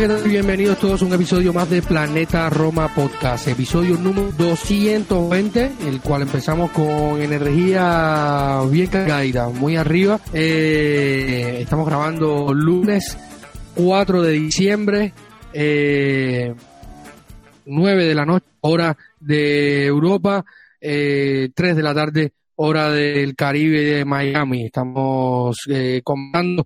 Bienvenidos 0.00 0.78
todos 0.78 1.02
a 1.02 1.04
un 1.04 1.12
episodio 1.12 1.52
más 1.52 1.68
de 1.68 1.82
Planeta 1.82 2.48
Roma 2.48 2.88
Podcast, 2.94 3.46
episodio 3.48 3.98
número 3.98 4.32
220, 4.32 5.72
el 5.86 6.00
cual 6.00 6.22
empezamos 6.22 6.70
con 6.70 7.20
energía 7.20 8.62
bien 8.70 8.86
cargada, 8.86 9.50
muy 9.50 9.76
arriba. 9.76 10.18
Eh, 10.32 11.58
estamos 11.60 11.86
grabando 11.86 12.54
lunes 12.54 13.18
4 13.74 14.22
de 14.22 14.32
diciembre, 14.32 15.12
eh, 15.52 16.54
9 17.66 18.04
de 18.06 18.14
la 18.14 18.24
noche, 18.24 18.46
hora 18.62 18.96
de 19.20 19.84
Europa, 19.84 20.46
eh, 20.80 21.50
3 21.54 21.76
de 21.76 21.82
la 21.82 21.94
tarde, 21.94 22.32
hora 22.54 22.90
del 22.90 23.36
Caribe 23.36 23.82
de 23.82 24.04
Miami. 24.06 24.64
Estamos 24.64 25.58
eh, 25.68 26.00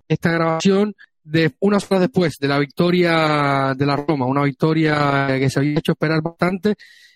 esta 0.07 0.31
grabación 0.31 0.95
de 1.25 1.51
unas 1.59 1.89
horas 1.89 2.01
después 2.01 2.37
de 2.39 2.47
la 2.47 2.59
victoria 2.59 3.73
de 3.75 3.85
la 3.85 3.95
Roma, 3.95 4.27
una 4.27 4.43
victoria 4.43 5.27
que 5.39 5.49
se 5.49 5.59
había 5.59 5.79
hecho 5.79 5.93
esperar 5.93 6.21
bastante, 6.21 6.75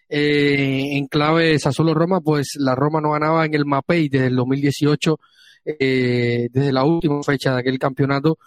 eh, 0.10 0.98
en 0.98 1.08
clave 1.08 1.60
Sassuolo-Roma, 1.60 2.20
pues 2.22 2.56
la 2.58 2.76
Roma 2.76 3.00
no 3.00 3.12
ganaba 3.12 3.46
en 3.46 3.54
el 3.54 3.66
Mapei 3.66 4.10
desde 4.10 4.28
el 4.28 4.36
2018, 4.36 5.20
eh, 5.64 6.50
desde 6.52 6.74
la 6.74 6.84
última 6.84 7.22
fecha 7.22 7.54
de 7.54 7.60
aquel 7.60 7.78
campeonato, 7.78 8.40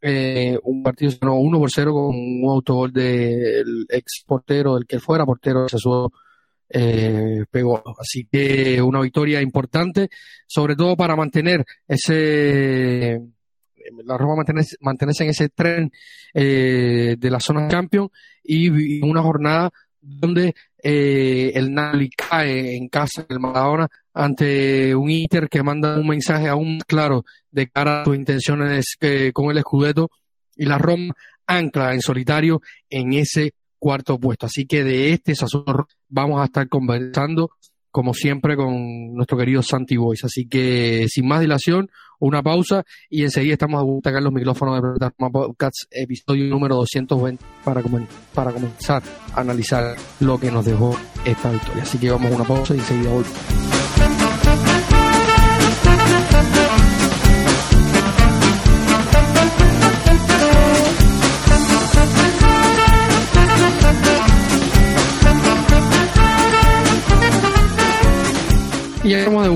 eh, 0.00 0.56
un 0.62 0.82
partido 0.82 1.12
no, 1.22 1.34
1 1.34 1.58
por 1.58 1.70
0 1.70 1.92
con 1.92 2.16
un 2.16 2.48
autogol 2.48 2.92
del 2.92 3.86
ex 3.88 4.22
portero, 4.24 4.76
del 4.76 4.86
que 4.86 5.00
fuera 5.00 5.26
portero 5.26 5.64
de 5.64 5.68
Sassuolo, 5.68 6.12
eh, 6.68 7.44
pegó. 7.50 7.82
Así 7.98 8.28
que 8.30 8.80
una 8.80 9.00
victoria 9.00 9.42
importante, 9.42 10.08
sobre 10.46 10.76
todo 10.76 10.96
para 10.96 11.16
mantener 11.16 11.64
ese 11.88 13.20
la 14.04 14.16
Roma 14.16 14.36
mantenerse, 14.36 14.76
mantenerse 14.80 15.24
en 15.24 15.30
ese 15.30 15.48
tren 15.48 15.90
eh, 16.34 17.16
de 17.18 17.30
la 17.30 17.40
zona 17.40 17.68
champion 17.68 18.08
y 18.42 19.00
una 19.02 19.22
jornada 19.22 19.70
donde 20.00 20.54
eh, 20.82 21.52
el 21.54 21.72
Napoli 21.72 22.10
cae 22.10 22.76
en 22.76 22.88
casa 22.88 23.24
del 23.28 23.40
Maradona 23.40 23.88
ante 24.14 24.94
un 24.94 25.10
Inter 25.10 25.48
que 25.48 25.62
manda 25.62 25.98
un 25.98 26.06
mensaje 26.06 26.48
aún 26.48 26.76
más 26.76 26.84
claro 26.84 27.24
de 27.50 27.68
cara 27.68 28.02
a 28.02 28.04
sus 28.04 28.16
intenciones 28.16 28.96
eh, 29.00 29.30
con 29.32 29.50
el 29.50 29.60
Scudetto 29.60 30.10
y 30.56 30.64
la 30.64 30.78
Roma 30.78 31.14
ancla 31.46 31.94
en 31.94 32.00
solitario 32.00 32.60
en 32.88 33.12
ese 33.12 33.54
cuarto 33.78 34.18
puesto. 34.18 34.46
Así 34.46 34.66
que 34.66 34.84
de 34.84 35.12
este 35.12 35.34
Sassuolo 35.34 35.86
vamos 36.08 36.40
a 36.40 36.44
estar 36.44 36.68
conversando 36.68 37.50
como 37.90 38.14
siempre 38.14 38.56
con 38.56 39.14
nuestro 39.14 39.36
querido 39.36 39.62
Santi 39.62 39.96
Boys. 39.96 40.24
Así 40.24 40.46
que 40.46 41.06
sin 41.08 41.26
más 41.26 41.40
dilación, 41.40 41.90
una 42.18 42.42
pausa 42.42 42.84
y 43.08 43.22
enseguida 43.22 43.54
estamos 43.54 43.80
a 43.80 43.84
buscar 43.84 44.22
los 44.22 44.32
micrófonos 44.32 44.76
de 44.76 44.80
Plataforma 44.82 45.30
Podcasts, 45.30 45.88
episodio 45.90 46.48
número 46.48 46.76
220, 46.76 47.44
para, 47.64 47.82
para 48.34 48.52
comenzar 48.52 49.02
a 49.34 49.40
analizar 49.40 49.96
lo 50.20 50.38
que 50.38 50.50
nos 50.50 50.64
dejó 50.64 50.96
esta 51.24 51.50
victoria. 51.50 51.82
Así 51.82 51.98
que 51.98 52.10
vamos 52.10 52.30
a 52.32 52.36
una 52.36 52.44
pausa 52.44 52.74
y 52.74 52.78
enseguida 52.78 53.10
volvemos. 53.10 53.69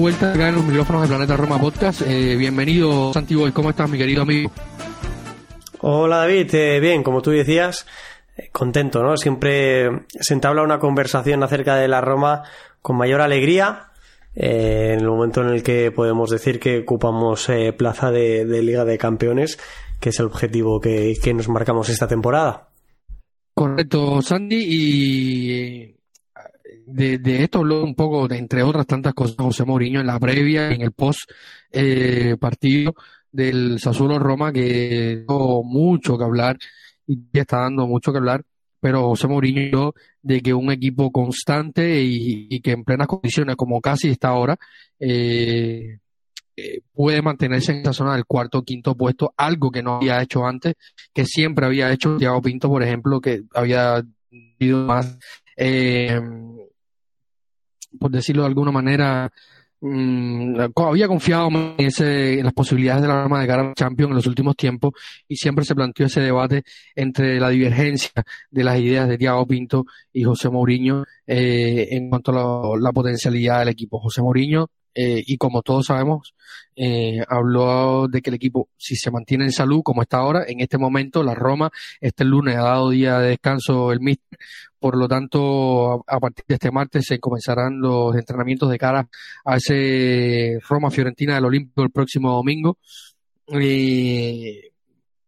Vuelta 0.05 0.35
acá 0.35 0.51
en 0.51 0.57
los 0.57 0.65
micrófonos 0.67 1.01
de 1.01 1.09
Planeta 1.09 1.35
Roma 1.35 1.59
Podcast. 1.59 2.03
Eh, 2.03 2.37
bienvenido, 2.37 3.11
Santi 3.15 3.37
¿Cómo 3.55 3.71
estás, 3.71 3.89
mi 3.89 3.97
querido 3.97 4.21
amigo? 4.21 4.53
Hola, 5.81 6.19
David. 6.19 6.55
Eh, 6.55 6.79
bien, 6.79 7.03
como 7.03 7.23
tú 7.23 7.31
decías, 7.31 7.87
eh, 8.37 8.51
contento, 8.53 9.03
¿no? 9.03 9.17
Siempre 9.17 10.05
se 10.09 10.35
entabla 10.35 10.63
una 10.63 10.79
conversación 10.79 11.43
acerca 11.43 11.77
de 11.77 11.89
la 11.89 12.03
Roma 12.03 12.43
con 12.83 12.99
mayor 12.99 13.23
alegría. 13.23 13.93
en 14.35 15.01
el 15.01 15.07
momento 15.07 15.41
en 15.41 15.49
el 15.49 15.63
que 15.63 15.91
podemos 15.91 16.29
decir 16.29 16.61
que 16.61 16.81
ocupamos 16.81 17.49
plaza 17.79 18.11
de, 18.11 18.45
Liga 18.63 18.85
de 18.85 18.99
Campeones, 18.99 19.59
que 20.01 20.11
es 20.11 20.21
el 20.21 20.27
objetivo 20.27 20.81
que, 20.81 21.15
que 21.23 21.33
nos 21.33 21.49
marcamos 21.49 21.89
esta 21.89 22.07
temporada. 22.07 22.69
Correcto, 23.55 24.21
Sandy. 24.21 24.67
Y 24.69 25.94
de, 26.87 27.43
esto 27.43 27.61
habló 27.61 27.83
un 27.83 27.95
poco, 27.95 28.29
de, 28.29 28.39
entre 28.39 28.63
otras 28.63 28.87
tantas 28.87 29.15
cosas, 29.15 29.37
José 29.39 29.65
Mourinho 29.65 30.01
en 30.01 30.07
la 30.07 30.19
previa, 30.19 30.71
en 30.71 30.83
el 30.83 30.93
post 30.93 31.31
eh, 31.71 32.37
partido 32.39 32.95
del 33.31 33.79
Sassuolo 33.81 34.19
Roma, 34.19 34.53
que 34.53 35.25
dio 35.27 35.63
mucho 35.63 36.17
que 36.17 36.25
hablar 36.25 36.59
y 37.07 37.19
está 37.33 37.61
dando 37.61 37.87
mucho 37.87 38.13
que 38.13 38.19
hablar, 38.19 38.45
pero 38.81 39.09
José 39.09 39.29
Mourinho 39.29 39.95
de 40.23 40.41
que 40.41 40.55
un 40.55 40.71
equipo 40.71 41.11
constante 41.11 42.03
y, 42.03 42.61
que 42.61 42.73
en 42.73 42.85
plenas 42.85 43.09
condiciones, 43.09 43.57
como 43.57 43.81
casi 43.81 44.11
está 44.11 44.29
ahora, 44.29 44.57
eh, 44.99 45.99
eh, 46.57 46.81
puede 46.93 47.21
mantenerse 47.21 47.73
en 47.73 47.79
esa 47.79 47.93
zona 47.93 48.15
del 48.15 48.27
cuarto 48.27 48.59
o 48.59 48.63
quinto 48.63 48.95
puesto, 48.95 49.35
algo 49.37 49.71
que 49.71 49.83
no 49.83 49.97
había 49.97 50.23
hecho 50.23 50.47
antes, 50.47 50.75
que 51.13 51.27
siempre 51.27 51.67
había 51.67 51.91
hecho 51.93 52.17
Thiago 52.17 52.41
Pinto, 52.41 52.69
por 52.69 52.83
ejemplo, 52.83 53.21
que 53.21 53.43
había 53.53 54.05
ido 54.59 54.85
más 54.85 55.19
eh, 55.57 56.21
por 57.99 58.11
decirlo 58.11 58.43
de 58.43 58.49
alguna 58.49 58.71
manera, 58.73 59.31
mm, 59.81 60.61
había 60.77 61.09
confiado 61.09 61.49
en, 61.49 61.75
ese, 61.79 62.39
en 62.39 62.45
las 62.45 62.55
posibilidades 62.55 63.03
de 63.03 63.09
la 63.09 63.23
Roma 63.23 63.41
de 63.41 63.47
cara 63.47 63.69
al 63.69 63.75
Champions 63.75 64.11
en 64.11 64.17
los 64.17 64.27
últimos 64.27 64.57
tiempos 64.57 64.93
y 65.29 65.37
siempre 65.37 65.65
se 65.65 65.75
planteó 65.75 66.07
ese 66.07 66.21
debate 66.21 66.65
entre 66.95 67.39
la 67.41 67.51
divergencia 67.51 68.13
de 68.51 68.65
las 68.65 68.79
ideas 68.79 69.09
de 69.09 69.19
Thiago 69.19 69.47
Pinto 69.47 69.85
y 70.13 70.25
José 70.25 70.49
Mourinho 70.51 71.05
eh, 71.27 71.89
en 71.91 72.09
cuanto 72.09 72.33
a 72.33 72.79
la, 72.79 72.93
potencialidad 72.93 73.61
del 73.61 73.69
equipo. 73.69 74.01
José 74.01 74.23
Mourinho 74.23 74.69
eh, 74.95 75.23
y 75.27 75.37
como 75.37 75.63
todos 75.63 75.87
sabemos, 75.87 76.35
eh, 76.77 77.23
habló 77.29 78.09
de 78.09 78.23
que 78.23 78.31
el 78.31 78.37
equipo, 78.37 78.69
si 78.77 78.97
se 78.97 79.11
mantiene 79.11 79.45
en 79.45 79.53
salud 79.53 79.83
como 79.83 80.03
está 80.03 80.19
ahora, 80.19 80.45
en 80.47 80.61
este 80.61 80.79
momento 80.79 81.23
la 81.23 81.35
Roma, 81.35 81.71
este 82.01 82.25
lunes 82.25 82.57
ha 82.57 82.63
dado 82.63 82.91
día 82.91 83.19
de 83.19 83.31
descanso 83.31 83.93
el 83.93 84.01
Mister, 84.01 84.39
por 84.79 84.97
lo 84.97 85.09
tanto, 85.09 86.05
a, 86.07 86.21
partir 86.21 86.45
de 86.47 86.55
este 86.57 86.71
martes 86.71 87.07
se 87.07 87.19
comenzarán 87.19 87.81
los 87.81 88.15
entrenamientos 88.17 88.71
de 88.71 88.79
cara 88.79 89.09
a 89.45 89.57
ese 89.57 90.59
Roma-Fiorentina 90.69 91.37
del 91.37 91.47
Olímpico 91.47 91.83
el 91.83 91.91
próximo 91.91 92.33
domingo. 92.33 92.77
Eh, 93.49 94.73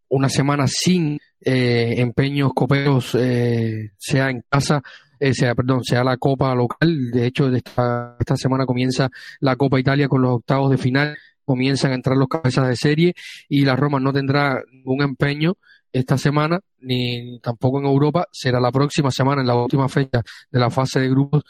una 0.09 0.29
semana 0.29 0.67
sin 0.67 1.19
eh, 1.41 1.95
empeños 1.97 2.51
coperos, 2.53 3.15
eh, 3.15 3.93
sea 3.97 4.29
en 4.29 4.43
casa, 4.49 4.81
eh, 5.19 5.33
sea, 5.33 5.55
perdón, 5.55 5.83
sea 5.83 6.03
la 6.03 6.17
Copa 6.17 6.53
local. 6.55 7.11
De 7.11 7.25
hecho, 7.25 7.47
esta, 7.49 8.15
esta 8.19 8.35
semana 8.35 8.65
comienza 8.65 9.09
la 9.39 9.55
Copa 9.55 9.79
Italia 9.79 10.07
con 10.07 10.21
los 10.21 10.35
octavos 10.35 10.71
de 10.71 10.77
final. 10.77 11.17
Comienzan 11.43 11.91
a 11.91 11.95
entrar 11.95 12.17
los 12.17 12.27
cabezas 12.27 12.67
de 12.67 12.75
serie 12.75 13.13
y 13.47 13.63
la 13.63 13.75
Roma 13.75 13.99
no 13.99 14.11
tendrá 14.11 14.61
ningún 14.71 15.01
empeño 15.01 15.53
esta 15.93 16.17
semana, 16.17 16.59
ni 16.79 17.39
tampoco 17.39 17.79
en 17.79 17.85
Europa. 17.85 18.27
Será 18.31 18.59
la 18.59 18.71
próxima 18.71 19.11
semana, 19.11 19.41
en 19.41 19.47
la 19.47 19.55
última 19.55 19.87
fecha 19.87 20.21
de 20.51 20.59
la 20.59 20.69
fase 20.69 20.99
de 20.99 21.09
grupos, 21.09 21.43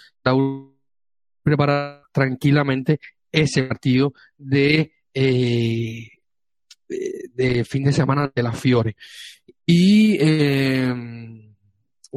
preparar 1.44 2.04
tranquilamente 2.12 3.00
ese 3.32 3.64
partido 3.64 4.14
de, 4.38 4.92
eh, 5.14 6.08
de, 6.88 7.66
fin 7.66 7.84
de 7.84 7.94
semana 7.94 8.32
de 8.34 8.44
la 8.44 8.52
Fiore. 8.52 8.96
Y 9.66 10.18
eh, 10.20 11.47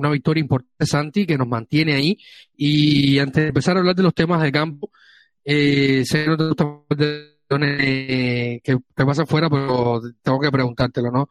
una 0.01 0.11
victoria 0.11 0.41
importante, 0.41 0.87
Santi, 0.87 1.27
que 1.27 1.39
nos 1.39 1.49
mantiene 1.49 1.95
ahí. 1.95 2.19
Y 2.57 3.19
antes 3.19 3.43
de 3.43 3.49
empezar 3.49 3.77
a 3.77 3.81
hablar 3.81 3.95
de 3.95 4.03
los 4.03 4.15
temas 4.15 4.43
de 4.43 4.53
campo, 4.53 4.91
eh, 5.45 6.03
sé 6.05 6.25
que 6.25 6.31
no 6.31 6.37
te 6.37 6.45
gusta 6.49 6.85
que, 7.49 8.61
que 8.63 9.05
pasa 9.05 9.23
afuera, 9.23 9.49
pero 9.51 10.01
tengo 10.23 10.41
que 10.41 10.51
preguntártelo, 10.51 11.11
¿no? 11.11 11.29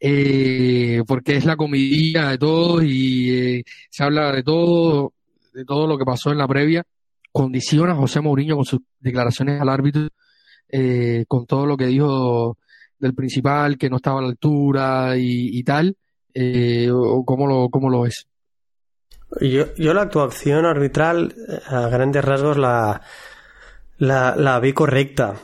Eh, 0.00 1.02
porque 1.06 1.36
es 1.36 1.44
la 1.44 1.56
comidilla 1.56 2.30
de 2.30 2.38
todos 2.38 2.84
y 2.84 3.30
eh, 3.30 3.64
se 3.90 4.04
habla 4.04 4.32
de 4.32 4.42
todo, 4.44 5.12
de 5.52 5.64
todo 5.64 5.86
lo 5.88 5.98
que 5.98 6.04
pasó 6.04 6.30
en 6.30 6.38
la 6.38 6.46
previa. 6.46 6.84
condiciona 7.32 7.92
a 7.92 7.96
José 7.96 8.20
Mourinho 8.20 8.56
con 8.56 8.64
sus 8.64 8.80
declaraciones 9.00 9.60
al 9.60 9.68
árbitro, 9.68 10.08
eh, 10.68 11.24
con 11.28 11.46
todo 11.46 11.66
lo 11.66 11.76
que 11.76 11.86
dijo 11.86 12.58
del 12.98 13.14
principal, 13.14 13.78
que 13.78 13.90
no 13.90 13.96
estaba 13.96 14.20
a 14.20 14.22
la 14.22 14.28
altura 14.28 15.14
y, 15.16 15.62
tal, 15.64 15.96
eh, 16.34 16.90
o 16.92 17.24
cómo 17.24 17.46
lo, 17.46 17.68
cómo 17.68 17.90
lo 17.90 18.02
ves? 18.02 18.26
Yo, 19.40 19.74
yo 19.76 19.92
la 19.94 20.02
actuación 20.02 20.64
arbitral, 20.64 21.34
a 21.66 21.88
grandes 21.88 22.24
rasgos, 22.24 22.56
la, 22.56 23.02
la, 23.98 24.34
la 24.36 24.58
vi 24.60 24.72
correcta. 24.72 25.34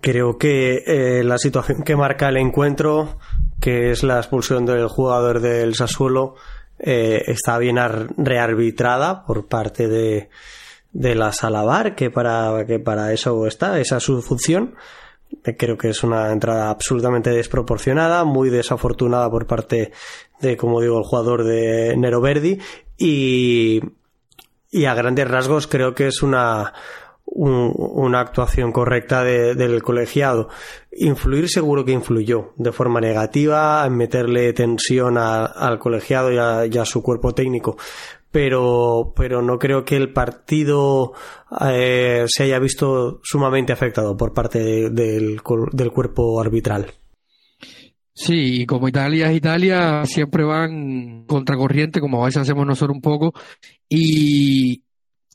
Creo 0.00 0.36
que 0.36 0.82
eh, 0.86 1.22
la 1.22 1.38
situación 1.38 1.82
que 1.82 1.96
marca 1.96 2.28
el 2.28 2.36
encuentro, 2.36 3.18
que 3.60 3.90
es 3.90 4.02
la 4.02 4.18
expulsión 4.18 4.66
del 4.66 4.88
jugador 4.88 5.40
del 5.40 5.74
Sassuolo, 5.74 6.34
eh, 6.78 7.22
está 7.26 7.58
bien 7.58 7.76
rearbitrada 8.16 9.24
por 9.24 9.46
parte 9.46 9.88
de, 9.88 10.28
de 10.92 11.14
la 11.14 11.32
Salabar, 11.32 11.94
que 11.94 12.10
para, 12.10 12.64
que 12.66 12.80
para 12.80 13.12
eso 13.12 13.46
está, 13.46 13.78
esa 13.78 13.98
es 13.98 14.02
su 14.02 14.20
función. 14.22 14.74
Eh, 15.44 15.56
creo 15.56 15.76
que 15.76 15.90
es 15.90 16.02
una 16.02 16.32
entrada 16.32 16.70
absolutamente 16.70 17.30
desproporcionada, 17.30 18.24
muy 18.24 18.50
desafortunada 18.50 19.30
por 19.30 19.46
parte 19.46 19.92
de, 20.40 20.56
como 20.56 20.80
digo, 20.80 20.98
el 20.98 21.04
jugador 21.04 21.44
de 21.44 21.96
Nero 21.96 22.20
Verdi 22.20 22.58
y, 22.96 23.80
y 24.70 24.84
a 24.84 24.94
grandes 24.94 25.28
rasgos 25.28 25.66
creo 25.66 25.94
que 25.94 26.06
es 26.08 26.22
una, 26.22 26.72
una 27.30 28.20
actuación 28.20 28.72
correcta 28.72 29.22
del 29.22 29.82
colegiado. 29.82 30.48
Influir 30.92 31.48
seguro 31.48 31.84
que 31.84 31.92
influyó 31.92 32.52
de 32.56 32.72
forma 32.72 33.00
negativa, 33.00 33.84
en 33.86 33.96
meterle 33.96 34.52
tensión 34.52 35.18
al 35.18 35.78
colegiado 35.78 36.32
y 36.32 36.78
a, 36.78 36.84
su 36.84 37.02
cuerpo 37.02 37.34
técnico. 37.34 37.76
Pero, 38.30 39.14
pero 39.16 39.40
no 39.40 39.58
creo 39.58 39.84
que 39.84 39.96
el 39.96 40.12
partido 40.12 41.12
eh, 41.62 42.26
se 42.28 42.42
haya 42.42 42.58
visto 42.58 43.20
sumamente 43.22 43.72
afectado 43.72 44.16
por 44.16 44.34
parte 44.34 44.90
del, 44.90 45.40
del 45.72 45.90
cuerpo 45.90 46.40
arbitral. 46.40 46.92
Sí, 48.12 48.62
y 48.62 48.66
como 48.66 48.88
Italia 48.88 49.30
es 49.30 49.36
Italia, 49.36 50.04
siempre 50.04 50.42
van 50.42 51.24
contracorriente, 51.26 52.00
como 52.00 52.20
a 52.20 52.26
veces 52.26 52.42
hacemos 52.42 52.66
nosotros 52.66 52.96
un 52.96 53.00
poco, 53.00 53.32
y, 53.88 54.82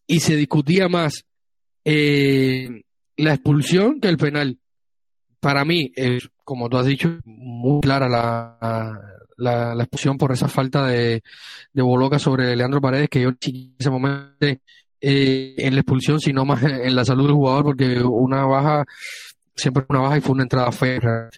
y 0.06 0.20
se 0.20 0.36
discutía 0.36 0.90
más 0.90 1.24
eh, 1.86 2.84
la 3.16 3.36
expulsión 3.36 4.02
que 4.02 4.10
el 4.10 4.18
penal. 4.18 4.60
Para 5.40 5.64
mí, 5.64 5.94
es, 5.96 6.30
como 6.44 6.68
tú 6.70 6.78
has 6.78 6.86
dicho, 6.86 7.20
muy 7.24 7.80
clara 7.80 8.10
la, 8.10 8.98
la, 9.38 9.74
expulsión 9.74 10.18
por 10.18 10.32
esa 10.32 10.48
falta 10.48 10.88
de, 10.88 11.24
de 11.74 11.82
Boloca 11.82 12.20
sobre 12.20 12.56
Leandro 12.56 12.82
Paredes, 12.82 13.10
que 13.10 13.22
yo 13.22 13.30
en 13.30 13.76
ese 13.78 13.90
momento 13.90 14.34
eh, 15.02 15.56
en 15.58 15.74
la 15.74 15.82
expulsión, 15.82 16.20
sino 16.20 16.46
más 16.46 16.64
en 16.64 16.96
la 16.96 17.06
salud 17.06 17.26
del 17.26 17.36
jugador, 17.36 17.66
porque 17.66 18.02
una 18.02 18.46
baja, 18.46 18.86
siempre 19.56 19.86
una 19.90 20.00
baja 20.00 20.18
y 20.18 20.22
fue 20.22 20.34
una 20.34 20.44
entrada 20.44 20.72
fea. 20.72 21.30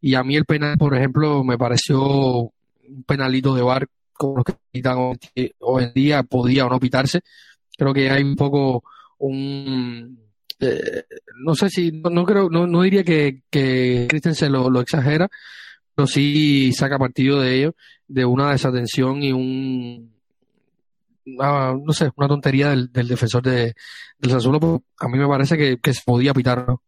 Y 0.00 0.14
a 0.14 0.22
mí 0.22 0.36
el 0.36 0.44
penal, 0.44 0.76
por 0.76 0.96
ejemplo, 0.96 1.44
me 1.44 1.56
pareció 1.56 2.00
un 2.02 3.04
penalito 3.06 3.54
de 3.54 3.62
bar 3.62 3.86
como 4.12 4.36
los 4.36 4.44
que 4.44 4.54
quitan 4.72 4.96
hoy 4.98 5.84
en 5.84 5.92
día, 5.94 6.22
podía 6.22 6.66
o 6.66 6.70
no 6.70 6.80
pitarse. 6.80 7.20
Creo 7.76 7.94
que 7.94 8.10
hay 8.10 8.22
un 8.22 8.36
poco 8.36 8.84
un 9.18 10.24
eh, 10.60 11.04
no 11.44 11.54
sé 11.54 11.68
si 11.68 11.92
no, 11.92 12.24
creo 12.24 12.48
no, 12.48 12.66
no 12.66 12.82
diría 12.82 13.02
que, 13.04 13.42
que 13.50 14.06
Christensen 14.08 14.52
lo, 14.52 14.80
exagera 14.80 15.28
pero 15.94 16.06
sí 16.06 16.72
saca 16.72 16.98
partido 16.98 17.40
de 17.40 17.56
ello 17.56 17.74
de 18.08 18.24
una 18.24 18.50
desatención 18.50 19.22
y 19.22 19.32
un 19.32 20.14
no 21.26 21.92
sé 21.92 22.10
una 22.16 22.28
tontería 22.28 22.70
del, 22.70 23.08
defensor 23.08 23.42
de, 23.42 23.74
del 24.18 24.30
Sassuolo 24.30 24.82
a 24.98 25.08
mí 25.08 25.18
me 25.18 25.26
parece 25.26 25.56
que, 25.56 25.92
se 25.92 26.02
podía 26.04 26.34
pitar 26.34 26.66
¿no? 26.68 26.82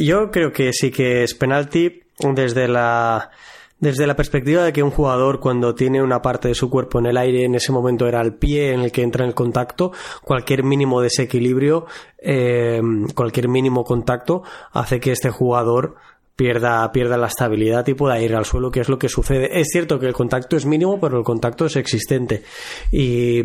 yo 0.00 0.30
creo 0.30 0.52
que 0.52 0.72
sí 0.72 0.90
que 0.90 1.22
es 1.22 1.34
penalti 1.34 2.02
desde 2.34 2.68
la 2.68 3.30
desde 3.84 4.06
la 4.06 4.16
perspectiva 4.16 4.64
de 4.64 4.72
que 4.72 4.82
un 4.82 4.90
jugador 4.90 5.40
cuando 5.40 5.74
tiene 5.74 6.02
una 6.02 6.22
parte 6.22 6.48
de 6.48 6.54
su 6.54 6.70
cuerpo 6.70 7.00
en 7.00 7.06
el 7.06 7.18
aire, 7.18 7.44
en 7.44 7.54
ese 7.54 7.70
momento 7.70 8.06
era 8.06 8.20
el 8.22 8.34
pie 8.34 8.72
en 8.72 8.80
el 8.80 8.90
que 8.90 9.02
entra 9.02 9.24
en 9.24 9.28
el 9.28 9.34
contacto, 9.34 9.92
cualquier 10.22 10.64
mínimo 10.64 11.02
desequilibrio, 11.02 11.86
eh, 12.18 12.80
cualquier 13.14 13.48
mínimo 13.48 13.84
contacto 13.84 14.42
hace 14.72 15.00
que 15.00 15.12
este 15.12 15.28
jugador 15.28 15.96
pierda, 16.36 16.90
pierda 16.90 17.16
la 17.16 17.28
estabilidad 17.28 17.86
y 17.86 17.94
pueda 17.94 18.20
ir 18.20 18.34
al 18.34 18.44
suelo, 18.44 18.70
que 18.70 18.80
es 18.80 18.88
lo 18.88 18.98
que 18.98 19.08
sucede. 19.08 19.60
Es 19.60 19.68
cierto 19.70 19.98
que 19.98 20.06
el 20.06 20.12
contacto 20.12 20.56
es 20.56 20.66
mínimo, 20.66 20.98
pero 21.00 21.18
el 21.18 21.24
contacto 21.24 21.66
es 21.66 21.76
existente. 21.76 22.42
Y 22.90 23.42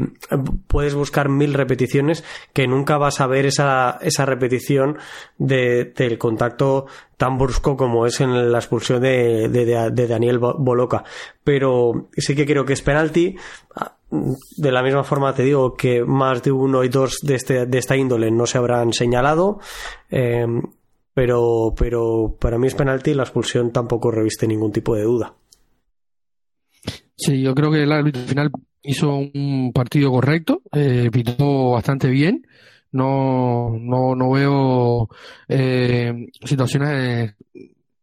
puedes 0.67 0.95
buscar 0.95 1.29
mil 1.29 1.53
repeticiones 1.53 2.23
que 2.53 2.67
nunca 2.67 2.97
vas 2.97 3.21
a 3.21 3.27
ver 3.27 3.45
esa, 3.45 3.99
esa 4.01 4.25
repetición 4.25 4.97
de, 5.37 5.93
del 5.95 6.17
contacto 6.17 6.87
tan 7.17 7.37
brusco 7.37 7.75
como 7.75 8.05
es 8.05 8.21
en 8.21 8.51
la 8.51 8.59
expulsión 8.59 9.01
de, 9.01 9.49
de, 9.49 9.91
de 9.91 10.07
Daniel 10.07 10.39
Boloca. 10.39 11.03
Pero 11.43 12.09
sí 12.17 12.35
que 12.35 12.45
creo 12.45 12.65
que 12.65 12.73
es 12.73 12.81
penalti. 12.81 13.35
De 14.09 14.71
la 14.71 14.81
misma 14.81 15.03
forma 15.03 15.35
te 15.35 15.43
digo 15.43 15.75
que 15.75 16.03
más 16.03 16.41
de 16.41 16.51
uno 16.51 16.83
y 16.83 16.89
dos 16.89 17.19
de, 17.21 17.35
este, 17.35 17.67
de 17.67 17.77
esta 17.77 17.95
índole 17.95 18.31
no 18.31 18.47
se 18.47 18.57
habrán 18.57 18.93
señalado. 18.93 19.59
Eh, 20.09 20.47
pero, 21.19 21.75
pero 21.77 22.37
para 22.39 22.57
mí 22.57 22.67
es 22.67 22.75
penalti 22.75 23.11
y 23.11 23.13
la 23.13 23.23
expulsión 23.23 23.73
tampoco 23.73 24.09
reviste 24.09 24.47
ningún 24.47 24.71
tipo 24.71 24.95
de 24.95 25.03
duda. 25.03 25.35
Sí, 27.13 27.41
yo 27.41 27.53
creo 27.53 27.69
que 27.69 27.83
el 27.83 27.91
árbitro 27.91 28.21
al 28.21 28.27
final 28.29 28.51
hizo 28.81 29.17
un 29.17 29.73
partido 29.73 30.11
correcto, 30.11 30.61
eh, 30.71 31.09
pitó 31.11 31.71
bastante 31.71 32.07
bien. 32.07 32.47
No, 32.93 33.77
no, 33.77 34.15
no 34.15 34.31
veo 34.31 35.09
eh, 35.49 36.25
situaciones 36.41 37.35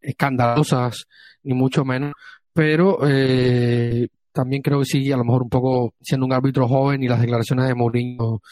escandalosas, 0.02 1.06
ni 1.42 1.54
mucho 1.54 1.86
menos, 1.86 2.12
pero 2.52 2.98
eh, 3.08 4.08
también 4.30 4.60
creo 4.60 4.80
que 4.80 4.84
sí, 4.84 5.10
a 5.10 5.16
lo 5.16 5.24
mejor 5.24 5.44
un 5.44 5.48
poco 5.48 5.94
siendo 6.02 6.26
un 6.26 6.34
árbitro 6.34 6.68
joven 6.68 7.02
y 7.02 7.08
las 7.08 7.22
declaraciones 7.22 7.66
de 7.66 7.74
Mourinho 7.74 8.42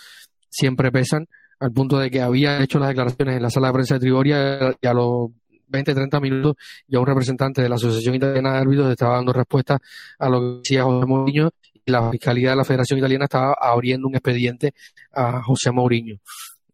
siempre 0.49 0.91
pesan 0.91 1.29
al 1.65 1.73
punto 1.73 1.99
de 1.99 2.11
que 2.11 2.21
había 2.21 2.63
hecho 2.63 2.79
las 2.79 2.91
declaraciones 2.91 3.37
en 3.37 3.43
la 3.43 3.49
sala 3.49 3.69
de 3.69 3.73
prensa 3.73 3.95
de 3.95 4.01
Trigoria 4.01 4.77
y 4.79 4.87
a 4.87 4.93
los 4.93 5.31
20, 5.67 5.95
30 5.95 6.21
minutos 6.21 6.57
ya 6.87 7.01
un 7.01 7.07
representante 7.07 7.63
de 7.63 7.71
la 7.71 7.77
Asociación 7.77 8.15
Italiana 8.15 8.53
de 8.53 8.59
Árbitros 8.59 8.91
estaba 8.91 9.17
dando 9.17 9.33
respuesta 9.33 9.79
a 10.19 10.29
lo 10.29 10.41
que 10.41 10.59
decía 10.59 10.85
José 10.85 11.07
Mourinho 11.07 11.51
y 11.87 11.91
la 11.91 12.11
Fiscalía 12.11 12.51
de 12.51 12.57
la 12.57 12.65
Federación 12.67 12.99
Italiana 12.99 13.25
estaba 13.25 13.57
abriendo 13.59 14.07
un 14.07 14.15
expediente 14.15 14.75
a 15.15 15.43
José 15.43 15.71
Mourinho. 15.71 16.19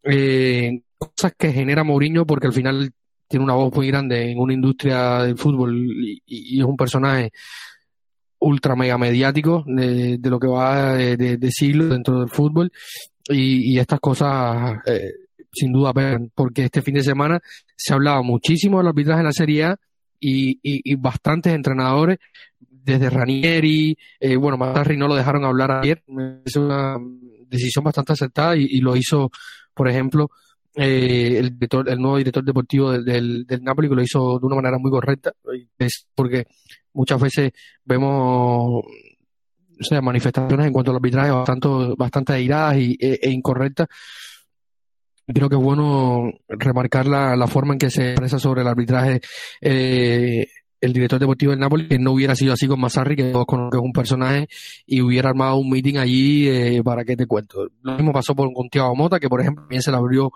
Eh, 0.03 0.81
cosas 0.97 1.35
que 1.37 1.53
genera 1.53 1.85
Mourinho 1.85 2.25
porque 2.25 2.47
al 2.47 2.53
final 2.53 2.91
tiene 3.29 3.45
una 3.45 3.53
voz 3.53 3.73
muy 3.73 3.87
grande 3.87 4.29
en 4.29 4.39
una 4.39 4.53
industria 4.53 5.23
del 5.23 5.37
fútbol 5.37 5.73
y, 6.25 6.59
es 6.59 6.65
un 6.65 6.75
personaje 6.75 7.31
ultra 8.39 8.75
mega 8.75 8.97
mediático 8.97 9.63
de, 9.65 10.19
lo 10.21 10.37
que 10.37 10.47
va 10.47 10.95
de, 10.95 11.15
de, 11.15 11.51
siglo 11.51 11.85
dentro 11.85 12.19
del 12.19 12.29
fútbol 12.29 12.71
y, 13.29 13.77
estas 13.77 13.99
cosas 13.99 14.79
eh, 14.85 15.11
sin 15.51 15.71
duda 15.71 15.93
porque 16.33 16.65
este 16.65 16.81
fin 16.81 16.95
de 16.95 17.03
semana 17.03 17.39
se 17.75 17.93
hablaba 17.93 18.21
muchísimo 18.21 18.77
del 18.77 18.87
arbitraje 18.87 19.19
en 19.19 19.25
la 19.25 19.31
Serie 19.33 19.63
A 19.65 19.77
y, 20.19 20.59
y, 20.61 20.95
bastantes 20.95 21.53
entrenadores, 21.53 22.19
desde 22.59 23.09
Ranieri, 23.09 23.97
eh, 24.19 24.35
bueno, 24.35 24.57
Matarri 24.57 24.95
no 24.97 25.07
lo 25.07 25.15
dejaron 25.15 25.43
hablar 25.45 25.71
ayer, 25.71 26.03
es 26.45 26.55
una 26.55 26.97
decisión 27.47 27.83
bastante 27.83 28.13
acertada 28.13 28.55
y, 28.55 28.79
lo 28.79 28.95
hizo, 28.95 29.31
por 29.73 29.89
ejemplo, 29.89 30.29
eh, 30.75 31.37
el, 31.39 31.57
el 31.87 31.99
nuevo 31.99 32.17
director 32.17 32.43
deportivo 32.43 32.91
del, 32.91 33.45
del, 33.45 33.63
Napoli 33.63 33.89
que 33.89 33.95
lo 33.95 34.03
hizo 34.03 34.39
de 34.39 34.45
una 34.45 34.55
manera 34.55 34.77
muy 34.77 34.91
correcta, 34.91 35.33
es 35.77 36.07
porque 36.15 36.45
muchas 36.93 37.19
veces 37.19 37.51
vemos 37.83 38.83
o 39.81 39.83
sea, 39.83 40.01
manifestaciones 40.01 40.67
en 40.67 40.73
cuanto 40.73 40.91
al 40.91 40.97
arbitraje 40.97 41.31
bastante, 41.31 41.67
bastante 41.97 42.33
airadas 42.33 42.77
y, 42.77 42.97
e, 42.99 43.19
e, 43.21 43.29
incorrectas. 43.31 43.87
Creo 45.27 45.49
que 45.49 45.55
es 45.55 45.61
bueno 45.61 46.31
remarcar 46.47 47.07
la, 47.07 47.35
la, 47.35 47.47
forma 47.47 47.73
en 47.73 47.79
que 47.79 47.89
se 47.89 48.11
expresa 48.11 48.37
sobre 48.37 48.61
el 48.61 48.67
arbitraje 48.67 49.21
eh, 49.61 50.47
el 50.81 50.93
director 50.93 51.19
deportivo 51.19 51.51
del 51.51 51.59
Napoli, 51.59 51.87
que 51.87 51.99
no 51.99 52.11
hubiera 52.11 52.35
sido 52.35 52.53
así 52.53 52.67
con 52.67 52.79
Massarri, 52.79 53.15
que 53.15 53.31
todos 53.31 53.45
conocen 53.45 53.79
es 53.79 53.85
un 53.85 53.93
personaje, 53.93 54.47
y 54.87 55.01
hubiera 55.01 55.29
armado 55.29 55.57
un 55.57 55.69
meeting 55.69 55.97
allí, 55.97 56.49
eh, 56.49 56.81
para 56.83 57.05
que 57.05 57.15
te 57.15 57.27
cuento. 57.27 57.67
Lo 57.83 57.93
mismo 57.93 58.11
pasó 58.11 58.33
con 58.33 58.67
Thiago 58.69 58.95
Mota, 58.95 59.19
que 59.19 59.29
por 59.29 59.41
ejemplo 59.41 59.63
también 59.63 59.83
se 59.83 59.91
le 59.91 59.97
abrió 59.97 60.31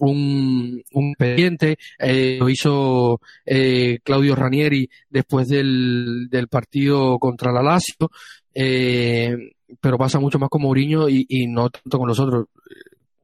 un, 0.00 0.82
un 0.92 1.08
expediente, 1.10 1.76
eh, 1.98 2.38
lo 2.40 2.48
hizo 2.48 3.20
eh, 3.44 3.98
Claudio 4.02 4.34
Ranieri 4.34 4.88
después 5.08 5.48
del, 5.48 6.28
del 6.30 6.48
partido 6.48 7.18
contra 7.18 7.52
la 7.52 7.62
Lazio, 7.62 8.10
eh, 8.54 9.52
pero 9.80 9.98
pasa 9.98 10.18
mucho 10.18 10.38
más 10.38 10.48
con 10.48 10.62
Mourinho 10.62 11.08
y, 11.08 11.26
y 11.28 11.46
no 11.46 11.70
tanto 11.70 11.98
con 11.98 12.08
los 12.08 12.18
otros. 12.18 12.46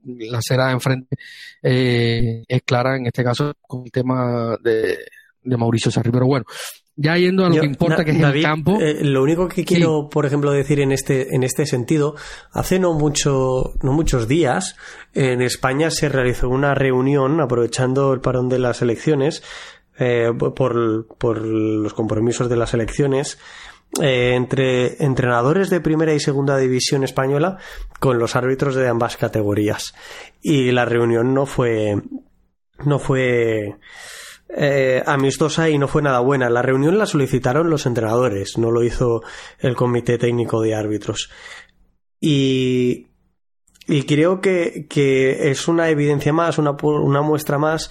La 0.05 0.41
cera 0.41 0.67
de 0.67 0.73
enfrente 0.73 1.17
eh, 1.63 2.45
es 2.47 2.63
clara 2.63 2.97
en 2.97 3.07
este 3.07 3.25
caso 3.25 3.55
con 3.61 3.83
el 3.85 3.91
tema 3.91 4.57
de, 4.63 4.99
de 5.43 5.57
Mauricio 5.57 5.91
Sarri. 5.91 6.13
Pero 6.13 6.27
bueno, 6.27 6.45
ya 6.99 7.17
yendo 7.19 7.45
a 7.45 7.51
lo 7.51 7.61
que 7.61 7.67
importa, 7.67 8.05
que 8.05 8.13
es 8.13 8.21
el 8.21 8.43
campo. 8.43 8.79
Eh, 8.81 9.05
lo 9.05 9.23
único 9.23 9.49
que 9.49 9.65
quiero, 9.65 10.09
por 10.09 10.25
ejemplo, 10.25 10.51
decir 10.51 10.81
en 10.81 10.93
este, 10.93 11.35
en 11.35 11.43
este 11.43 11.67
sentido, 11.67 12.15
hace 12.53 12.79
no 12.79 12.95
mucho, 12.95 13.75
no 13.83 13.93
muchos 13.93 14.29
días, 14.29 14.77
en 15.13 15.43
España 15.43 15.91
se 15.91 16.09
realizó 16.09 16.49
una 16.49 16.75
reunión 16.75 17.41
aprovechando 17.41 18.15
el 18.15 18.21
parón 18.21 18.49
de 18.49 18.59
las 18.59 18.81
elecciones, 18.81 19.43
eh, 19.99 20.31
por, 20.39 21.07
por 21.19 21.45
los 21.45 21.93
compromisos 21.93 22.49
de 22.49 22.57
las 22.57 22.73
elecciones, 22.73 23.39
eh, 24.01 24.35
entre 24.35 25.03
entrenadores 25.03 25.71
de 25.71 25.81
primera 25.81 26.13
y 26.13 26.21
segunda 26.21 26.59
división 26.59 27.05
española 27.05 27.59
con 27.99 28.19
los 28.19 28.37
árbitros 28.37 28.75
de 28.75 28.89
ambas 28.89 29.17
categorías. 29.17 29.95
Y 30.43 30.71
la 30.73 30.85
reunión 30.85 31.33
no 31.33 31.47
fue, 31.47 32.03
no 32.85 32.99
fue, 32.99 33.77
eh, 34.49 35.03
amistosa 35.07 35.69
y 35.69 35.79
no 35.79 35.89
fue 35.89 36.03
nada 36.03 36.21
buena. 36.21 36.49
La 36.51 36.63
reunión 36.63 36.99
la 36.99 37.07
solicitaron 37.07 37.71
los 37.71 37.87
entrenadores, 37.87 38.59
no 38.59 38.71
lo 38.71 38.83
hizo 38.83 39.23
el 39.59 39.75
comité 39.75 40.19
técnico 40.19 40.61
de 40.61 40.75
árbitros. 40.75 41.31
Y, 42.21 43.09
y 43.87 44.03
creo 44.05 44.41
que, 44.41 44.87
que 44.89 45.51
es 45.51 45.69
una 45.69 45.89
evidencia 45.89 46.33
más, 46.33 46.59
una, 46.59 46.77
una 46.83 47.23
muestra 47.23 47.59
más 47.59 47.91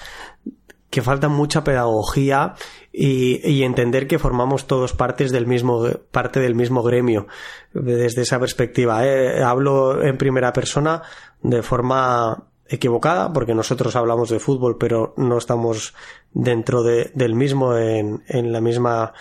que 0.89 1.01
falta 1.01 1.27
mucha 1.27 1.63
pedagogía 1.63 2.53
y, 2.97 3.41
y, 3.45 3.63
entender 3.63 4.07
que 4.07 4.19
formamos 4.19 4.67
todos 4.67 4.93
partes 4.93 5.31
del 5.31 5.45
mismo, 5.45 5.85
parte 6.11 6.39
del 6.39 6.55
mismo 6.55 6.81
gremio 6.81 7.27
desde 7.73 8.21
esa 8.21 8.39
perspectiva. 8.39 9.05
Eh, 9.05 9.43
hablo 9.43 10.01
en 10.01 10.17
primera 10.17 10.53
persona 10.53 11.01
de 11.41 11.61
forma 11.61 12.45
equivocada 12.67 13.31
porque 13.31 13.53
nosotros 13.53 13.95
hablamos 13.95 14.29
de 14.29 14.39
fútbol 14.39 14.77
pero 14.79 15.13
no 15.17 15.37
estamos 15.37 15.93
dentro 16.33 16.81
de, 16.81 17.11
del 17.13 17.35
mismo 17.35 17.77
en, 17.77 18.23
en 18.27 18.51
la 18.51 18.59
misma 18.59 19.13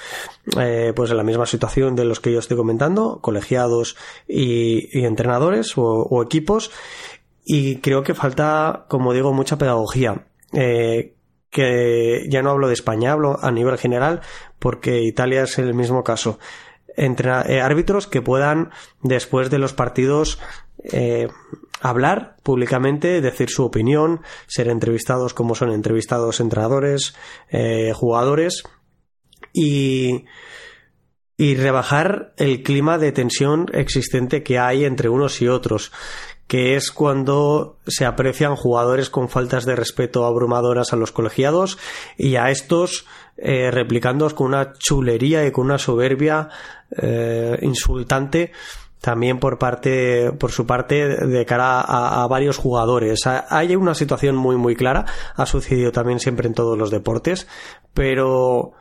eh, 0.59 0.93
pues 0.97 1.11
en 1.11 1.19
la 1.19 1.25
misma 1.25 1.45
situación 1.45 1.95
de 1.95 2.07
los 2.07 2.21
que 2.21 2.33
yo 2.33 2.39
estoy 2.39 2.57
comentando 2.57 3.19
colegiados 3.21 3.97
y, 4.27 5.05
entrenadores 5.05 5.77
o, 5.77 5.83
o, 5.85 6.23
equipos 6.23 6.71
y 7.45 7.77
creo 7.77 8.03
que 8.03 8.15
falta 8.15 8.87
como 8.89 9.13
digo 9.13 9.35
mucha 9.35 9.59
pedagogía 9.59 10.27
eh, 10.55 11.14
que 11.55 12.27
ya 12.29 12.43
no 12.43 12.51
hablo 12.51 12.67
de 12.67 12.75
España 12.75 13.13
hablo 13.13 13.39
a 13.41 13.53
nivel 13.53 13.79
general 13.79 14.23
porque 14.59 15.03
Italia 15.03 15.45
es 15.45 15.57
el 15.61 15.73
mismo 15.73 16.03
caso. 16.03 16.41
Entre 16.97 17.31
eh, 17.31 17.61
árbitros 17.61 18.09
que 18.09 18.23
puedan 18.23 18.71
después 19.03 19.51
de 19.51 19.59
los 19.59 19.73
partidos 19.73 20.41
eh, 20.83 21.29
hablar 21.81 22.35
públicamente, 22.43 23.21
decir 23.21 23.51
su 23.51 23.65
opinión, 23.65 24.23
ser 24.49 24.67
entrevistados 24.67 25.33
como 25.33 25.55
son 25.55 25.71
entrevistados 25.71 26.41
entrenadores, 26.41 27.15
eh, 27.51 27.93
jugadores 27.95 28.65
y, 29.53 30.25
y 31.37 31.55
rebajar 31.55 32.35
el 32.37 32.65
clima 32.65 32.99
de 32.99 33.13
tensión 33.13 33.67
existente 33.73 34.43
que 34.43 34.59
hay 34.59 34.85
entre 34.85 35.09
unos 35.09 35.41
y 35.41 35.47
otros 35.47 35.93
que 36.47 36.77
es 36.77 36.91
cuando 36.91 37.79
se 37.87 38.05
aprecian 38.05 38.57
jugadores 38.57 39.11
con 39.11 39.29
faltas 39.29 39.65
de 39.65 39.77
respeto 39.77 40.25
abrumadoras 40.25 40.93
a 40.93 40.97
los 40.97 41.13
colegiados 41.13 41.79
y 42.19 42.37
a 42.37 42.51
estos 42.51 43.07
eh, 43.37 43.71
replicándolos 43.71 44.35
con 44.35 44.49
una 44.49 44.73
chulería 44.75 45.47
y 45.47 45.51
con 45.51 45.67
una 45.67 45.79
soberbia 45.79 46.51
eh, 46.97 47.59
insultante 47.63 48.53
también 49.01 49.39
por 49.39 49.59
parte 49.59 50.33
por 50.33 50.51
su 50.51 50.67
parte 50.67 51.27
de 51.27 51.45
cara 51.45 51.83
a, 51.83 52.27
varios 52.27 52.57
jugadores. 52.57 53.21
Hay 53.27 53.77
una 53.77 53.95
situación 53.95 54.35
muy 54.35 54.57
muy 54.57 54.75
clara. 54.75 55.05
Ha 55.37 55.45
sucedido 55.45 55.93
también 55.93 56.21
siempre 56.21 56.49
en 56.49 56.55
todos 56.55 56.79
los 56.79 56.91
deportes. 56.91 57.47
Pero 57.93 58.73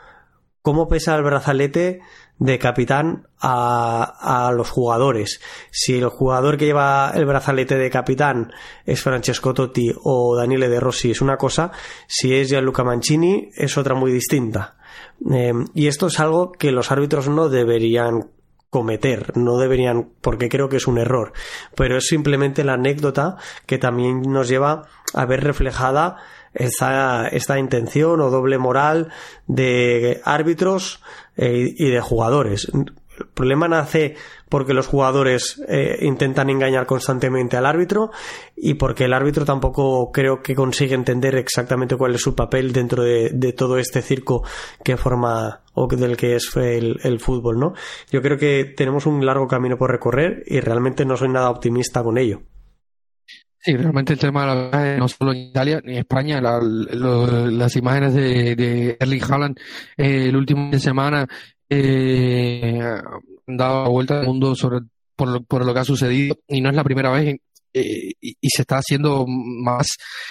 cómo 0.61 0.87
pesa 0.87 1.15
el 1.15 1.23
brazalete 1.23 1.99
de 2.43 2.59
capitán 2.59 3.25
a, 3.39 4.47
a, 4.47 4.51
los 4.51 4.69
jugadores. 4.69 5.39
Si 5.71 5.97
el 5.97 6.09
jugador 6.09 6.57
que 6.57 6.65
lleva 6.65 7.13
el 7.15 7.25
brazalete 7.25 7.77
de 7.77 7.89
capitán 7.89 8.51
es 8.85 9.01
Francesco 9.01 9.53
Totti 9.53 9.93
o 10.03 10.35
Daniele 10.35 10.67
De 10.67 10.81
Rossi 10.81 11.11
es 11.11 11.21
una 11.21 11.37
cosa, 11.37 11.71
si 12.05 12.35
es 12.35 12.49
Gianluca 12.49 12.83
Mancini 12.83 13.49
es 13.55 13.77
otra 13.77 13.95
muy 13.95 14.11
distinta. 14.11 14.75
Eh, 15.31 15.53
y 15.73 15.87
esto 15.87 16.07
es 16.07 16.19
algo 16.19 16.51
que 16.51 16.73
los 16.73 16.91
árbitros 16.91 17.29
no 17.29 17.47
deberían 17.47 18.29
cometer, 18.69 19.37
no 19.37 19.57
deberían, 19.57 20.09
porque 20.19 20.49
creo 20.49 20.67
que 20.67 20.77
es 20.77 20.87
un 20.87 20.97
error, 20.97 21.31
pero 21.75 21.97
es 21.97 22.07
simplemente 22.07 22.65
la 22.65 22.73
anécdota 22.73 23.37
que 23.65 23.77
también 23.77 24.21
nos 24.23 24.49
lleva 24.49 24.87
a 25.13 25.25
ver 25.25 25.45
reflejada 25.45 26.17
esta, 26.53 27.27
esta 27.27 27.59
intención 27.59 28.19
o 28.21 28.29
doble 28.29 28.57
moral 28.57 29.11
de 29.47 30.21
árbitros 30.23 31.01
eh, 31.37 31.73
y 31.75 31.89
de 31.89 32.01
jugadores. 32.01 32.69
El 32.73 33.27
problema 33.33 33.67
nace 33.67 34.15
porque 34.49 34.73
los 34.73 34.87
jugadores 34.87 35.63
eh, 35.67 35.99
intentan 36.01 36.49
engañar 36.49 36.85
constantemente 36.85 37.57
al 37.57 37.65
árbitro 37.65 38.11
y 38.55 38.75
porque 38.75 39.05
el 39.05 39.13
árbitro 39.13 39.45
tampoco 39.45 40.11
creo 40.11 40.41
que 40.41 40.55
consigue 40.55 40.95
entender 40.95 41.35
exactamente 41.35 41.95
cuál 41.95 42.15
es 42.15 42.21
su 42.21 42.35
papel 42.35 42.71
dentro 42.71 43.03
de, 43.03 43.29
de 43.33 43.53
todo 43.53 43.77
este 43.77 44.01
circo 44.01 44.43
que 44.83 44.97
forma 44.97 45.61
o 45.73 45.87
del 45.87 46.17
que 46.17 46.35
es 46.35 46.55
el, 46.55 46.99
el, 47.03 47.19
fútbol, 47.19 47.59
¿no? 47.59 47.73
Yo 48.11 48.21
creo 48.21 48.37
que 48.37 48.73
tenemos 48.77 49.05
un 49.05 49.25
largo 49.25 49.47
camino 49.47 49.77
por 49.77 49.91
recorrer 49.91 50.43
y 50.45 50.59
realmente 50.59 51.05
no 51.05 51.17
soy 51.17 51.29
nada 51.29 51.49
optimista 51.49 52.03
con 52.03 52.17
ello. 52.17 52.41
Sí, 53.65 53.77
realmente 53.77 54.11
el 54.11 54.19
tema 54.19 54.41
de 54.41 54.69
la 54.71 54.97
no 54.97 55.07
solo 55.07 55.31
en 55.31 55.37
Italia 55.39 55.81
ni 55.85 55.93
en 55.93 55.99
España, 55.99 56.41
las 56.41 57.75
imágenes 57.77 58.13
de, 58.13 58.55
de 58.57 58.97
Erling 58.99 59.23
Haaland 59.23 59.57
eh, 59.95 60.25
el 60.27 60.35
último 60.35 60.69
de 60.69 60.79
semana 60.81 61.25
eh, 61.69 62.77
han 63.47 63.57
dado 63.57 63.89
vuelta 63.89 64.19
al 64.19 64.25
mundo 64.25 64.53
sobre 64.53 64.79
por 65.15 65.29
lo, 65.29 65.43
por 65.43 65.65
lo 65.65 65.73
que 65.73 65.79
ha 65.79 65.85
sucedido 65.85 66.35
y 66.49 66.59
no 66.59 66.71
es 66.71 66.75
la 66.75 66.83
primera 66.83 67.09
vez 67.11 67.37
eh, 67.73 68.11
y, 68.19 68.49
se 68.49 68.63
está 68.63 68.79
haciendo 68.79 69.25
más 69.27 69.87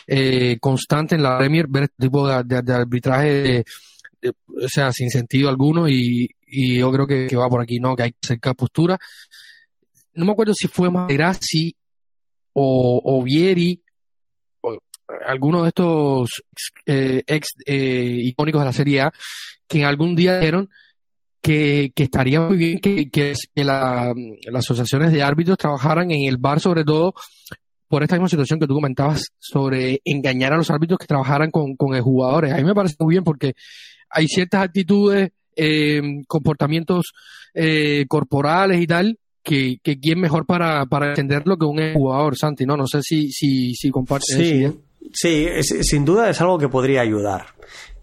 eh, 0.07 0.59
constante 0.61 1.15
en 1.15 1.23
la 1.23 1.39
Premier 1.39 1.67
ver 1.71 1.85
este 1.85 2.03
tipo 2.07 2.29
de, 2.29 2.43
de, 2.45 2.61
de 2.61 2.73
arbitraje 2.75 3.65
o 4.47 4.69
sea 4.69 4.93
sin 4.93 5.09
sentido 5.09 5.49
alguno 5.49 5.89
y, 5.89 6.29
y 6.47 6.79
yo 6.81 6.93
creo 6.93 7.07
que, 7.07 7.35
va 7.35 7.49
por 7.49 7.63
aquí 7.63 7.81
no 7.81 7.97
que 7.97 8.03
hay 8.03 8.11
que 8.13 8.19
acercar 8.23 8.55
postura. 8.55 8.99
No 10.15 10.27
me 10.27 10.33
acuerdo 10.33 10.53
si 10.55 10.69
fue 10.69 10.91
Materazzi 10.91 11.75
o, 12.53 13.01
o 13.05 13.23
Vieri 13.23 13.83
o 14.63 14.79
alguno 15.27 15.63
de 15.63 15.69
estos 15.69 16.43
eh, 16.87 17.23
ex 17.27 17.49
eh, 17.67 18.21
icónicos 18.25 18.61
de 18.61 18.67
la 18.67 18.73
Serie 18.73 19.01
A 19.03 19.13
que 19.67 19.81
en 19.81 19.85
algún 19.85 20.15
día 20.15 20.39
dijeron 20.39 20.69
que, 21.41 21.93
que 21.95 22.05
estaría 22.05 22.41
muy 22.41 22.57
bien 22.57 22.79
que, 22.79 23.11
que, 23.11 23.35
la, 23.57 24.15
las 24.45 24.65
asociaciones 24.65 25.13
de 25.13 25.23
árbitros 25.23 25.59
trabajaran 25.59 26.11
en 26.11 26.29
el 26.29 26.37
bar, 26.37 26.61
sobre 26.61 26.85
todo 26.85 27.15
por 27.89 28.03
esta 28.03 28.15
misma 28.15 28.29
situación 28.29 28.61
que 28.61 28.67
tú 28.67 28.75
comentabas 28.75 29.33
sobre 29.39 30.01
engañar 30.05 30.53
a 30.53 30.57
los 30.57 30.71
árbitros 30.71 30.99
que 30.99 31.07
trabajaran 31.07 31.51
con, 31.51 31.77
con 31.77 32.01
jugadores. 32.01 32.53
A 32.53 32.57
mí 32.57 32.65
me 32.65 32.75
parece 32.75 32.97
muy 33.01 33.15
bien 33.15 33.25
porque 33.25 33.55
hay 34.09 34.29
ciertas 34.29 34.63
actitudes, 34.63 35.31
eh, 35.57 36.01
comportamientos 36.27 37.13
eh, 37.53 38.07
corporales 38.09 38.81
y 38.81 38.87
tal, 38.87 39.19
que, 39.43 39.79
que 39.83 39.99
quién 39.99 40.21
mejor 40.21 40.47
para, 40.47 40.87
para 40.87 41.11
entenderlo 41.11 41.57
que 41.57 41.67
un 41.67 41.95
jugador, 41.95 42.37
Santi, 42.37 42.65
¿no? 42.65 42.77
No 42.77 42.87
sé 42.87 43.01
si, 43.03 43.31
si, 43.31 43.75
si 43.75 43.91
compartes 43.91 44.37
sí, 44.37 44.65
eso. 44.65 44.77
Sí, 45.13 45.47
es, 45.51 45.67
sin 45.83 46.05
duda 46.05 46.31
es 46.31 46.41
algo 46.41 46.59
que 46.59 46.69
podría 46.69 47.03
ayudar. 47.03 47.47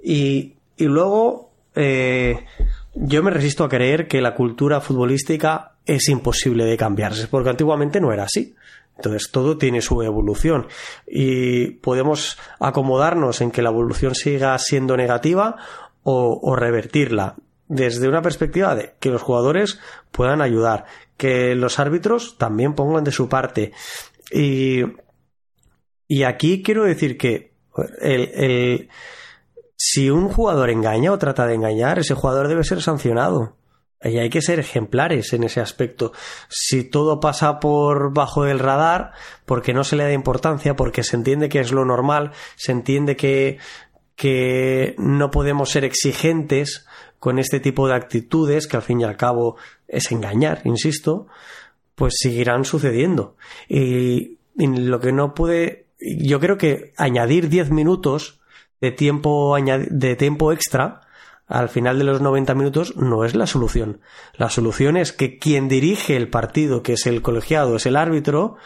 Y, 0.04 0.56
y 0.78 0.86
luego, 0.86 1.52
eh, 1.76 2.46
yo 2.96 3.24
me 3.24 3.32
resisto 3.32 3.64
a 3.64 3.70
creer 3.70 4.08
que 4.08 4.22
la 4.22 4.36
cultura 4.36 4.82
futbolística 4.82 5.76
es 5.86 6.10
imposible 6.10 6.66
de 6.66 6.78
cambiarse, 6.78 7.28
porque 7.28 7.50
antiguamente 7.50 8.00
no 8.00 8.12
era 8.12 8.24
así. 8.24 8.56
Entonces 8.96 9.32
todo 9.32 9.58
tiene 9.58 9.82
su 9.82 10.02
evolución 10.04 10.68
y 11.08 11.68
podemos 11.68 12.38
acomodarnos 12.60 13.40
en 13.40 13.50
que 13.50 13.62
la 13.62 13.70
evolución 13.70 14.14
siga 14.14 14.58
siendo 14.60 14.98
negativa 14.98 15.56
o, 16.04 16.38
o, 16.42 16.56
revertirla 16.58 17.36
desde 17.70 18.10
una 18.10 18.22
perspectiva 18.22 18.76
de 18.76 18.96
que 19.00 19.10
los 19.10 19.22
jugadores 19.22 19.80
puedan 20.12 20.42
ayudar, 20.42 20.84
que 21.20 21.54
los 21.54 21.78
árbitros 21.80 22.38
también 22.38 22.74
pongan 22.74 23.04
de 23.04 23.12
su 23.12 23.28
parte. 23.28 23.74
Y, 24.32 24.84
y 26.08 26.24
aquí 26.24 26.64
quiero 26.64 26.86
decir 26.86 27.18
que 27.18 27.54
el, 28.02 28.90
si 29.76 30.10
un 30.10 30.30
jugador 30.30 30.70
engaña 30.70 31.12
o 31.12 31.20
trata 31.20 31.46
de 31.46 31.56
engañar, 31.56 32.00
ese 32.00 32.16
jugador 32.16 32.48
debe 32.48 32.64
ser 32.64 32.82
sancionado. 32.82 33.58
Y 34.02 34.18
hay 34.18 34.30
que 34.30 34.42
ser 34.42 34.60
ejemplares 34.60 35.34
en 35.34 35.44
ese 35.44 35.60
aspecto. 35.60 36.14
Si 36.48 36.86
todo 36.86 37.20
pasa 37.20 37.60
por 37.60 38.14
bajo 38.14 38.46
del 38.46 38.60
radar, 38.60 39.12
porque 39.46 39.74
no 39.74 39.84
se 39.84 39.98
le 39.98 40.06
da 40.06 40.14
importancia, 40.14 40.78
porque 40.78 41.04
se 41.04 41.18
entiende 41.18 41.50
que 41.50 41.60
es 41.60 41.74
lo 41.74 41.84
normal, 41.84 42.32
se 42.56 42.72
entiende 42.72 43.18
que, 43.18 43.58
que 44.16 44.96
no 44.98 45.32
podemos 45.32 45.70
ser 45.70 45.84
exigentes 45.84 46.86
con 47.20 47.40
este 47.40 47.60
tipo 47.60 47.88
de 47.88 47.96
actitudes, 47.96 48.68
que 48.68 48.78
al 48.78 48.84
fin 48.84 49.02
y 49.02 49.04
al 49.04 49.18
cabo 49.18 49.58
es 49.88 50.12
engañar, 50.12 50.62
insisto, 50.64 51.28
pues 51.96 52.16
seguirán 52.20 52.66
sucediendo. 52.66 53.36
Y, 53.68 54.38
lo 54.56 55.00
que 55.00 55.14
no 55.14 55.34
puede, 55.34 55.86
yo 56.00 56.42
creo 56.42 56.58
que 56.58 56.92
añadir 56.98 57.48
10 57.48 57.72
minutos 57.72 58.42
de 58.82 58.92
tiempo, 58.92 59.56
de 59.58 60.16
tiempo 60.18 60.52
extra 60.52 61.02
al 61.50 61.68
final 61.68 61.98
de 61.98 62.04
los 62.04 62.22
90 62.22 62.54
minutos 62.54 62.96
no 62.96 63.26
es 63.26 63.36
la 63.36 63.48
solución. 63.48 64.02
La 64.36 64.50
solución 64.50 64.98
es 64.98 65.12
que 65.12 65.40
quien 65.40 65.68
dirige 65.68 66.16
el 66.16 66.30
partido, 66.30 66.84
que 66.84 66.94
es 66.94 67.08
el 67.08 67.24
colegiado, 67.24 67.76
es 67.76 67.88
el 67.88 67.96
árbitro, 67.96 68.58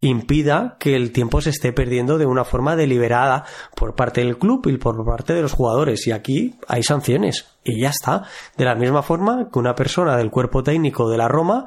impida 0.00 0.76
que 0.78 0.94
el 0.94 1.12
tiempo 1.12 1.40
se 1.40 1.50
esté 1.50 1.72
perdiendo 1.72 2.18
de 2.18 2.26
una 2.26 2.44
forma 2.44 2.76
deliberada 2.76 3.44
por 3.74 3.94
parte 3.94 4.20
del 4.20 4.38
club 4.38 4.66
y 4.68 4.76
por 4.76 5.04
parte 5.04 5.32
de 5.34 5.42
los 5.42 5.52
jugadores. 5.52 6.06
Y 6.06 6.12
aquí 6.12 6.56
hay 6.68 6.82
sanciones. 6.82 7.46
Y 7.64 7.80
ya 7.80 7.90
está. 7.90 8.24
De 8.56 8.64
la 8.64 8.74
misma 8.74 9.02
forma 9.02 9.48
que 9.52 9.58
una 9.58 9.74
persona 9.74 10.16
del 10.16 10.30
cuerpo 10.30 10.62
técnico 10.62 11.08
de 11.08 11.18
la 11.18 11.28
Roma 11.28 11.64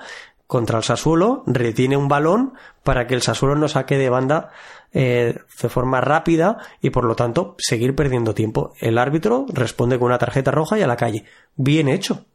contra 0.48 0.80
el 0.80 0.84
Sassuolo 0.84 1.44
retiene 1.46 1.96
un 1.96 2.08
balón 2.08 2.54
para 2.84 3.06
que 3.06 3.14
el 3.14 3.22
Sassuolo 3.22 3.56
no 3.56 3.68
saque 3.68 3.98
de 3.98 4.10
banda 4.10 4.50
eh, 4.92 5.36
de 5.62 5.70
forma 5.70 6.02
rápida 6.02 6.58
y 6.82 6.90
por 6.90 7.06
lo 7.06 7.16
tanto 7.16 7.56
seguir 7.60 7.96
perdiendo 7.96 8.34
tiempo. 8.34 8.74
El 8.80 8.98
árbitro 8.98 9.46
responde 9.54 10.00
con 10.00 10.08
una 10.08 10.18
tarjeta 10.18 10.50
roja 10.50 10.80
y 10.80 10.82
a 10.82 10.88
la 10.88 10.96
calle. 10.96 11.26
Bien 11.56 11.88
hecho. 11.88 12.26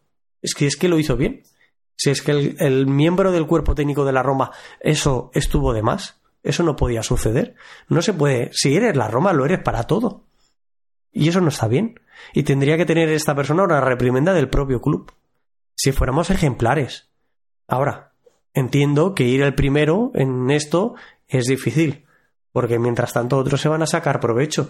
Es 0.42 0.54
que 0.54 0.66
es 0.66 0.76
que 0.76 0.88
lo 0.88 0.98
hizo 0.98 1.16
bien. 1.16 1.42
Si 1.96 2.10
es 2.10 2.22
que 2.22 2.32
el, 2.58 2.86
miembro 2.86 3.32
del 3.32 3.46
cuerpo 3.46 3.74
técnico 3.74 4.04
de 4.04 4.12
la 4.12 4.22
Roma 4.22 4.50
eso 4.80 5.30
estuvo 5.34 5.72
de 5.72 5.82
más, 5.82 6.20
eso 6.42 6.62
no 6.62 6.76
podía 6.76 7.02
suceder. 7.02 7.54
No 7.88 8.02
se 8.02 8.12
puede. 8.12 8.50
Si 8.52 8.76
eres 8.76 8.96
la 8.96 9.08
Roma, 9.08 9.32
lo 9.32 9.44
eres 9.44 9.60
para 9.60 9.84
todo. 9.84 10.24
Y 11.12 11.28
eso 11.28 11.40
no 11.40 11.48
está 11.48 11.68
bien. 11.68 12.00
Y 12.32 12.42
tendría 12.42 12.76
que 12.76 12.86
tener 12.86 13.08
esta 13.08 13.34
persona 13.34 13.64
una 13.64 13.80
reprimenda 13.80 14.34
del 14.34 14.50
propio 14.50 14.80
club. 14.80 15.12
Si 15.74 15.92
fuéramos 15.92 16.30
ejemplares. 16.30 17.08
Ahora, 17.66 18.12
entiendo 18.52 19.14
que 19.14 19.24
ir 19.24 19.42
el 19.42 19.54
primero 19.54 20.10
en 20.14 20.50
esto 20.50 20.94
es 21.28 21.44
difícil. 21.44 22.04
Porque 22.52 22.78
mientras 22.78 23.12
tanto 23.12 23.38
otros 23.38 23.60
se 23.60 23.68
van 23.68 23.82
a 23.82 23.86
sacar 23.86 24.20
provecho. 24.20 24.68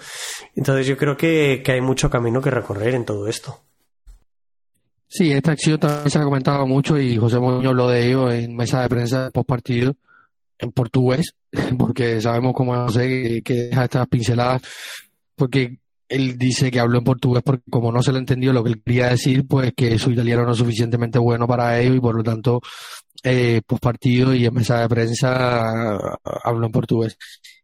Entonces 0.55 0.87
yo 0.87 0.97
creo 0.97 1.17
que 1.17 1.63
hay 1.67 1.81
mucho 1.81 2.09
camino 2.09 2.41
que 2.41 2.51
recorrer 2.51 2.95
en 2.95 3.05
todo 3.05 3.29
esto. 3.29 3.61
Sí, 5.17 5.31
esta 5.31 5.53
acción 5.53 5.79
también 5.79 6.11
se 6.11 6.19
ha 6.19 6.25
comentado 6.25 6.67
mucho 6.67 6.99
y 6.99 7.17
José 7.17 7.39
Muñoz 7.39 7.73
lo 7.73 7.89
de 7.89 8.05
ello 8.05 8.33
en 8.33 8.57
mesa 8.57 8.83
de 8.83 8.89
prensa 8.89 9.31
post 9.31 9.47
partido 9.47 9.95
en 10.59 10.73
portugués, 10.73 11.37
porque 11.79 12.21
sabemos 12.21 12.53
cómo 12.53 12.75
José 12.75 13.41
que 13.45 13.55
deja 13.69 13.85
estas 13.85 14.09
pinceladas, 14.09 14.63
porque 15.37 15.79
él 16.09 16.37
dice 16.37 16.69
que 16.69 16.81
habló 16.81 16.99
en 16.99 17.05
portugués 17.05 17.45
porque 17.47 17.63
como 17.71 17.93
no 17.93 18.03
se 18.03 18.11
le 18.11 18.19
entendió 18.19 18.53
lo 18.53 18.65
que 18.65 18.71
él 18.71 18.83
quería 18.83 19.11
decir, 19.11 19.47
pues 19.47 19.73
que 19.77 20.01
su 20.01 20.11
italiano 20.11 20.43
no 20.45 20.51
es 20.51 20.59
suficientemente 20.59 21.21
bueno 21.21 21.47
para 21.47 21.81
ello 21.81 21.95
y 21.95 22.01
por 22.01 22.17
lo 22.17 22.25
tanto 22.25 22.61
eh, 23.23 23.63
post 23.65 23.85
partido 23.85 24.35
y 24.35 24.47
en 24.47 24.55
mesa 24.55 24.81
de 24.81 24.89
prensa 24.89 25.97
habló 26.43 26.67
en 26.67 26.73
portugués. 26.73 27.17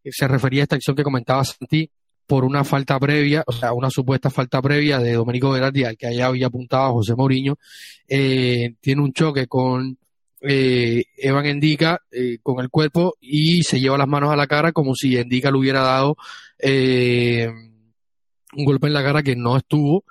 Se 0.04 0.28
refería 0.28 0.62
a 0.62 0.64
esta 0.64 0.76
acción 0.76 0.95
que 0.95 1.02
comentaba 1.02 1.45
Santi 1.45 1.90
por 2.30 2.44
una 2.44 2.62
falta 2.62 2.96
previa, 3.00 3.42
o 3.44 3.50
sea, 3.50 3.72
una 3.72 3.90
supuesta 3.90 4.30
falta 4.30 4.62
previa 4.62 5.00
de 5.00 5.14
Domenico 5.14 5.50
Verratti, 5.50 5.82
al 5.82 5.96
que 5.96 6.06
allá 6.06 6.26
había 6.26 6.46
apuntado 6.46 6.92
José 6.92 7.16
Mourinho, 7.16 7.58
eh, 8.06 8.76
tiene 8.80 9.02
un 9.02 9.12
choque 9.12 9.49
con 9.49 9.99
eh, 10.40 11.02
Evan 11.16 11.46
Endica 11.46 12.00
eh, 12.08 12.38
con 12.40 12.60
el 12.60 12.70
cuerpo 12.70 13.16
y 13.20 13.64
se 13.64 13.80
lleva 13.80 13.99
las 13.99 14.06
manos 14.06 14.30
a 14.30 14.37
la 14.37 14.46
cara 14.46 14.70
como 14.70 14.94
si 14.94 15.16
Endica 15.16 15.50
le 15.50 15.58
hubiera 15.58 15.80
dado 15.80 16.16
un 16.62 18.64
golpe 18.64 18.87
en 18.87 18.92
la 18.92 19.02
cara 19.02 19.25
que 19.25 19.34
no 19.34 19.56
estuvo 19.56 20.04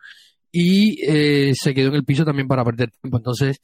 y 0.52 0.98
se 1.54 1.74
quedó 1.74 1.88
en 1.88 1.96
el 1.96 2.04
piso 2.04 2.26
también 2.26 2.50
para 2.50 2.66
perder 2.66 2.92
tiempo. 2.92 3.16
Entonces, 3.16 3.62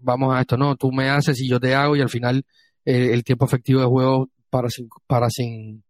vamos 0.00 0.34
a 0.34 0.40
esto, 0.40 0.56
¿no? 0.56 0.76
Tú 0.76 0.92
me 0.92 1.10
haces 1.10 1.38
y 1.42 1.48
yo 1.50 1.60
te 1.60 1.74
hago 1.74 1.94
y 1.94 2.00
al 2.00 2.08
final 2.08 2.42
el 2.86 3.22
tiempo 3.22 3.44
efectivo 3.44 3.80
de 3.80 3.86
juego 3.86 4.30
para 4.48 4.70
sin, 4.70 4.88
para 5.06 5.28
sin 5.28 5.84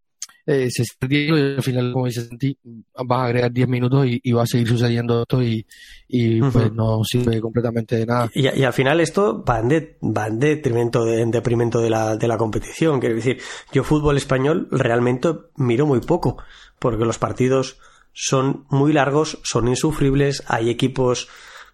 eh, 0.44 0.68
se 0.70 0.84
y 1.08 1.30
al 1.30 1.62
final, 1.62 1.92
como 1.92 2.06
dice 2.06 2.26
Santi, 2.26 2.56
vas 2.64 3.18
a 3.20 3.25
agregar 3.26 3.52
10 3.52 3.68
minutos 3.68 4.06
y, 4.06 4.32
va 4.32 4.42
a 4.42 4.46
seguir 4.46 4.68
sucediendo 4.68 5.22
esto 5.22 5.40
y, 5.42 5.64
pues 6.52 6.72
no 6.72 7.02
sirve 7.04 7.40
completamente 7.40 7.96
de 7.96 8.06
nada. 8.06 8.28
Y, 8.34 8.46
al 8.46 8.72
final 8.72 9.00
esto 9.00 9.44
va 9.44 9.61
en, 9.61 9.68
de, 9.68 9.99
va 10.02 10.26
en 10.26 10.40
detrimento, 10.40 11.04
de, 11.04 11.22
en 11.22 11.30
deprimento 11.30 11.80
de 11.80 11.90
la, 11.90 12.16
de 12.16 12.26
la 12.26 12.37
competición. 12.37 12.99
Quiero 12.99 13.14
decir, 13.14 13.40
yo 13.72 13.84
fútbol 13.84 14.16
español 14.16 14.68
realmente 14.72 15.28
miro 15.56 15.87
muy 15.87 16.00
poco, 16.00 16.38
porque 16.80 17.04
los 17.04 17.18
partidos 17.18 17.78
son 18.12 18.64
muy 18.68 18.92
largos, 18.92 19.38
son 19.44 19.68
insufribles, 19.68 20.42
hay 20.48 20.70
equipos 20.70 21.28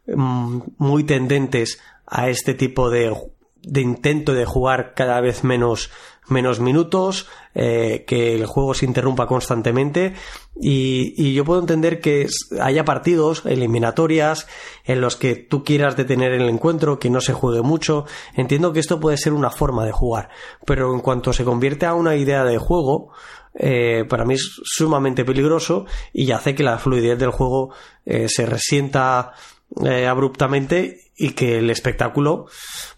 mm, 0.06 0.58
muy 0.76 1.04
tendentes 1.04 1.80
a 2.06 2.28
este 2.28 2.52
tipo 2.52 2.90
de, 2.90 3.16
de 3.62 3.80
intento 3.80 4.34
de 4.34 4.44
jugar 4.44 4.92
cada 4.94 5.20
vez 5.20 5.42
menos 5.42 5.90
menos 6.30 6.60
minutos, 6.60 7.26
eh, 7.54 8.04
que 8.06 8.34
el 8.34 8.46
juego 8.46 8.74
se 8.74 8.86
interrumpa 8.86 9.26
constantemente 9.26 10.14
y, 10.60 11.32
yo 11.32 11.44
puedo 11.44 11.60
entender 11.60 12.00
que 12.00 12.26
haya 12.60 12.84
partidos, 12.84 13.44
eliminatorias, 13.46 14.46
en 14.84 15.00
los 15.00 15.16
que 15.16 15.36
tú 15.36 15.64
quieras 15.64 15.96
detener 15.96 16.32
el 16.32 16.48
encuentro, 16.48 16.98
que 16.98 17.10
no 17.10 17.20
se 17.20 17.32
juegue 17.32 17.62
mucho. 17.62 18.06
Entiendo 18.34 18.72
que 18.72 18.80
esto 18.80 19.00
puede 19.00 19.16
ser 19.16 19.32
una 19.32 19.50
forma 19.50 19.84
de 19.84 19.92
jugar, 19.92 20.30
pero 20.66 20.94
en 20.94 21.00
cuanto 21.00 21.32
se 21.32 21.44
convierte 21.44 21.86
a 21.86 21.94
una 21.94 22.16
idea 22.16 22.44
de 22.44 22.58
juego, 22.58 23.12
eh, 23.54 24.04
para 24.08 24.24
mí 24.24 24.34
es 24.34 24.60
sumamente 24.64 25.24
peligroso 25.24 25.86
y 26.12 26.30
hace 26.30 26.54
que 26.54 26.62
la 26.62 26.78
fluidez 26.78 27.18
del 27.18 27.30
juego 27.30 27.70
eh, 28.04 28.28
se 28.28 28.46
resienta 28.46 29.32
abruptamente 30.08 31.07
y 31.18 31.30
que 31.30 31.58
el 31.58 31.68
espectáculo 31.68 32.46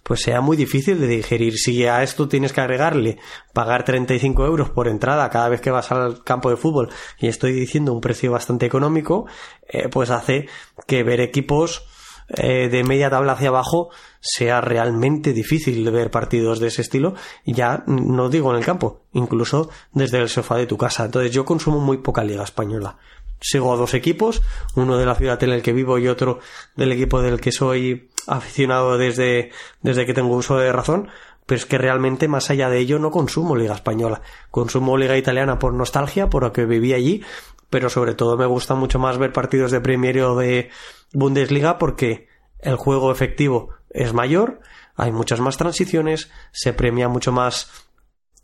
pues 0.03 0.21
sea 0.21 0.41
muy 0.41 0.57
difícil 0.57 1.01
de 1.01 1.07
digerir. 1.07 1.55
Si 1.57 1.87
a 1.87 2.03
esto 2.03 2.29
tienes 2.29 2.53
que 2.53 2.61
agregarle 2.61 3.19
pagar 3.55 3.85
35 3.85 4.45
euros 4.45 4.71
por 4.71 4.89
entrada 4.89 5.31
cada 5.31 5.49
vez 5.49 5.61
que 5.61 5.71
vas 5.71 5.91
al 5.91 6.23
campo 6.23 6.51
de 6.51 6.57
fútbol 6.57 6.91
y 7.19 7.29
estoy 7.29 7.53
diciendo 7.53 7.93
un 7.93 8.01
precio 8.01 8.31
bastante 8.31 8.67
económico, 8.67 9.27
eh, 9.69 9.89
pues 9.89 10.11
hace 10.11 10.49
que 10.87 11.03
ver 11.03 11.21
equipos 11.21 11.87
eh, 12.29 12.69
de 12.69 12.85
media 12.85 13.11
tabla 13.11 13.33
hacia 13.33 13.49
abajo 13.49 13.89
sea 14.21 14.61
realmente 14.61 15.33
difícil 15.33 15.91
ver 15.91 16.11
partidos 16.11 16.61
de 16.61 16.69
ese 16.69 16.83
estilo, 16.83 17.15
ya 17.45 17.83
no 17.87 18.29
digo 18.29 18.51
en 18.51 18.59
el 18.59 18.65
campo, 18.65 19.03
incluso 19.13 19.71
desde 19.93 20.19
el 20.19 20.29
sofá 20.29 20.57
de 20.57 20.67
tu 20.67 20.77
casa. 20.77 21.07
Entonces 21.07 21.33
yo 21.33 21.45
consumo 21.45 21.81
muy 21.81 21.99
poca 21.99 22.23
liga 22.23 22.45
española 22.45 22.99
sigo 23.41 23.73
a 23.73 23.77
dos 23.77 23.95
equipos, 23.95 24.43
uno 24.77 24.99
de 24.99 25.07
la 25.07 25.15
ciudad 25.15 25.43
en 25.43 25.51
el 25.51 25.63
que 25.63 25.73
vivo 25.73 25.99
y 25.99 26.09
otro 26.09 26.41
del 26.77 26.93
equipo 26.93 27.23
del 27.23 27.41
que 27.41 27.53
soy 27.53 28.10
aficionado 28.27 28.99
desde, 28.99 29.51
desde 29.83 30.07
que 30.07 30.15
tengo 30.15 30.37
uso 30.37 30.59
de 30.59 30.73
razón, 30.73 31.09
pero 31.47 31.59
es 31.59 31.67
que 31.67 31.79
realmente 31.79 32.29
más 32.29 32.51
allá 32.51 32.69
de 32.69 32.79
ello 32.79 32.99
no 32.99 33.11
consumo 33.11 33.57
liga 33.57 33.75
española, 33.75 34.23
consumo 34.51 34.97
liga 34.97 35.17
italiana 35.17 35.59
por 35.59 35.75
nostalgia, 35.75 36.31
por 36.31 36.43
lo 36.43 36.53
que 36.53 36.67
viví 36.67 36.93
allí, 36.93 37.23
pero 37.71 37.89
sobre 37.89 38.15
todo 38.15 38.37
me 38.37 38.47
gusta 38.47 38.75
mucho 38.75 38.99
más 38.99 39.19
ver 39.19 39.33
partidos 39.33 39.71
de 39.71 39.81
Premier 39.81 40.21
o 40.21 40.37
de 40.37 40.71
Bundesliga 41.13 41.79
porque 41.79 42.29
el 42.61 42.77
juego 42.77 43.11
efectivo 43.11 43.71
es 43.91 44.13
mayor, 44.13 44.61
hay 44.97 45.13
muchas 45.13 45.41
más 45.41 45.57
transiciones, 45.57 46.31
se 46.53 46.73
premia 46.73 47.09
mucho 47.09 47.33
más 47.33 47.71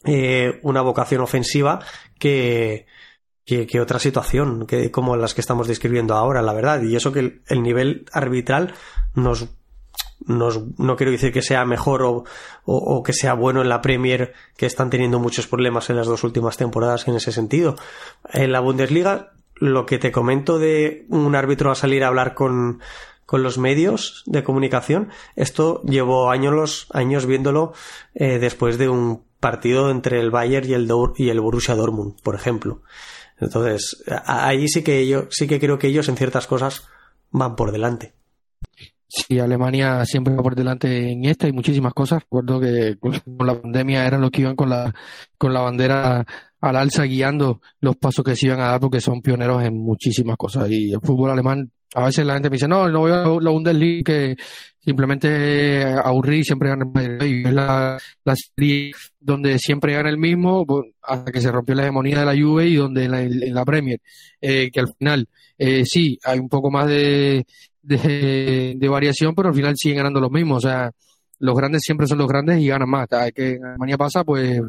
eh, 0.04 0.60
una 0.62 0.82
vocación 0.82 1.20
ofensiva 1.20 1.80
que, 2.18 2.86
que, 3.44 3.80
otra 3.80 3.98
situación 3.98 4.66
que 4.66 4.90
como 4.90 5.16
las 5.16 5.34
que 5.34 5.40
estamos 5.40 5.68
describiendo 5.68 6.14
ahora, 6.14 6.42
la 6.42 6.52
verdad. 6.52 6.82
Y 6.82 6.96
eso 6.96 7.12
que 7.12 7.42
el, 7.46 7.62
nivel 7.62 8.06
arbitral 8.12 8.74
nos, 9.14 9.48
no 10.24 10.96
quiero 10.96 11.12
decir 11.12 11.32
que 11.32 11.42
sea 11.42 11.64
mejor 11.64 12.02
o, 12.02 12.24
o, 12.64 13.02
que 13.02 13.12
sea 13.12 13.34
bueno 13.34 13.62
en 13.62 13.68
la 13.68 13.82
Premier, 13.82 14.32
que 14.56 14.66
están 14.66 14.90
teniendo 14.90 15.18
muchos 15.18 15.46
problemas 15.46 15.90
en 15.90 15.96
las 15.96 16.06
dos 16.06 16.24
últimas 16.24 16.56
temporadas 16.56 17.06
en 17.08 17.16
ese 17.16 17.32
sentido. 17.32 17.76
En 18.32 18.52
la 18.52 18.60
Bundesliga, 18.60 19.32
lo 19.56 19.86
que 19.86 19.98
te 19.98 20.12
comento 20.12 20.58
de 20.58 21.06
un 21.10 21.34
árbitro 21.34 21.70
a 21.70 21.74
salir 21.74 22.02
a 22.02 22.08
hablar 22.08 22.34
con, 22.34 22.80
con 23.24 23.42
los 23.42 23.58
medios 23.58 24.22
de 24.26 24.42
comunicación, 24.42 25.10
esto 25.34 25.82
llevo 25.82 26.30
años, 26.30 26.86
años 26.92 27.26
viéndolo 27.26 27.72
eh, 28.14 28.38
después 28.38 28.78
de 28.78 28.88
un 28.88 29.24
partido 29.40 29.90
entre 29.90 30.20
el 30.20 30.30
Bayern 30.30 30.68
y 30.68 30.72
el, 30.72 30.88
y 31.16 31.28
el 31.28 31.40
Borussia 31.40 31.74
Dortmund, 31.74 32.20
por 32.22 32.34
ejemplo. 32.34 32.82
Entonces, 33.38 34.02
ahí 34.24 34.66
sí 34.68 34.82
que 34.82 35.06
yo, 35.06 35.26
sí 35.30 35.46
que 35.46 35.60
creo 35.60 35.78
que 35.78 35.88
ellos 35.88 36.08
en 36.08 36.16
ciertas 36.16 36.46
cosas 36.46 36.88
van 37.30 37.54
por 37.54 37.70
delante. 37.70 38.14
Sí, 39.08 39.38
Alemania 39.38 40.04
siempre 40.04 40.34
va 40.34 40.42
por 40.42 40.56
delante 40.56 41.12
en 41.12 41.24
esta 41.24 41.46
y 41.46 41.52
muchísimas 41.52 41.94
cosas. 41.94 42.22
Recuerdo 42.22 42.60
que 42.60 42.96
con 42.98 43.46
la 43.46 43.60
pandemia 43.60 44.04
eran 44.04 44.20
los 44.20 44.30
que 44.30 44.42
iban 44.42 44.56
con 44.56 44.68
la, 44.68 44.92
con 45.38 45.52
la 45.52 45.60
bandera 45.60 46.26
al 46.60 46.76
alza 46.76 47.04
guiando 47.04 47.60
los 47.80 47.96
pasos 47.96 48.24
que 48.24 48.34
se 48.34 48.46
iban 48.46 48.60
a 48.60 48.70
dar 48.70 48.80
porque 48.80 49.00
son 49.00 49.22
pioneros 49.22 49.62
en 49.62 49.76
muchísimas 49.78 50.36
cosas. 50.36 50.68
Y 50.70 50.92
el 50.92 51.00
fútbol 51.00 51.30
alemán, 51.30 51.70
a 51.94 52.06
veces 52.06 52.26
la 52.26 52.34
gente 52.34 52.50
me 52.50 52.54
dice, 52.54 52.66
no, 52.66 52.88
no 52.88 53.00
voy 53.00 53.12
a 53.12 53.24
la 53.40 53.50
Bundesliga 53.50 54.02
que 54.04 54.36
simplemente 54.80 55.84
aburrí 55.84 56.42
siempre 56.44 56.68
gana 56.68 56.86
el 57.00 57.22
Y 57.28 57.44
es 57.46 57.52
la, 57.52 57.98
la 58.24 58.34
serie 58.36 58.92
donde 59.20 59.58
siempre 59.58 59.92
gana 59.92 60.08
el 60.08 60.18
mismo 60.18 60.66
hasta 61.02 61.30
que 61.30 61.40
se 61.40 61.52
rompió 61.52 61.74
la 61.74 61.82
hegemonía 61.82 62.20
de 62.20 62.26
la 62.26 62.36
Juve 62.40 62.66
y 62.66 62.76
donde 62.76 63.04
en 63.04 63.54
la, 63.54 63.64
Premier, 63.64 64.00
eh, 64.40 64.70
que 64.72 64.80
al 64.80 64.88
final 64.98 65.28
eh, 65.58 65.84
sí, 65.84 66.18
hay 66.24 66.38
un 66.38 66.48
poco 66.48 66.70
más 66.70 66.86
de, 66.86 67.44
de, 67.86 68.88
variación, 68.88 69.34
pero 69.34 69.48
al 69.48 69.54
final 69.54 69.74
siguen 69.76 69.98
ganando 69.98 70.20
los 70.20 70.30
mismos. 70.30 70.64
O 70.64 70.68
sea, 70.68 70.90
los 71.38 71.56
grandes 71.56 71.82
siempre 71.82 72.06
son 72.06 72.18
los 72.18 72.28
grandes 72.28 72.60
y 72.60 72.66
ganan 72.66 72.88
más. 72.88 73.08
Que 73.34 73.54
en 73.54 73.64
Alemania 73.64 73.96
pasa, 73.96 74.24
pues 74.24 74.60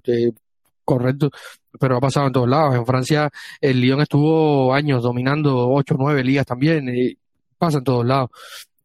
correcto, 0.84 1.30
pero 1.77 1.97
ha 1.97 1.99
pasado 1.99 2.27
en 2.27 2.34
todos 2.34 2.47
lados. 2.47 2.75
En 2.75 2.86
Francia 2.86 3.30
el 3.60 3.82
Lyon 3.82 4.01
estuvo 4.01 4.73
años 4.73 5.03
dominando 5.03 5.69
ocho 5.69 5.95
o 5.95 5.97
nueve 5.99 6.23
ligas 6.23 6.45
también, 6.45 6.88
y 6.88 7.17
pasa 7.58 7.80
en 7.80 7.84
todos 7.84 8.06
lados. 8.06 8.30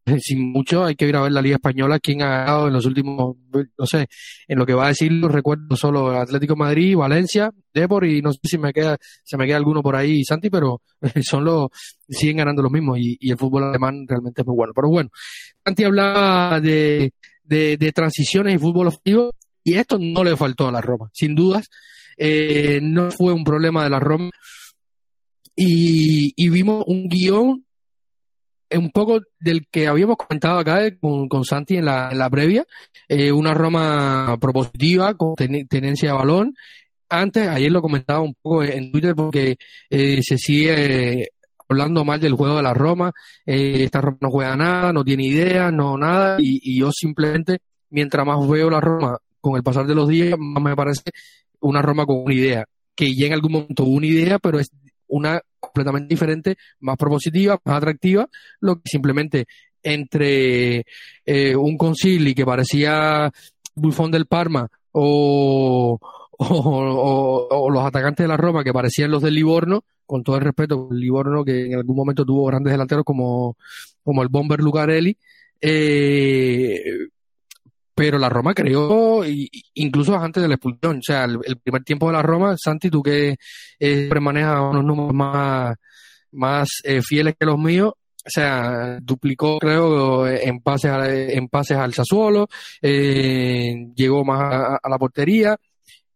Sin 0.21 0.53
mucho, 0.53 0.85
hay 0.85 0.97
que 0.97 1.09
ir 1.09 1.17
a 1.17 1.23
ver 1.23 1.33
la 1.33 1.43
Liga 1.43 1.57
Española, 1.57 2.01
quién 2.01 2.23
ha 2.23 2.29
ganado 2.29 2.67
en 2.67 2.73
los 2.73 2.87
últimos, 2.87 3.37
no 3.53 3.87
sé, 3.87 4.09
en 4.49 4.59
lo 4.59 4.67
que 4.67 4.75
va 4.75 4.87
a 4.87 4.89
decir, 4.89 5.13
recuerdo 5.23 5.77
solo 5.77 6.11
Atlético 6.11 6.57
Madrid, 6.57 6.97
Valencia, 6.97 7.53
Depor 7.73 8.07
y 8.07 8.21
no 8.21 8.33
sé 8.33 8.41
si 8.43 8.59
me 8.59 8.73
queda, 8.73 8.97
se 9.23 9.37
me 9.37 9.47
queda 9.47 9.59
alguno 9.59 9.83
por 9.83 9.95
ahí, 9.95 10.25
Santi, 10.25 10.51
pero 10.51 10.83
son 11.23 11.45
los, 11.45 11.69
siguen 12.09 12.39
ganando 12.39 12.63
los 12.63 12.73
mismos 12.73 12.99
y, 12.99 13.31
el 13.31 13.39
fútbol 13.39 13.65
alemán 13.65 14.05
realmente 14.09 14.43
es 14.43 14.47
muy 14.47 14.57
bueno. 14.57 14.73
Pero 14.75 14.89
bueno, 14.89 15.11
Santi 15.65 15.85
hablaba 15.85 16.61
de, 16.61 17.13
de, 17.45 17.93
transiciones 17.93 18.55
y 18.55 18.59
fútbol 18.59 18.89
ofensivo 18.89 19.33
y 19.65 19.75
esto 19.75 19.99
no 19.99 20.25
le 20.25 20.37
faltó 20.37 20.69
a 20.69 20.73
la 20.73 20.81
Roma, 20.81 21.11
sin 21.13 21.35
dudas. 21.35 21.69
Eh, 22.17 22.81
no 22.83 23.11
fue 23.11 23.33
un 23.33 23.45
problema 23.45 23.85
de 23.85 23.91
la 23.91 24.01
Roma. 24.01 24.31
Y, 25.55 26.49
vimos 26.49 26.85
un 26.87 27.09
guion 27.09 27.65
un 28.79 28.91
poco 28.91 29.21
del 29.39 29.67
que 29.71 29.87
habíamos 29.87 30.17
comentado 30.17 30.59
acá 30.59 30.85
eh, 30.85 30.99
con, 30.99 31.29
con 31.29 31.45
Santi 31.45 31.77
en 31.77 31.85
la, 31.85 32.11
en 32.11 32.19
la 32.19 32.31
previa, 32.31 32.65
eh, 33.09 33.33
una 33.33 33.55
Roma 33.55 34.37
propositiva 34.41 35.15
con 35.15 35.35
tenencia 35.37 36.11
de 36.11 36.17
balón. 36.17 36.55
Antes, 37.09 37.47
ayer 37.47 37.71
lo 37.71 37.83
comentaba 37.83 38.21
un 38.21 38.35
poco 38.41 38.63
en 38.63 38.91
Twitter 38.91 39.15
porque 39.15 39.57
se 39.91 40.39
sigue 40.39 41.29
hablando 41.69 42.05
mal 42.05 42.21
del 42.21 42.33
juego 42.33 42.57
de 42.57 42.63
la 42.63 42.73
Roma, 42.73 43.13
esta 43.45 44.01
Roma 44.01 44.19
no 44.21 44.31
juega 44.31 44.57
nada, 44.57 44.93
no 44.93 45.05
tiene 45.05 45.27
idea, 45.27 45.71
no 45.71 45.99
nada, 45.99 46.37
y, 46.39 46.61
y 46.63 46.81
yo 46.81 46.91
simplemente, 46.91 47.59
mientras 47.91 48.27
más 48.27 48.49
veo 48.49 48.71
la 48.71 48.81
Roma 48.81 49.19
con 49.41 49.57
el 49.57 49.63
pasar 49.63 49.87
de 49.87 49.95
los 49.95 50.09
días, 50.09 50.39
más 50.39 50.63
me 50.63 50.75
parece 50.75 51.03
una 51.61 51.83
Roma 51.83 52.07
con 52.07 52.23
una 52.25 52.35
idea, 52.35 52.65
que 52.95 53.15
ya 53.15 53.27
en 53.27 53.35
algún 53.35 53.53
momento 53.53 53.85
hubo 53.85 53.97
una 53.97 54.07
idea, 54.07 54.39
pero 54.39 54.59
es 54.59 54.71
una 55.13 55.41
completamente 55.61 56.09
diferente, 56.09 56.57
más 56.81 56.97
propositiva, 56.97 57.61
más 57.65 57.77
atractiva, 57.77 58.29
lo 58.61 58.77
que 58.77 58.83
simplemente 58.87 59.47
entre 59.83 60.85
eh, 61.25 61.57
un 61.57 61.77
concili 61.77 62.35
que 62.35 62.45
parecía 62.45 63.31
Buffon 63.75 64.11
del 64.11 64.27
Parma 64.27 64.69
o, 64.93 65.99
los 67.71 67.85
atacantes 67.85 68.25
de 68.25 68.29
la 68.29 68.37
Roma 68.37 68.65
que 68.65 68.73
parecían 68.73 69.11
los 69.11 69.23
del 69.23 69.35
Livorno, 69.35 69.85
con 70.07 70.23
todo 70.23 70.37
el 70.37 70.43
respeto, 70.43 70.89
el 70.91 70.99
Livorno 70.99 71.45
que 71.45 71.67
en 71.67 71.75
algún 71.77 71.97
momento 71.97 72.25
tuvo 72.25 72.47
grandes 72.47 72.73
delanteros 72.73 73.05
como, 73.05 73.57
como 74.03 74.23
el 74.23 74.29
Bomber 74.29 74.61
Lucarelli, 74.61 75.17
eh, 75.61 76.83
pero 77.95 78.19
la 78.19 78.29
Roma 78.29 78.55
creó 78.55 79.23
incluso 79.75 80.17
antes 80.17 80.43
de 80.43 80.49
la 80.49 80.55
expulsión. 80.55 80.99
O 80.99 81.03
sea, 81.03 81.25
el, 81.25 81.59
primer 81.59 81.85
tiempo 81.85 82.07
de 82.07 82.15
la 82.15 82.23
Roma, 82.23 82.57
Santi, 82.57 82.91
tú 82.91 83.03
que 83.03 83.37
eh, 83.79 84.11
manejas 84.21 84.61
unos 84.61 84.85
números 84.85 85.15
más, 85.15 85.77
más 86.33 86.69
eh, 86.85 87.03
fieles 87.03 87.35
que 87.39 87.47
los 87.47 87.59
míos, 87.59 87.93
o 87.95 88.31
sea, 88.31 88.99
duplicó, 89.03 89.59
creo, 89.59 90.27
en 90.27 90.61
pases, 90.61 90.93
en 91.35 91.49
pases 91.49 91.77
al 91.77 91.93
Sassuolo, 91.93 92.49
eh, 92.81 93.89
llegó 93.95 94.25
más 94.25 94.79
a, 94.83 94.89
la 94.89 94.99
portería, 94.99 95.57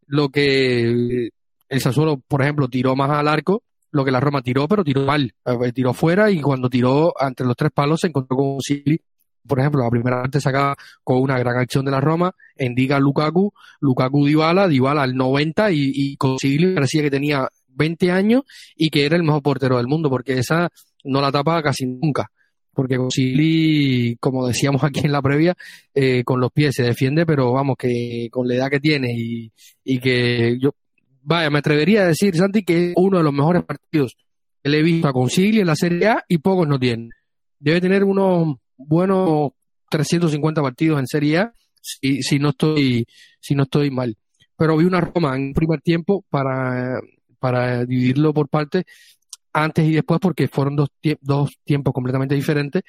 lo 0.06 0.28
que 0.28 1.30
el 1.68 1.80
Sassuolo, 1.80 2.18
por 2.26 2.42
ejemplo, 2.42 2.68
tiró 2.68 2.94
más 2.94 3.10
al 3.10 3.28
arco, 3.28 3.64
lo 3.90 4.04
que 4.04 4.12
la 4.12 4.20
Roma 4.20 4.40
tiró, 4.40 4.68
pero 4.68 4.84
tiró 4.84 5.04
mal, 5.04 5.34
tiró 5.74 5.92
fuera 5.94 6.30
y 6.30 6.40
cuando 6.40 6.70
tiró 6.70 7.12
entre 7.20 7.46
los 7.46 7.56
tres 7.56 7.72
palos 7.72 8.00
se 8.00 8.08
encontró 8.08 8.36
con 8.36 8.46
un 8.46 8.60
Sili 8.60 9.00
por 9.46 9.60
ejemplo, 9.60 9.82
la 9.82 9.90
primera 9.90 10.22
parte 10.22 10.40
sacaba 10.40 10.76
con 11.02 11.20
una 11.20 11.38
gran 11.38 11.56
acción 11.58 11.84
de 11.84 11.90
la 11.90 12.00
Roma, 12.00 12.34
indica 12.58 12.98
Lukaku, 12.98 13.52
Lukaku 13.80 14.26
Dybala, 14.26 14.68
Dybala 14.68 15.02
al 15.02 15.14
90 15.14 15.70
y, 15.72 15.92
y 15.94 16.16
Consigli 16.16 16.74
parecía 16.74 17.02
que 17.02 17.10
tenía 17.10 17.48
20 17.68 18.10
años 18.10 18.42
y 18.74 18.90
que 18.90 19.04
era 19.06 19.16
el 19.16 19.22
mejor 19.22 19.42
portero 19.42 19.76
del 19.76 19.86
mundo, 19.86 20.10
porque 20.10 20.38
esa 20.38 20.70
no 21.04 21.20
la 21.20 21.30
tapaba 21.30 21.62
casi 21.62 21.86
nunca. 21.86 22.30
Porque 22.72 22.96
Consigli, 22.96 24.16
como 24.20 24.46
decíamos 24.46 24.84
aquí 24.84 25.00
en 25.04 25.12
la 25.12 25.22
previa, 25.22 25.54
eh, 25.94 26.24
con 26.24 26.40
los 26.40 26.52
pies 26.52 26.74
se 26.74 26.82
defiende, 26.82 27.24
pero 27.24 27.52
vamos, 27.52 27.76
que 27.78 28.28
con 28.30 28.46
la 28.46 28.54
edad 28.54 28.70
que 28.70 28.80
tiene 28.80 29.14
y, 29.16 29.52
y 29.84 29.98
que 29.98 30.58
yo, 30.60 30.74
vaya, 31.22 31.48
me 31.50 31.60
atrevería 31.60 32.02
a 32.02 32.08
decir, 32.08 32.36
Santi, 32.36 32.62
que 32.62 32.88
es 32.88 32.92
uno 32.96 33.18
de 33.18 33.24
los 33.24 33.32
mejores 33.32 33.64
partidos 33.64 34.16
que 34.62 34.70
le 34.70 34.80
he 34.80 34.82
visto 34.82 35.08
a 35.08 35.12
Consigli 35.12 35.60
en 35.60 35.68
la 35.68 35.76
Serie 35.76 36.08
A 36.08 36.24
y 36.28 36.38
pocos 36.38 36.66
no 36.68 36.78
tienen. 36.78 37.10
Debe 37.58 37.80
tener 37.80 38.04
unos 38.04 38.56
buenos 38.76 39.50
350 39.90 40.62
partidos 40.62 40.98
en 40.98 41.06
Serie 41.06 41.38
A, 41.38 41.52
si, 41.80 42.22
si, 42.22 42.38
no 42.38 42.50
estoy, 42.50 43.06
si 43.40 43.54
no 43.54 43.64
estoy 43.64 43.90
mal. 43.90 44.16
Pero 44.56 44.76
vi 44.76 44.84
una 44.84 45.00
Roma 45.00 45.36
en 45.36 45.52
primer 45.52 45.80
tiempo 45.80 46.24
para, 46.30 47.00
para 47.38 47.84
dividirlo 47.84 48.32
por 48.32 48.48
partes, 48.48 48.84
antes 49.52 49.86
y 49.86 49.92
después, 49.92 50.20
porque 50.20 50.48
fueron 50.48 50.76
dos, 50.76 50.88
dos 51.20 51.50
tiempos 51.64 51.94
completamente 51.94 52.34
diferentes, 52.34 52.82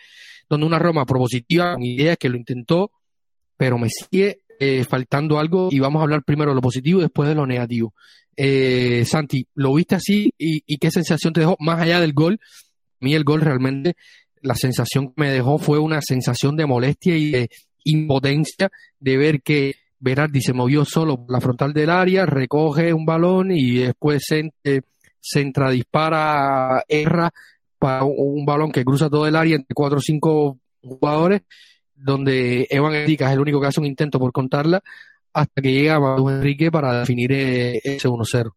donde 0.49 0.65
una 0.65 0.79
Roma 0.79 1.05
propositiva, 1.05 1.73
con 1.73 1.83
ideas 1.83 2.17
que 2.17 2.29
lo 2.29 2.37
intentó, 2.37 2.91
pero 3.55 3.77
me 3.77 3.89
sigue 3.89 4.41
eh, 4.59 4.83
faltando 4.83 5.39
algo 5.39 5.69
y 5.71 5.79
vamos 5.79 5.99
a 5.99 6.03
hablar 6.03 6.23
primero 6.23 6.51
de 6.51 6.55
lo 6.55 6.61
positivo 6.61 6.99
y 6.99 7.03
después 7.03 7.29
de 7.29 7.35
lo 7.35 7.45
negativo. 7.45 7.93
Eh, 8.35 9.03
Santi, 9.05 9.47
¿lo 9.55 9.73
viste 9.73 9.95
así 9.95 10.33
y, 10.37 10.61
y, 10.65 10.77
qué 10.77 10.91
sensación 10.91 11.33
te 11.33 11.39
dejó 11.39 11.55
más 11.59 11.79
allá 11.81 11.99
del 11.99 12.13
gol? 12.13 12.39
A 13.01 13.05
mí 13.05 13.13
el 13.13 13.23
gol 13.23 13.41
realmente 13.41 13.95
la 14.41 14.55
sensación 14.55 15.07
que 15.07 15.21
me 15.21 15.31
dejó 15.31 15.57
fue 15.57 15.79
una 15.79 16.01
sensación 16.01 16.55
de 16.55 16.65
molestia 16.65 17.15
y 17.15 17.31
de 17.31 17.49
impotencia 17.83 18.69
de 18.99 19.17
ver 19.17 19.41
que 19.41 19.75
Berardi 19.99 20.41
se 20.41 20.53
movió 20.53 20.85
solo 20.85 21.17
por 21.17 21.31
la 21.31 21.41
frontal 21.41 21.73
del 21.73 21.89
área, 21.89 22.25
recoge 22.25 22.93
un 22.93 23.05
balón 23.05 23.51
y 23.51 23.79
después 23.79 24.23
centra, 25.21 25.71
dispara, 25.71 26.83
erra 26.87 27.31
para 27.79 28.03
un 28.03 28.45
balón 28.45 28.71
que 28.71 28.85
cruza 28.85 29.09
todo 29.09 29.27
el 29.27 29.35
área 29.35 29.55
entre 29.55 29.73
cuatro 29.73 29.97
o 29.97 30.01
cinco 30.01 30.59
jugadores, 30.81 31.41
donde 31.95 32.67
Evan 32.69 32.93
Enrique 32.93 33.23
es 33.23 33.31
el 33.31 33.39
único 33.39 33.59
que 33.59 33.67
hace 33.67 33.79
un 33.79 33.85
intento 33.85 34.19
por 34.19 34.31
contarla, 34.31 34.81
hasta 35.33 35.61
que 35.61 35.71
llega 35.71 35.99
Manu 35.99 36.29
Enrique 36.29 36.71
para 36.71 36.99
definir 36.99 37.31
eh, 37.31 37.79
ese 37.83 38.07
1-0. 38.07 38.51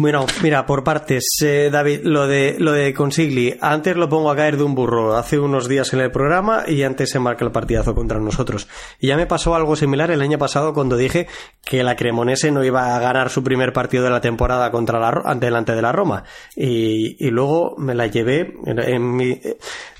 Bueno, 0.00 0.26
mira, 0.44 0.64
por 0.64 0.84
partes, 0.84 1.24
eh, 1.42 1.70
David, 1.72 2.02
lo 2.04 2.28
de, 2.28 2.54
lo 2.60 2.70
de 2.70 2.94
Consigli, 2.94 3.58
antes 3.60 3.96
lo 3.96 4.08
pongo 4.08 4.30
a 4.30 4.36
caer 4.36 4.56
de 4.56 4.62
un 4.62 4.76
burro 4.76 5.16
hace 5.16 5.40
unos 5.40 5.66
días 5.66 5.92
en 5.92 5.98
el 5.98 6.12
programa 6.12 6.62
y 6.68 6.84
antes 6.84 7.10
se 7.10 7.18
marca 7.18 7.44
el 7.44 7.50
partidazo 7.50 7.96
contra 7.96 8.20
nosotros. 8.20 8.68
Y 9.00 9.08
ya 9.08 9.16
me 9.16 9.26
pasó 9.26 9.56
algo 9.56 9.74
similar 9.74 10.12
el 10.12 10.20
año 10.20 10.38
pasado 10.38 10.72
cuando 10.72 10.96
dije 10.96 11.26
que 11.64 11.82
la 11.82 11.96
Cremonese 11.96 12.52
no 12.52 12.62
iba 12.62 12.94
a 12.94 13.00
ganar 13.00 13.28
su 13.28 13.42
primer 13.42 13.72
partido 13.72 14.04
de 14.04 14.10
la 14.10 14.20
temporada 14.20 14.70
contra 14.70 15.00
la, 15.00 15.08
ante 15.24 15.46
delante 15.46 15.74
de 15.74 15.82
la 15.82 15.90
Roma. 15.90 16.22
Y, 16.54 17.16
y 17.18 17.30
luego 17.30 17.74
me 17.76 17.96
la 17.96 18.06
llevé 18.06 18.54
en, 18.66 19.16
mi, 19.16 19.40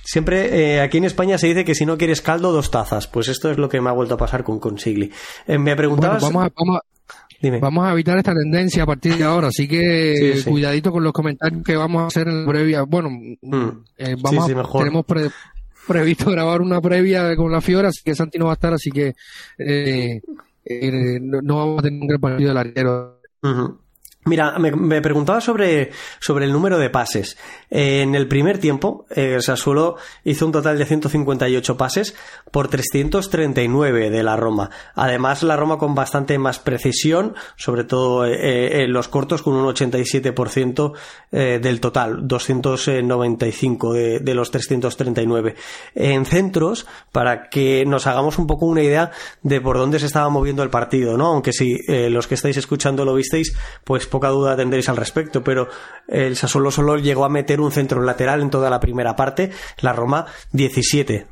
Siempre 0.04 0.76
eh, 0.76 0.80
aquí 0.80 0.98
en 0.98 1.06
España 1.06 1.38
se 1.38 1.48
dice 1.48 1.64
que 1.64 1.74
si 1.74 1.84
no 1.84 1.98
quieres 1.98 2.22
caldo, 2.22 2.52
dos 2.52 2.70
tazas. 2.70 3.08
Pues 3.08 3.26
esto 3.26 3.50
es 3.50 3.58
lo 3.58 3.68
que 3.68 3.80
me 3.80 3.90
ha 3.90 3.94
vuelto 3.94 4.14
a 4.14 4.16
pasar 4.16 4.44
con 4.44 4.60
Consigli. 4.60 5.10
Eh, 5.48 5.58
me 5.58 5.74
preguntabas. 5.74 6.22
Vamos 7.60 7.86
a 7.86 7.92
evitar 7.92 8.18
esta 8.18 8.34
tendencia 8.34 8.82
a 8.82 8.86
partir 8.86 9.16
de 9.16 9.24
ahora, 9.24 9.48
así 9.48 9.68
que 9.68 10.42
cuidadito 10.44 10.90
con 10.90 11.04
los 11.04 11.12
comentarios 11.12 11.62
que 11.62 11.76
vamos 11.76 12.02
a 12.02 12.06
hacer 12.06 12.26
en 12.28 12.44
la 12.44 12.50
previa. 12.50 12.82
Bueno, 12.82 13.10
mm. 13.10 13.68
eh, 13.96 14.16
vamos 14.20 14.46
tenemos 14.46 15.04
previsto 15.86 16.30
grabar 16.30 16.60
una 16.60 16.80
previa 16.80 17.36
con 17.36 17.52
la 17.52 17.60
Fiora, 17.60 17.88
así 17.88 18.02
que 18.04 18.14
Santi 18.14 18.38
no 18.38 18.46
va 18.46 18.52
a 18.52 18.54
estar, 18.54 18.72
así 18.72 18.90
que 18.90 19.14
eh, 19.58 20.20
eh, 20.64 21.18
no, 21.20 21.56
vamos 21.56 21.78
a 21.78 21.82
tener 21.82 22.00
un 22.00 22.08
gran 22.08 22.20
partido 22.20 22.48
del 22.48 22.58
arquero. 22.58 23.20
Mira, 24.24 24.58
me, 24.58 25.00
preguntaba 25.00 25.40
sobre, 25.40 25.90
sobre 26.20 26.44
el 26.44 26.52
número 26.52 26.78
de 26.78 26.90
pases. 26.90 27.38
en 27.70 28.14
el 28.14 28.28
primer 28.28 28.58
tiempo, 28.58 29.06
eh, 29.10 29.38
Sassuolo 29.40 29.96
hizo 30.24 30.44
un 30.44 30.52
total 30.52 30.76
de 30.76 30.84
158 30.84 31.76
pases 31.76 32.14
por 32.50 32.68
339 32.68 34.10
de 34.10 34.22
la 34.22 34.36
Roma. 34.36 34.70
Además, 34.94 35.42
la 35.42 35.56
Roma 35.56 35.78
con 35.78 35.94
bastante 35.94 36.38
más 36.38 36.58
precisión, 36.58 37.34
sobre 37.56 37.84
todo 37.84 38.26
eh, 38.26 38.34
eh, 38.34 38.82
en 38.84 38.92
los 38.92 39.08
cortos, 39.08 39.42
con 39.42 39.54
un 39.54 39.66
87% 39.66 40.92
eh, 41.32 41.58
del 41.62 41.80
total, 41.80 42.26
295 42.26 43.92
de, 43.92 44.20
de 44.20 44.34
los 44.34 44.50
339. 44.50 45.54
En 45.94 46.26
centros, 46.26 46.86
para 47.12 47.48
que 47.48 47.84
nos 47.86 48.06
hagamos 48.06 48.38
un 48.38 48.46
poco 48.46 48.66
una 48.66 48.82
idea 48.82 49.10
de 49.42 49.60
por 49.60 49.78
dónde 49.78 49.98
se 49.98 50.06
estaba 50.06 50.28
moviendo 50.28 50.62
el 50.62 50.70
partido, 50.70 51.16
¿no? 51.16 51.28
Aunque 51.28 51.52
si 51.52 51.78
los 51.88 52.26
que 52.26 52.34
estáis 52.34 52.56
escuchando 52.56 53.04
lo 53.04 53.14
visteis, 53.14 53.56
pues 53.84 54.06
poca 54.08 54.28
duda 54.28 54.56
tendréis 54.56 54.88
al 54.88 54.96
respecto, 54.96 55.44
pero 55.44 55.68
el 56.08 56.36
Sassuolo 56.36 56.70
solo 56.70 56.96
llegó 56.96 57.24
a 57.24 57.28
meter 57.28 57.60
un 57.60 57.72
centro 57.72 58.02
lateral 58.02 58.42
en 58.42 58.50
toda 58.50 58.70
la 58.70 58.80
primera 58.80 59.16
parte, 59.16 59.50
la 59.80 59.92
Roma 59.92 60.26
17. 60.52 61.26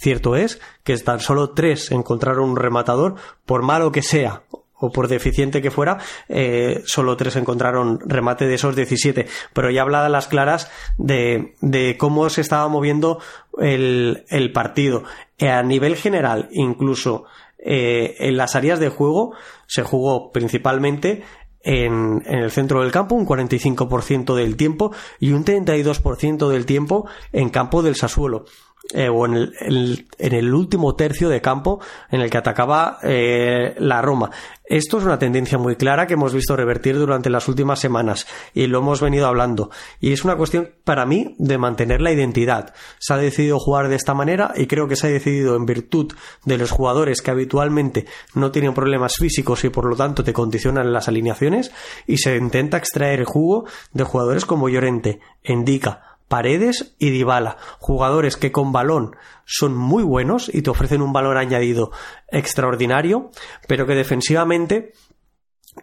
Cierto 0.00 0.34
es 0.34 0.60
que 0.82 0.96
tan 0.98 1.20
solo 1.20 1.50
tres 1.50 1.90
encontraron 1.90 2.50
un 2.50 2.56
rematador, 2.56 3.16
por 3.44 3.62
malo 3.62 3.92
que 3.92 4.02
sea 4.02 4.42
o 4.80 4.90
por 4.90 5.08
deficiente 5.08 5.60
que 5.60 5.70
fuera, 5.70 5.98
eh, 6.28 6.82
solo 6.86 7.16
tres 7.16 7.36
encontraron 7.36 8.00
remate 8.06 8.46
de 8.46 8.54
esos 8.54 8.74
17. 8.74 9.26
Pero 9.52 9.70
ya 9.70 9.82
hablaba 9.82 10.08
las 10.08 10.26
claras 10.26 10.70
de, 10.96 11.96
cómo 11.98 12.30
se 12.30 12.40
estaba 12.40 12.66
moviendo 12.68 13.20
el, 13.58 14.50
partido. 14.54 15.04
a 15.38 15.62
nivel 15.62 15.96
general, 15.96 16.48
incluso 16.50 17.26
eh, 17.58 18.16
en 18.20 18.38
las 18.38 18.56
áreas 18.56 18.80
de 18.80 18.88
juego 18.88 19.34
se 19.66 19.82
jugó 19.82 20.32
principalmente 20.32 21.22
en, 21.62 22.22
en, 22.26 22.38
el 22.38 22.50
centro 22.50 22.82
del 22.82 22.92
campo 22.92 23.14
un 23.14 23.26
45% 23.26 24.34
del 24.34 24.56
tiempo 24.56 24.92
y 25.18 25.32
un 25.32 25.44
32% 25.44 26.48
del 26.48 26.66
tiempo 26.66 27.06
en 27.32 27.50
campo 27.50 27.82
del 27.82 27.96
Sassuolo. 27.96 28.44
Eh, 28.92 29.08
o 29.08 29.26
en 29.26 29.34
el, 29.34 30.06
en 30.18 30.32
el, 30.32 30.54
último 30.54 30.96
tercio 30.96 31.28
de 31.28 31.42
campo 31.42 31.80
en 32.10 32.22
el 32.22 32.30
que 32.30 32.38
atacaba 32.38 32.98
eh, 33.02 33.74
la 33.78 34.00
Roma. 34.00 34.30
Esto 34.64 34.98
es 34.98 35.04
una 35.04 35.18
tendencia 35.18 35.58
muy 35.58 35.76
clara 35.76 36.06
que 36.06 36.14
hemos 36.14 36.32
visto 36.32 36.56
revertir 36.56 36.96
durante 36.96 37.28
las 37.28 37.46
últimas 37.46 37.78
semanas 37.78 38.26
y 38.54 38.66
lo 38.68 38.78
hemos 38.78 39.00
venido 39.00 39.26
hablando. 39.26 39.70
Y 40.00 40.12
es 40.12 40.24
una 40.24 40.36
cuestión 40.36 40.70
para 40.82 41.04
mí 41.04 41.36
de 41.38 41.58
mantener 41.58 42.00
la 42.00 42.10
identidad. 42.10 42.74
Se 42.98 43.12
ha 43.12 43.18
decidido 43.18 43.60
jugar 43.60 43.88
de 43.88 43.96
esta 43.96 44.14
manera 44.14 44.54
y 44.56 44.66
creo 44.66 44.88
que 44.88 44.96
se 44.96 45.08
ha 45.08 45.10
decidido 45.10 45.56
en 45.56 45.66
virtud 45.66 46.12
de 46.44 46.58
los 46.58 46.70
jugadores 46.70 47.20
que 47.20 47.30
habitualmente 47.30 48.06
no 48.34 48.50
tienen 48.50 48.74
problemas 48.74 49.16
físicos 49.16 49.62
y 49.64 49.68
por 49.68 49.84
lo 49.84 49.94
tanto 49.94 50.24
te 50.24 50.32
condicionan 50.32 50.92
las 50.92 51.06
alineaciones 51.06 51.70
y 52.06 52.16
se 52.16 52.36
intenta 52.36 52.78
extraer 52.78 53.24
jugo 53.24 53.66
de 53.92 54.04
jugadores 54.04 54.46
como 54.46 54.68
Llorente, 54.68 55.20
Endica, 55.44 56.09
Paredes 56.30 56.94
y 57.00 57.10
Dybala, 57.10 57.56
jugadores 57.80 58.36
que 58.36 58.52
con 58.52 58.70
balón 58.70 59.16
son 59.44 59.76
muy 59.76 60.04
buenos 60.04 60.48
y 60.48 60.62
te 60.62 60.70
ofrecen 60.70 61.02
un 61.02 61.12
valor 61.12 61.36
añadido 61.36 61.90
extraordinario, 62.28 63.32
pero 63.66 63.84
que 63.84 63.96
defensivamente 63.96 64.92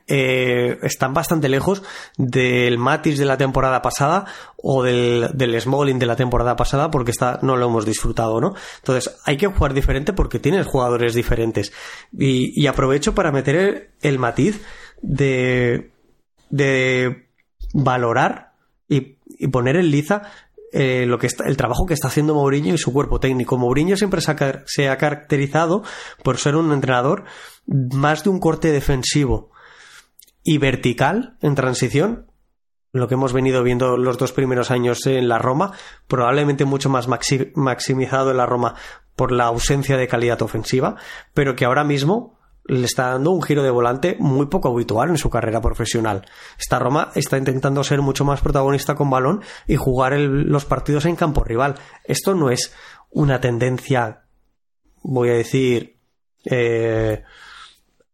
eh, 0.08 0.78
están 0.84 1.14
bastante 1.14 1.50
lejos 1.50 1.84
del 2.18 2.78
Matis 2.78 3.18
de 3.18 3.26
la 3.26 3.36
temporada 3.36 3.82
pasada 3.82 4.24
o 4.56 4.84
del, 4.84 5.32
del 5.34 5.60
Smalling 5.60 6.00
de 6.00 6.06
la 6.06 6.16
temporada 6.16 6.56
pasada 6.56 6.90
porque 6.92 7.12
está, 7.12 7.40
no 7.42 7.58
lo 7.58 7.68
hemos 7.68 7.86
disfrutado, 7.86 8.40
¿no? 8.40 8.54
Entonces 8.78 9.20
hay 9.26 9.36
que 9.36 9.48
jugar 9.48 9.74
diferente 9.74 10.14
porque 10.14 10.40
tienes 10.40 10.66
jugadores 10.66 11.14
diferentes. 11.14 11.74
Y, 12.18 12.68
aprovecho 12.68 13.14
para 13.14 13.34
meter 13.34 13.56
el, 13.58 13.90
el 14.02 14.18
matiz 14.18 14.66
de, 15.02 15.92
de 16.50 17.28
valorar 17.74 18.47
y 19.38 19.47
poner 19.47 19.76
en 19.76 19.91
liza 19.91 20.23
eh, 20.71 21.06
lo 21.06 21.17
que 21.17 21.28
está, 21.28 21.45
el 21.45 21.56
trabajo 21.56 21.86
que 21.86 21.93
está 21.93 22.10
haciendo 22.10 22.36
Mourinho 22.36 22.73
y 22.73 22.78
su 22.78 22.91
cuerpo 22.91 23.19
técnico. 23.19 23.58
Mourinho 23.58 23.95
siempre 23.95 24.21
se 24.21 24.89
ha, 24.89 24.97
caracterizado 24.97 25.84
por 26.23 26.38
ser 26.38 26.56
un 26.56 26.73
entrenador 26.73 27.23
más 27.65 28.23
de 28.23 28.30
un 28.30 28.39
corte 28.39 28.71
defensivo 28.71 29.52
y 30.43 30.58
vertical 30.58 31.38
en 31.41 31.56
transición. 31.56 32.32
Lo 32.91 33.08
que 33.08 33.13
hemos 33.13 33.32
venido 33.32 33.63
viendo 33.63 33.97
los 33.97 34.17
dos 34.17 34.34
primeros 34.34 34.71
años 34.71 35.06
en 35.06 35.30
la 35.30 35.38
Roma, 35.38 35.71
probablemente 36.08 36.65
mucho 36.65 36.89
más 36.89 37.08
maximizado 37.08 38.32
en 38.32 38.38
la 38.38 38.45
Roma 38.45 38.76
por 39.15 39.32
la 39.32 39.45
ausencia 39.45 39.97
de 39.97 40.08
calidad 40.08 40.41
ofensiva, 40.41 40.95
pero 41.34 41.56
que 41.56 41.65
ahora 41.65 41.84
mismo 41.84 42.37
le 42.68 42.86
está 42.86 43.10
dando 43.10 43.32
un 43.32 43.42
giro 43.42 43.64
de 43.64 43.70
volante 43.70 44.18
muy 44.20 44.48
poco 44.48 44.70
habitual 44.70 45.10
en 45.10 45.18
su 45.18 45.30
carrera 45.30 45.62
profesional. 45.62 46.26
Esta 46.60 46.80
Roma 46.80 47.12
está 47.16 47.38
intentando 47.38 47.84
ser 47.84 48.02
mucho 48.02 48.26
más 48.26 48.42
protagonista 48.42 48.96
con 48.96 49.10
balón 49.10 49.42
y 49.68 49.76
jugar 49.76 50.14
los 50.18 50.66
partidos 50.66 51.06
en 51.06 51.16
campo 51.16 51.44
rival. 51.44 51.76
Esto 52.04 52.36
no 52.36 52.50
es 52.50 52.74
una 53.10 53.40
tendencia, 53.40 54.24
voy 55.02 55.30
a 55.30 55.34
decir, 55.34 55.98
eh, 56.46 57.24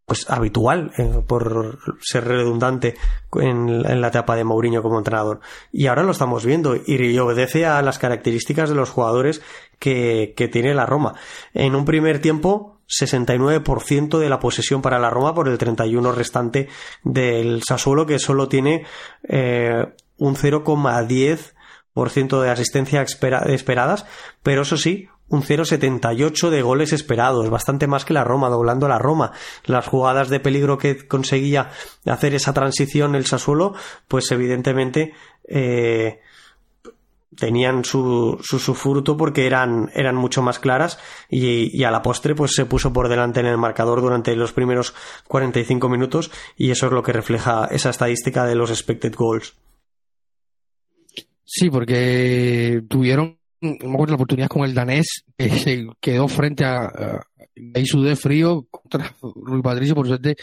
pues 0.05 0.29
habitual, 0.29 0.91
eh, 0.97 1.23
por 1.25 1.79
ser 2.01 2.25
redundante 2.25 2.95
en, 3.39 4.01
la 4.01 4.07
etapa 4.09 4.35
de 4.35 4.43
Mourinho 4.43 4.83
como 4.83 4.97
entrenador. 4.97 5.39
Y 5.71 5.87
ahora 5.87 6.03
lo 6.03 6.11
estamos 6.11 6.45
viendo 6.45 6.75
y 6.75 7.17
obedece 7.17 7.65
a 7.65 7.81
las 7.81 7.99
características 7.99 8.69
de 8.69 8.75
los 8.75 8.89
jugadores 8.89 9.41
que, 9.79 10.33
que 10.37 10.47
tiene 10.47 10.73
la 10.73 10.85
Roma. 10.85 11.15
En 11.53 11.75
un 11.75 11.85
primer 11.85 12.19
tiempo 12.19 12.72
69% 12.99 14.19
de 14.19 14.29
la 14.29 14.39
posesión 14.39 14.81
para 14.81 14.99
la 14.99 15.09
Roma 15.09 15.33
por 15.33 15.47
el 15.47 15.57
31 15.57 16.11
restante 16.11 16.69
del 17.03 17.61
Sassuolo 17.67 18.05
que 18.05 18.19
solo 18.19 18.47
tiene 18.47 18.85
eh, 19.27 19.85
un 20.17 20.35
0,10% 20.35 22.41
de 22.41 22.49
asistencia 22.49 23.01
esperadas, 23.01 24.05
pero 24.41 24.61
eso 24.61 24.77
sí, 24.77 25.09
un 25.29 25.41
0,78 25.41 26.49
de 26.49 26.61
goles 26.61 26.93
esperados, 26.93 27.49
bastante 27.49 27.87
más 27.87 28.05
que 28.05 28.13
la 28.13 28.23
Roma, 28.23 28.49
doblando 28.49 28.85
a 28.85 28.89
la 28.89 28.99
Roma. 28.99 29.31
Las 29.65 29.87
jugadas 29.87 30.29
de 30.29 30.39
peligro 30.39 30.77
que 30.77 31.07
conseguía 31.07 31.71
hacer 32.05 32.35
esa 32.35 32.53
transición 32.53 33.15
el 33.15 33.25
Sassuolo, 33.25 33.73
pues 34.07 34.31
evidentemente 34.31 35.13
eh, 35.47 36.19
tenían 37.37 37.85
su, 37.85 38.39
su, 38.41 38.73
fruto 38.73 39.17
porque 39.17 39.45
eran, 39.45 39.89
eran 39.93 40.15
mucho 40.15 40.41
más 40.41 40.59
claras 40.59 40.99
y, 41.29 41.83
a 41.83 41.91
la 41.91 42.01
postre 42.01 42.35
pues 42.35 42.53
se 42.55 42.65
puso 42.65 42.93
por 42.93 43.09
delante 43.09 43.39
en 43.39 43.45
el 43.45 43.57
marcador 43.57 44.01
durante 44.01 44.35
los 44.35 44.53
primeros 44.53 44.93
45 45.27 45.89
minutos 45.89 46.31
y 46.57 46.71
eso 46.71 46.87
es 46.87 46.91
lo 46.91 47.03
que 47.03 47.13
refleja 47.13 47.67
esa 47.71 47.89
estadística 47.89 48.45
de 48.45 48.55
los 48.55 48.69
expected 48.69 49.13
goals. 49.15 49.55
Sí, 51.45 51.69
porque 51.69 52.81
tuvieron 52.87 53.37
la 53.61 54.15
oportunidad 54.15 54.47
con 54.47 54.65
el 54.65 54.73
danés 54.73 55.23
que 55.37 55.49
se 55.49 55.87
quedó 56.01 56.27
frente 56.27 56.65
a, 56.65 56.85
a 56.85 57.21
de 57.55 58.15
frío 58.15 58.67
contra 58.69 59.13
Rui 59.21 59.61
Patricio, 59.61 59.95
por 59.95 60.07
suerte 60.07 60.35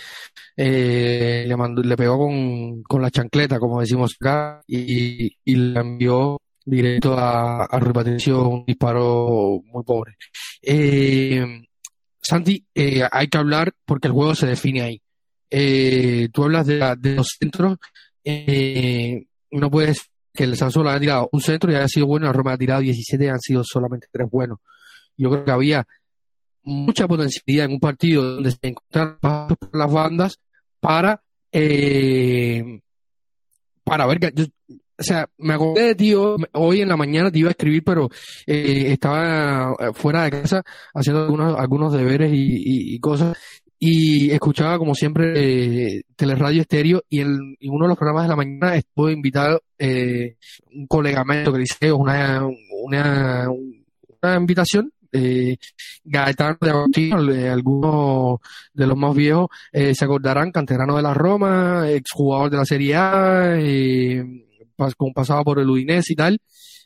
eh, 0.57 1.44
le, 1.46 1.57
mandó, 1.57 1.83
le 1.83 1.96
pegó 1.96 2.18
con, 2.18 2.83
con 2.83 3.03
la 3.03 3.11
chancleta, 3.11 3.59
como 3.59 3.81
decimos 3.81 4.16
acá, 4.20 4.62
y, 4.66 5.37
y 5.44 5.79
envió 5.79 6.40
directo 6.64 7.18
a, 7.18 7.64
a 7.64 7.79
un 7.79 8.64
disparo 8.66 9.62
muy 9.64 9.85
pobre. 9.85 10.16
Eh, 10.62 11.64
Santi, 12.20 12.64
eh, 12.75 13.03
hay 13.11 13.29
que 13.29 13.38
hablar 13.38 13.73
porque 13.85 14.09
el 14.09 14.14
juego 14.14 14.35
se 14.35 14.46
define 14.46 14.83
ahí. 14.83 15.03
Eh, 15.51 16.29
tú 16.33 16.44
hablas 16.44 16.66
de, 16.66 16.79
los 17.14 17.37
centros, 17.38 17.79
no 19.51 19.70
puedes 19.70 20.11
que 20.33 20.44
el 20.44 20.57
Sassuolo 20.57 20.90
haya 20.90 21.01
tirado 21.01 21.29
un 21.33 21.40
centro 21.40 21.73
y 21.73 21.75
haya 21.75 21.88
sido 21.88 22.07
bueno, 22.07 22.27
la 22.27 22.33
Roma 22.33 22.53
ha 22.53 22.59
tirado 22.59 22.83
17 22.83 23.25
y 23.25 23.29
han 23.29 23.40
sido 23.40 23.64
solamente 23.64 24.07
tres 24.12 24.29
buenos. 24.31 24.59
Yo 25.16 25.29
creo 25.31 25.44
que 25.44 25.51
había 25.51 25.87
mucha 26.62 27.09
potencialidad 27.09 27.66
en 27.66 27.73
un 27.73 27.81
partido 27.81 28.23
donde 28.23 28.53
se 28.53 28.59
encontraron 28.62 29.57
las 29.73 29.92
bandas 29.92 30.38
para 30.79 31.20
para 33.83 34.07
ver 34.07 34.20
que 34.20 34.33
o 35.00 35.02
sea, 35.02 35.26
me 35.38 35.54
acordé 35.54 35.82
de 35.86 35.94
ti 35.94 36.14
hoy 36.14 36.80
en 36.82 36.88
la 36.88 36.96
mañana 36.96 37.30
te 37.30 37.38
iba 37.38 37.48
a 37.48 37.52
escribir, 37.52 37.82
pero 37.82 38.08
eh, 38.46 38.92
estaba 38.92 39.72
eh, 39.78 39.92
fuera 39.94 40.24
de 40.24 40.30
casa 40.30 40.62
haciendo 40.94 41.22
algunos, 41.22 41.58
algunos 41.58 41.92
deberes 41.92 42.30
y, 42.34 42.98
cosas 43.00 43.36
y 43.78 44.30
escuchaba 44.30 44.78
como 44.78 44.94
siempre 44.94 45.32
eh, 45.96 46.02
Teleradio 46.14 46.60
Estéreo 46.60 47.02
y 47.08 47.20
en, 47.20 47.56
uno 47.62 47.84
de 47.86 47.88
los 47.88 47.96
programas 47.96 48.24
de 48.24 48.28
la 48.28 48.36
mañana 48.36 48.76
estuvo 48.76 49.08
invitado 49.08 49.62
eh, 49.78 50.36
un 50.74 50.86
colegamento 50.86 51.50
que 51.50 51.60
dice 51.60 51.90
una, 51.90 52.46
una, 52.84 53.48
una 53.48 54.36
invitación 54.36 54.92
eh, 55.12 55.56
Gaetano 56.04 56.58
de 56.60 56.70
Agostino, 56.70 57.16
algunos 57.16 58.40
de 58.72 58.86
los 58.86 58.96
más 58.96 59.14
viejos 59.14 59.48
eh, 59.72 59.94
se 59.94 60.04
acordarán, 60.04 60.52
canterano 60.52 60.96
de 60.96 61.02
la 61.02 61.14
Roma, 61.14 61.90
exjugador 61.90 62.50
de 62.50 62.56
la 62.56 62.64
Serie 62.64 62.94
A, 62.94 63.56
eh, 63.58 64.24
como 64.96 65.12
pasaba 65.12 65.42
por 65.42 65.58
el 65.58 65.68
Udinese 65.68 66.12
y 66.12 66.16
tal. 66.16 66.38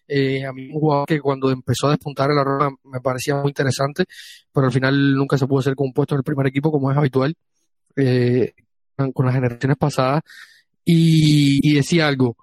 Eh, 0.07 0.44
a 0.44 0.52
mí 0.52 0.68
un 0.68 0.80
jugador 0.80 1.07
que 1.07 1.20
cuando 1.20 1.50
empezó 1.50 1.87
a 1.87 1.92
despuntar 1.92 2.30
en 2.30 2.37
la 2.37 2.44
Roma 2.44 2.76
me 2.85 3.00
parecía 3.00 3.37
muy 3.37 3.48
interesante, 3.48 4.04
pero 4.52 4.66
al 4.66 4.72
final 4.72 5.14
nunca 5.14 5.38
se 5.38 5.46
pudo 5.46 5.62
ser 5.62 5.74
compuesto 5.74 6.14
en 6.14 6.18
el 6.18 6.24
primer 6.24 6.46
equipo 6.46 6.70
como 6.70 6.90
es 6.90 6.96
habitual 6.96 7.35
eh, 7.96 8.52
con 8.96 9.26
las 9.26 9.35
generaciones 9.35 9.76
pasadas. 9.78 10.22
Y, 10.85 11.74
decía 11.74 12.09
algo 12.09 12.37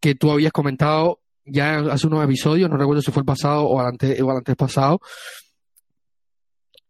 que 0.00 0.14
tú 0.14 0.30
habías 0.30 0.52
comentado 0.52 1.20
ya 1.44 1.78
hace 1.78 2.08
unos 2.08 2.24
episodios, 2.24 2.68
no 2.68 2.76
recuerdo 2.76 3.02
si 3.02 3.12
fue 3.12 3.20
el 3.20 3.26
pasado 3.26 3.64
o 3.66 3.80
el 3.80 3.86
antes, 3.86 4.20
o 4.20 4.30
el 4.30 4.36
antes 4.38 4.56
pasado. 4.56 5.00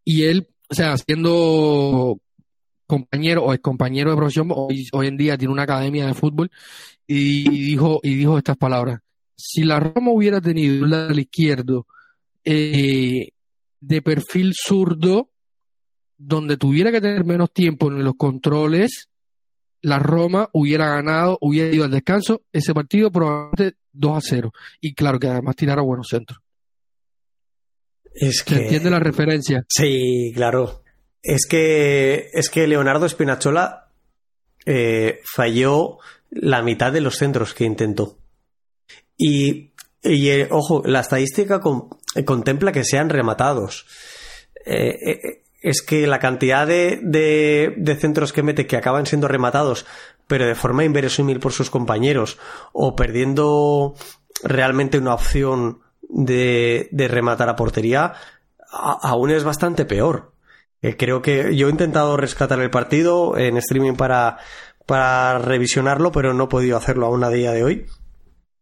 Y 0.04 0.24
él, 0.24 0.48
o 0.70 0.74
sea, 0.74 0.96
siendo 0.96 2.18
compañero 2.87 3.44
o 3.44 3.53
ex 3.53 3.62
compañero 3.62 4.11
de 4.11 4.16
profesión, 4.16 4.51
hoy, 4.55 4.87
hoy 4.92 5.07
en 5.09 5.16
día 5.16 5.37
tiene 5.37 5.53
una 5.53 5.64
academia 5.64 6.07
de 6.07 6.14
fútbol 6.14 6.51
y 7.07 7.49
dijo, 7.49 8.01
y 8.03 8.14
dijo 8.14 8.38
estas 8.38 8.57
palabras. 8.57 9.01
Si 9.37 9.64
la 9.64 9.81
Roma 9.81 10.12
hubiera 10.12 10.40
tenido 10.40 10.85
un 10.85 10.90
lado 10.90 11.18
izquierdo 11.18 11.87
eh, 12.44 13.29
de 13.81 14.03
perfil 14.03 14.53
zurdo, 14.55 15.31
donde 16.16 16.57
tuviera 16.57 16.90
que 16.90 17.01
tener 17.01 17.25
menos 17.25 17.53
tiempo 17.53 17.88
en 17.88 18.03
los 18.03 18.14
controles, 18.16 19.09
la 19.83 19.99
Roma 19.99 20.49
hubiera 20.53 20.88
ganado, 20.88 21.38
hubiera 21.40 21.75
ido 21.75 21.85
al 21.85 21.90
descanso 21.90 22.42
ese 22.53 22.72
partido 22.72 23.11
probablemente 23.12 23.77
2 23.92 24.16
a 24.16 24.20
0. 24.20 24.53
Y 24.81 24.94
claro 24.94 25.18
que 25.18 25.29
además 25.29 25.57
tirara 25.57 25.83
buenos 25.83 26.09
centros. 26.09 26.40
Es 28.14 28.42
que... 28.42 28.57
entiende 28.57 28.90
la 28.90 28.99
referencia? 28.99 29.64
Sí, 29.68 30.33
claro. 30.35 30.83
Es 31.28 31.46
que, 31.48 32.30
es 32.34 32.50
que 32.50 32.68
Leonardo 32.68 33.08
Spinazzola 33.08 33.88
eh, 34.64 35.22
falló 35.24 35.98
la 36.30 36.62
mitad 36.62 36.92
de 36.92 37.00
los 37.00 37.16
centros 37.16 37.52
que 37.52 37.64
intentó. 37.64 38.16
Y, 39.18 39.72
eh, 40.04 40.46
ojo, 40.52 40.82
la 40.84 41.00
estadística 41.00 41.60
contempla 41.60 42.70
que 42.70 42.84
sean 42.84 43.08
rematados. 43.08 43.86
Eh, 44.64 45.42
es 45.62 45.82
que 45.82 46.06
la 46.06 46.20
cantidad 46.20 46.64
de, 46.64 47.96
centros 47.98 48.32
que 48.32 48.44
mete 48.44 48.68
que 48.68 48.76
acaban 48.76 49.06
siendo 49.06 49.26
rematados, 49.26 49.84
pero 50.28 50.46
de 50.46 50.54
forma 50.54 50.84
inverosímil 50.84 51.40
por 51.40 51.52
sus 51.52 51.70
compañeros, 51.70 52.38
o 52.72 52.94
perdiendo 52.94 53.96
realmente 54.44 54.98
una 54.98 55.14
opción 55.14 55.80
de 56.08 57.08
rematar 57.10 57.48
a 57.48 57.56
portería, 57.56 58.12
aún 58.70 59.32
es 59.32 59.42
bastante 59.42 59.84
peor. 59.86 60.36
Eh, 60.87 60.96
creo 60.96 61.20
que 61.20 61.57
yo 61.57 61.66
he 61.66 61.70
intentado 61.70 62.16
rescatar 62.16 62.61
el 62.61 62.70
partido 62.70 63.37
en 63.37 63.57
streaming 63.57 63.94
para, 63.94 64.38
para 64.87 65.38
revisionarlo, 65.38 66.12
pero 66.12 66.33
no 66.33 66.44
he 66.44 66.49
podido 66.49 66.77
hacerlo 66.77 67.07
aún 67.07 67.25
a 67.25 67.31
día 67.31 67.51
de 67.51 67.64
hoy. 67.64 67.87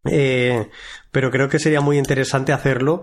Eh, 0.07 0.71
pero 1.11 1.31
creo 1.31 1.51
que 1.51 1.59
sería 1.59 1.83
muy 1.83 1.99
interesante 1.99 2.55
hacerlo 2.55 3.03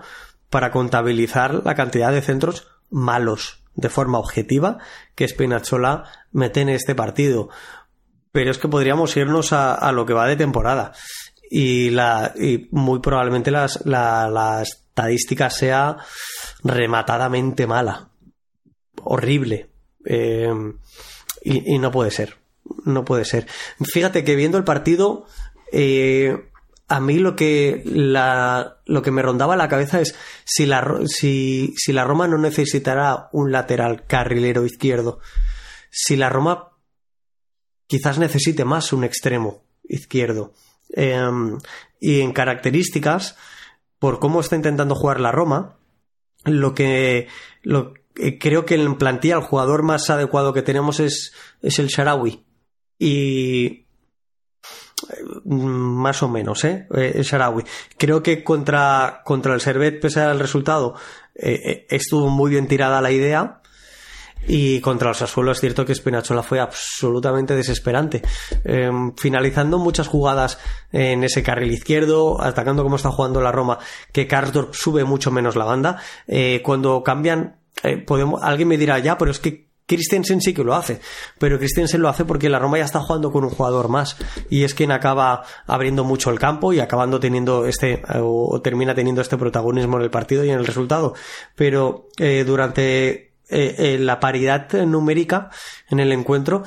para 0.50 0.72
contabilizar 0.72 1.64
la 1.64 1.76
cantidad 1.76 2.12
de 2.12 2.24
centros 2.24 2.68
malos 2.90 3.64
de 3.76 3.90
forma 3.90 4.18
objetiva 4.18 4.80
que 5.14 5.28
Spinachola 5.28 6.06
mete 6.32 6.62
en 6.62 6.70
este 6.70 6.96
partido. 6.96 7.50
Pero 8.32 8.50
es 8.50 8.58
que 8.58 8.70
podríamos 8.70 9.16
irnos 9.18 9.54
a, 9.54 9.92
lo 9.92 10.08
que 10.08 10.14
va 10.14 10.26
de 10.26 10.36
temporada. 10.36 10.94
Y, 11.48 11.92
la, 11.92 12.34
y 12.36 12.70
muy 12.72 13.02
probablemente 13.02 13.52
las, 13.52 13.86
la, 13.86 14.64
estadística 14.64 15.52
sea 15.52 15.98
rematadamente 16.64 17.68
mala. 17.68 18.11
Horrible. 19.04 19.70
Eh, 20.06 20.54
y, 21.44 21.80
no 21.80 21.92
puede 21.92 22.12
ser. 22.12 22.38
No 22.86 23.04
puede 23.06 23.26
ser. 23.26 23.48
Fíjate 23.82 24.24
que 24.24 24.36
viendo 24.36 24.58
el 24.58 24.64
partido, 24.64 25.26
eh, 25.72 26.50
a 26.88 27.00
mí 27.00 27.20
lo 27.20 27.36
que, 27.36 27.82
la, 27.86 28.82
lo 28.86 29.02
que 29.02 29.12
me 29.12 29.22
rondaba 29.22 29.56
la 29.56 29.70
cabeza 29.70 30.02
es 30.02 30.16
si 30.46 30.66
la, 30.66 31.00
si, 31.06 31.74
si 31.78 31.94
la 31.94 32.04
Roma 32.04 32.28
no 32.28 32.38
necesitará 32.38 33.30
un 33.32 33.52
lateral 33.52 34.06
carrilero 34.06 34.66
izquierdo, 34.66 35.20
si 35.90 36.16
la 36.16 36.30
Roma 36.30 36.72
quizás 37.88 38.20
necesite 38.20 38.66
más 38.66 38.94
un 38.94 39.04
extremo 39.04 39.64
izquierdo. 39.84 40.54
Em, 40.94 41.58
y 42.00 42.22
en 42.22 42.34
características, 42.34 43.38
por 44.00 44.20
cómo 44.20 44.42
está 44.42 44.56
intentando 44.56 44.96
jugar 44.96 45.20
la 45.20 45.32
Roma, 45.32 45.78
lo 46.44 46.74
que, 46.74 47.28
lo, 47.62 47.94
creo 48.40 48.66
que 48.66 48.76
en 48.76 48.98
plantilla 48.98 49.36
el 49.36 49.44
jugador 49.44 49.84
más 49.84 50.10
adecuado 50.10 50.54
que 50.54 50.62
tenemos 50.62 51.00
es, 51.00 51.34
es 51.62 51.80
el 51.80 51.88
Sharawi. 51.88 52.44
Y 53.00 53.82
Mm, 55.46 55.56
más 55.56 56.22
o 56.24 56.30
menos, 56.30 56.64
¿eh? 56.66 56.88
eh 56.96 57.14
el 57.16 57.24
Sharawi. 57.24 57.64
Creo 57.98 58.22
que 58.22 58.44
contra, 58.44 59.22
contra 59.24 59.54
el 59.54 59.62
Servet, 59.62 60.00
pese 60.00 60.22
al 60.22 60.40
resultado, 60.40 60.96
eh, 61.36 61.60
eh, 61.64 61.88
estuvo 61.90 62.30
muy 62.30 62.52
bien 62.52 62.68
tirada 62.68 63.02
la 63.02 63.12
idea. 63.12 63.58
Y 64.48 64.82
contra 64.82 65.10
los 65.10 65.20
Sassuolo 65.20 65.52
es 65.52 65.60
cierto 65.60 65.86
que 65.86 65.94
Spinachola 65.94 66.42
fue 66.42 66.60
absolutamente 66.60 67.56
desesperante. 67.56 68.24
Em, 68.64 69.14
finalizando 69.16 69.78
muchas 69.78 70.08
jugadas 70.08 70.58
en 70.92 71.24
ese 71.24 71.44
carril 71.44 71.72
izquierdo, 71.72 72.42
atacando 72.42 72.82
como 72.82 72.96
está 72.96 73.12
jugando 73.12 73.40
la 73.40 73.52
Roma, 73.52 73.78
que 74.12 74.26
Karsdorp 74.26 74.74
sube 74.74 75.04
mucho 75.04 75.30
menos 75.30 75.56
la 75.56 75.66
banda. 75.66 76.02
cuando 76.64 77.04
cambian, 77.04 77.61
podemos, 78.06 78.42
alguien 78.44 78.68
me 78.68 78.78
dirá, 78.78 79.00
ya, 79.00 79.18
pero 79.18 79.32
es 79.32 79.40
que 79.40 79.72
Christensen 79.92 80.40
sí 80.40 80.54
que 80.54 80.64
lo 80.64 80.74
hace, 80.74 81.02
pero 81.38 81.58
Christensen 81.58 82.02
lo 82.02 82.08
hace 82.08 82.24
porque 82.24 82.50
la 82.50 82.60
Roma 82.60 82.78
ya 82.78 82.86
está 82.86 83.02
jugando 83.02 83.30
con 83.32 83.44
un 83.44 83.50
jugador 83.50 83.90
más 83.90 84.16
y 84.50 84.64
es 84.64 84.74
quien 84.74 84.92
acaba 84.92 85.44
abriendo 85.68 86.06
mucho 86.06 86.30
el 86.30 86.40
campo 86.40 86.72
y 86.72 86.80
acabando 86.80 87.20
teniendo 87.20 87.66
este 87.66 88.02
o 88.16 88.62
termina 88.62 88.96
teniendo 88.96 89.22
este 89.22 89.38
protagonismo 89.38 89.98
en 89.98 90.04
el 90.04 90.10
partido 90.10 90.46
y 90.46 90.50
en 90.50 90.60
el 90.60 90.66
resultado. 90.66 91.14
Pero 91.56 92.08
eh, 92.18 92.46
durante 92.46 93.34
eh, 93.50 93.76
eh, 93.78 93.98
la 94.00 94.22
paridad 94.22 94.72
numérica 94.86 95.50
en 95.90 96.00
el 96.00 96.14
encuentro, 96.14 96.64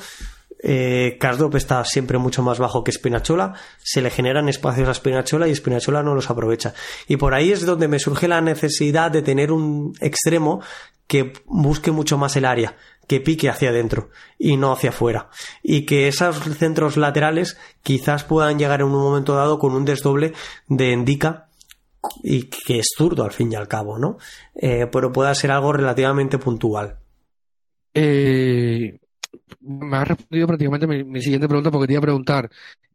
eh, 0.67 1.19
está 1.53 1.83
siempre 1.83 2.17
mucho 2.17 2.41
más 2.41 2.59
bajo 2.59 2.83
que 2.83 2.91
Spinachola, 2.91 3.53
se 3.83 4.01
le 4.01 4.09
generan 4.09 4.49
espacios 4.49 4.89
a 4.89 4.93
Spinachola 4.93 5.47
y 5.47 5.55
Spinachola 5.55 6.01
no 6.03 6.15
los 6.15 6.29
aprovecha. 6.29 6.73
Y 7.07 7.17
por 7.17 7.33
ahí 7.33 7.51
es 7.51 7.65
donde 7.65 7.87
me 7.87 7.99
surge 7.99 8.27
la 8.27 8.41
necesidad 8.41 9.11
de 9.11 9.21
tener 9.21 9.51
un 9.51 9.93
extremo 9.99 10.61
que 11.07 11.33
busque 11.45 11.91
mucho 11.91 12.17
más 12.17 12.35
el 12.35 12.45
área, 12.45 12.75
que 13.07 13.19
pique 13.19 13.49
hacia 13.49 13.69
adentro 13.69 14.09
y 14.37 14.57
no 14.57 14.71
hacia 14.71 14.89
afuera. 14.89 15.29
Y 15.61 15.85
que 15.85 16.07
esos 16.07 16.37
centros 16.57 16.97
laterales 16.97 17.57
quizás 17.83 18.23
puedan 18.23 18.57
llegar 18.57 18.81
en 18.81 18.87
un 18.87 18.93
momento 18.93 19.35
dado 19.35 19.59
con 19.59 19.73
un 19.73 19.85
desdoble 19.85 20.33
de 20.67 20.93
Endica 20.93 21.49
y 22.23 22.43
que 22.43 22.79
es 22.79 22.87
zurdo 22.95 23.23
al 23.23 23.31
fin 23.31 23.51
y 23.51 23.55
al 23.55 23.67
cabo, 23.67 23.97
¿no? 23.97 24.17
Eh, 24.55 24.87
pero 24.91 25.11
pueda 25.11 25.33
ser 25.35 25.51
algo 25.51 25.73
relativamente 25.73 26.37
puntual. 26.37 26.99
Eh, 27.93 28.99
me 29.61 29.97
ha 29.97 30.03
respondido 30.03 30.47
prácticamente 30.47 30.87
mi, 30.87 31.21
siguiente 31.21 31.47
pregunta 31.47 31.71
porque 31.71 31.87
quería 31.87 32.01
preguntar 32.01 32.49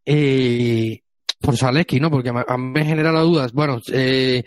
eh, 0.05 1.03
por 1.40 1.57
Zaleski, 1.57 2.01
¿no? 2.01 2.11
Porque 2.11 2.31
a 2.31 2.57
mí 2.57 2.66
me 2.73 2.85
genera 2.85 3.12
la 3.12 3.20
duda. 3.20 3.49
Bueno, 3.53 3.81
eh, 3.92 4.44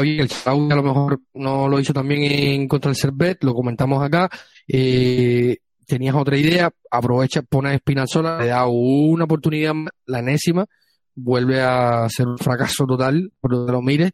el 0.00 0.30
Saúl 0.30 0.72
a 0.72 0.76
lo 0.76 0.82
mejor 0.82 1.20
no 1.34 1.68
lo 1.68 1.78
hizo 1.80 1.92
también 1.92 2.22
en 2.22 2.68
contra 2.68 2.90
el 2.90 2.96
Servet, 2.96 3.42
lo 3.44 3.54
comentamos 3.54 4.02
acá. 4.02 4.28
Eh, 4.66 5.58
tenías 5.86 6.14
otra 6.14 6.36
idea, 6.36 6.70
aprovecha, 6.90 7.42
pone 7.42 7.70
a 7.70 7.74
Espinazola, 7.74 8.38
le 8.40 8.48
da 8.48 8.66
una 8.66 9.24
oportunidad, 9.24 9.74
la 10.06 10.20
enésima, 10.20 10.66
vuelve 11.14 11.60
a 11.60 12.08
ser 12.08 12.26
un 12.26 12.38
fracaso 12.38 12.86
total, 12.86 13.30
por 13.40 13.52
donde 13.52 13.72
lo 13.72 13.82
mires, 13.82 14.10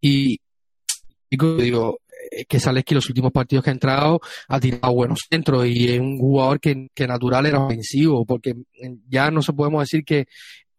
y, 0.00 0.40
digo, 1.30 1.98
que 2.48 2.60
Saleski 2.60 2.94
los 2.94 3.08
últimos 3.08 3.32
partidos 3.32 3.64
que 3.64 3.70
ha 3.70 3.72
entrado 3.72 4.20
ha 4.48 4.60
tirado 4.60 4.92
buenos 4.92 5.20
centros 5.30 5.66
y 5.66 5.92
es 5.92 6.00
un 6.00 6.18
jugador 6.18 6.60
que, 6.60 6.88
que 6.94 7.06
natural 7.06 7.46
era 7.46 7.64
ofensivo, 7.64 8.24
porque 8.24 8.54
ya 9.08 9.30
no 9.30 9.42
se 9.42 9.52
podemos 9.52 9.82
decir 9.82 10.04
que 10.04 10.26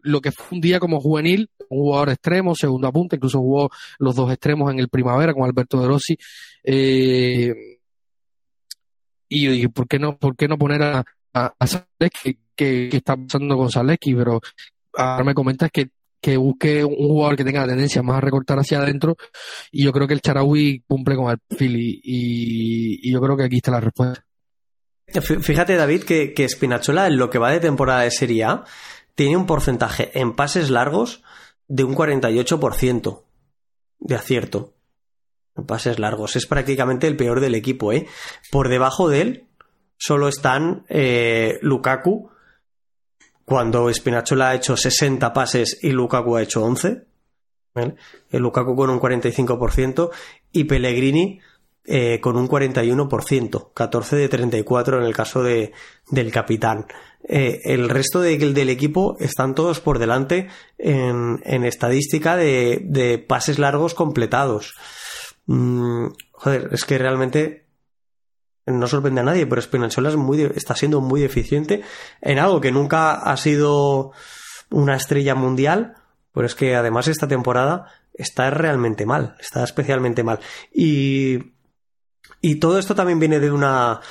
lo 0.03 0.21
que 0.21 0.31
fue 0.31 0.47
un 0.51 0.61
día 0.61 0.79
como 0.79 1.01
juvenil, 1.01 1.49
un 1.69 1.79
jugador 1.79 2.09
extremo, 2.09 2.55
segundo 2.55 2.87
apunte, 2.87 3.15
incluso 3.15 3.39
jugó 3.39 3.69
los 3.99 4.15
dos 4.15 4.31
extremos 4.31 4.71
en 4.71 4.79
el 4.79 4.89
primavera 4.89 5.33
con 5.33 5.43
Alberto 5.43 5.81
De 5.81 5.87
Rossi. 5.87 6.17
Eh, 6.63 7.79
y 9.29 9.45
yo 9.45 9.51
dije, 9.51 9.69
¿por 9.69 9.87
qué 9.87 9.97
no, 9.97 10.17
por 10.17 10.35
qué 10.35 10.47
no 10.47 10.57
poner 10.57 10.83
a, 10.83 11.05
a, 11.33 11.53
que, 12.55 12.89
está 12.91 13.17
pasando 13.17 13.57
con 13.57 13.71
Zaleski? 13.71 14.13
Pero 14.13 14.41
ahora 14.93 15.23
me 15.23 15.33
comentas 15.33 15.71
que, 15.71 15.89
que 16.21 16.37
busque 16.37 16.83
un 16.83 16.95
jugador 16.95 17.35
que 17.35 17.43
tenga 17.43 17.61
la 17.61 17.67
tendencia 17.67 18.03
más 18.03 18.17
a 18.17 18.21
recortar 18.21 18.59
hacia 18.59 18.79
adentro 18.79 19.15
y 19.71 19.83
yo 19.83 19.91
creo 19.91 20.07
que 20.07 20.13
el 20.13 20.21
Charaui 20.21 20.83
cumple 20.87 21.15
con 21.15 21.31
el 21.31 21.37
Philly 21.57 21.99
y, 22.03 23.11
yo 23.11 23.19
creo 23.21 23.35
que 23.35 23.43
aquí 23.43 23.57
está 23.57 23.71
la 23.71 23.79
respuesta. 23.79 24.23
Fíjate, 25.21 25.75
David, 25.75 26.03
que, 26.03 26.33
que 26.33 26.47
Spinachola 26.47 27.07
en 27.07 27.17
lo 27.17 27.29
que 27.29 27.37
va 27.37 27.51
de 27.51 27.59
temporada 27.59 28.01
de 28.01 28.11
Serie 28.11 28.45
A 28.45 28.63
tiene 29.15 29.37
un 29.37 29.45
porcentaje 29.45 30.17
en 30.19 30.35
pases 30.35 30.69
largos 30.69 31.23
de 31.67 31.83
un 31.83 31.95
48% 31.95 33.23
de 33.99 34.15
acierto. 34.15 34.73
En 35.55 35.65
pases 35.65 35.99
largos. 35.99 36.35
Es 36.35 36.47
prácticamente 36.47 37.07
el 37.07 37.15
peor 37.15 37.39
del 37.39 37.55
equipo, 37.55 37.93
¿eh? 37.93 38.07
Por 38.51 38.69
debajo 38.69 39.07
de 39.09 39.21
él 39.21 39.47
solo 39.97 40.27
están 40.27 40.85
eh, 40.89 41.59
Lukaku, 41.61 42.31
cuando 43.45 43.93
Spinachola 43.93 44.49
ha 44.49 44.55
hecho 44.55 44.75
60 44.75 45.31
pases 45.33 45.79
y 45.81 45.91
Lukaku 45.91 46.35
ha 46.35 46.41
hecho 46.41 46.63
11. 46.63 47.05
El 47.75 48.41
Lukaku 48.41 48.75
con 48.75 48.89
un 48.89 48.99
45% 48.99 50.11
y 50.51 50.63
Pellegrini 50.65 51.39
eh, 51.85 52.19
con 52.21 52.37
un 52.37 52.47
41%, 52.47 53.73
14 53.73 54.15
de 54.15 54.29
34 54.29 54.99
en 54.99 55.03
el 55.05 55.13
caso 55.13 55.43
de, 55.43 55.73
del 56.09 56.31
capitán. 56.31 56.85
Eh, 57.27 57.59
el 57.65 57.89
resto 57.89 58.21
del 58.21 58.69
equipo 58.69 59.17
están 59.19 59.53
todos 59.53 59.79
por 59.79 59.99
delante 59.99 60.47
en, 60.77 61.41
en 61.43 61.65
estadística 61.65 62.35
de, 62.35 62.81
de, 62.83 63.17
pases 63.17 63.59
largos 63.59 63.93
completados. 63.93 64.73
Mm, 65.45 66.07
joder, 66.31 66.69
es 66.71 66.85
que 66.85 66.97
realmente 66.97 67.65
no 68.65 68.87
sorprende 68.87 69.21
a 69.21 69.25
nadie, 69.25 69.45
pero 69.45 69.61
Spinachola 69.61 70.09
es 70.09 70.15
muy, 70.15 70.41
está 70.55 70.75
siendo 70.75 71.01
muy 71.01 71.19
deficiente 71.19 71.81
en 72.21 72.39
algo 72.39 72.61
que 72.61 72.71
nunca 72.71 73.13
ha 73.13 73.35
sido 73.35 74.11
una 74.69 74.95
estrella 74.95 75.35
mundial, 75.35 75.95
pero 76.31 76.47
es 76.47 76.55
que 76.55 76.75
además 76.75 77.07
esta 77.07 77.27
temporada 77.27 77.87
está 78.13 78.49
realmente 78.49 79.05
mal, 79.05 79.35
está 79.39 79.63
especialmente 79.63 80.23
mal. 80.23 80.39
Y 80.73 81.52
y 82.43 82.55
todo 82.55 82.77
esto 82.77 82.93
también 82.93 83.19
viene 83.19 83.39
de 83.39 83.51
una 83.51 84.01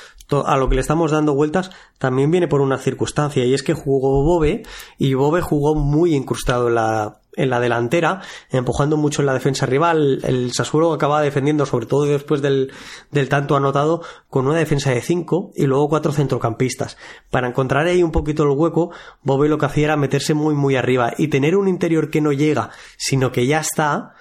a 0.47 0.57
lo 0.57 0.67
que 0.67 0.75
le 0.75 0.81
estamos 0.81 1.11
dando 1.11 1.35
vueltas 1.35 1.69
también 1.99 2.31
viene 2.31 2.47
por 2.47 2.61
una 2.61 2.79
circunstancia 2.79 3.45
y 3.45 3.53
es 3.53 3.61
que 3.61 3.75
jugó 3.75 4.23
Bobe 4.23 4.63
y 4.97 5.13
Bobe 5.13 5.41
jugó 5.41 5.75
muy 5.75 6.15
incrustado 6.15 6.69
en 6.69 6.75
la, 6.75 7.19
en 7.35 7.51
la 7.51 7.59
delantera, 7.59 8.21
empujando 8.49 8.97
mucho 8.97 9.21
en 9.21 9.27
la 9.27 9.33
defensa 9.33 9.67
rival. 9.67 10.21
El 10.23 10.51
Sassuolo 10.51 10.91
acaba 10.93 11.21
defendiendo, 11.21 11.67
sobre 11.67 11.85
todo 11.85 12.05
después 12.05 12.41
del, 12.41 12.71
del 13.11 13.29
tanto 13.29 13.55
anotado, 13.55 14.01
con 14.29 14.47
una 14.47 14.57
defensa 14.57 14.89
de 14.89 15.01
cinco 15.01 15.51
y 15.55 15.67
luego 15.67 15.89
cuatro 15.89 16.11
centrocampistas. 16.11 16.97
Para 17.29 17.47
encontrar 17.47 17.85
ahí 17.85 18.01
un 18.01 18.11
poquito 18.11 18.41
el 18.41 18.57
hueco, 18.57 18.91
Bobe 19.21 19.49
lo 19.49 19.59
que 19.59 19.67
hacía 19.67 19.85
era 19.85 19.97
meterse 19.97 20.33
muy 20.33 20.55
muy 20.55 20.75
arriba 20.75 21.13
y 21.17 21.27
tener 21.27 21.55
un 21.55 21.67
interior 21.67 22.09
que 22.09 22.21
no 22.21 22.31
llega, 22.31 22.71
sino 22.97 23.31
que 23.31 23.45
ya 23.45 23.59
está, 23.59 24.15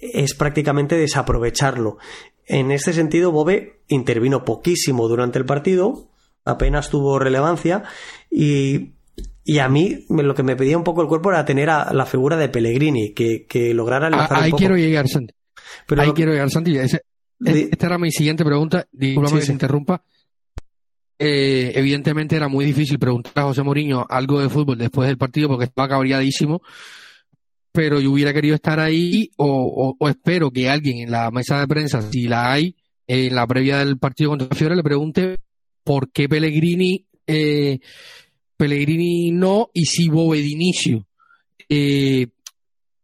es 0.00 0.34
prácticamente 0.34 0.96
desaprovecharlo 0.96 1.96
En 2.46 2.70
este 2.70 2.92
sentido, 2.92 3.32
Bobe 3.32 3.80
intervino 3.88 4.44
poquísimo 4.44 5.08
durante 5.08 5.38
el 5.38 5.46
partido, 5.46 6.08
apenas 6.44 6.90
tuvo 6.90 7.18
relevancia 7.18 7.84
y, 8.30 8.92
y 9.44 9.58
a 9.58 9.68
mí 9.68 10.04
lo 10.08 10.34
que 10.34 10.42
me 10.42 10.56
pedía 10.56 10.76
un 10.76 10.84
poco 10.84 11.02
el 11.02 11.08
cuerpo 11.08 11.30
era 11.30 11.44
tener 11.44 11.70
a 11.70 11.92
la 11.92 12.06
figura 12.06 12.36
de 12.36 12.48
Pellegrini, 12.48 13.12
que, 13.12 13.46
que 13.46 13.74
lograra 13.74 14.08
ah, 14.12 14.28
Ahí 14.30 14.52
quiero 14.52 14.76
llegar, 14.76 15.08
Santi. 15.08 15.34
Pero 15.86 16.02
ahí 16.02 16.12
quiero 16.12 16.32
llegar, 16.32 16.50
Santi. 16.50 16.76
esta 16.76 17.86
era 17.86 17.98
mi 17.98 18.10
siguiente 18.10 18.44
pregunta. 18.44 18.86
Disculpame 18.92 19.40
que 19.40 19.46
se 19.46 19.52
interrumpa. 19.52 20.02
Eh, 21.18 21.72
evidentemente 21.76 22.34
era 22.36 22.48
muy 22.48 22.64
difícil 22.64 22.98
preguntar 22.98 23.32
a 23.36 23.42
José 23.42 23.62
Mourinho 23.62 24.04
algo 24.08 24.40
de 24.40 24.48
fútbol 24.48 24.76
después 24.76 25.06
del 25.06 25.16
partido 25.16 25.48
porque 25.48 25.66
estaba 25.66 25.88
cabreadísimo 25.88 26.60
pero 27.74 27.98
yo 28.00 28.12
hubiera 28.12 28.32
querido 28.32 28.54
estar 28.54 28.78
ahí 28.78 29.32
o, 29.36 29.96
espero 30.08 30.52
que 30.52 30.70
alguien 30.70 30.98
en 30.98 31.10
la 31.10 31.32
mesa 31.32 31.58
de 31.58 31.66
prensa, 31.66 32.02
si 32.02 32.28
la 32.28 32.52
hay, 32.52 32.76
en 33.08 33.34
la 33.34 33.48
previa 33.48 33.78
del 33.78 33.98
partido 33.98 34.30
contra 34.30 34.56
Fiore, 34.56 34.76
le 34.76 34.84
pregunte 34.84 35.38
por 35.82 36.12
qué 36.12 36.28
Pellegrini, 36.28 37.04
eh, 37.26 37.80
Pellegrini 38.56 39.32
no 39.32 39.70
y 39.74 39.86
si 39.86 40.08
Bobe 40.08 40.38
de 40.38 40.46
inicio. 40.46 41.04
Eh, 41.68 42.28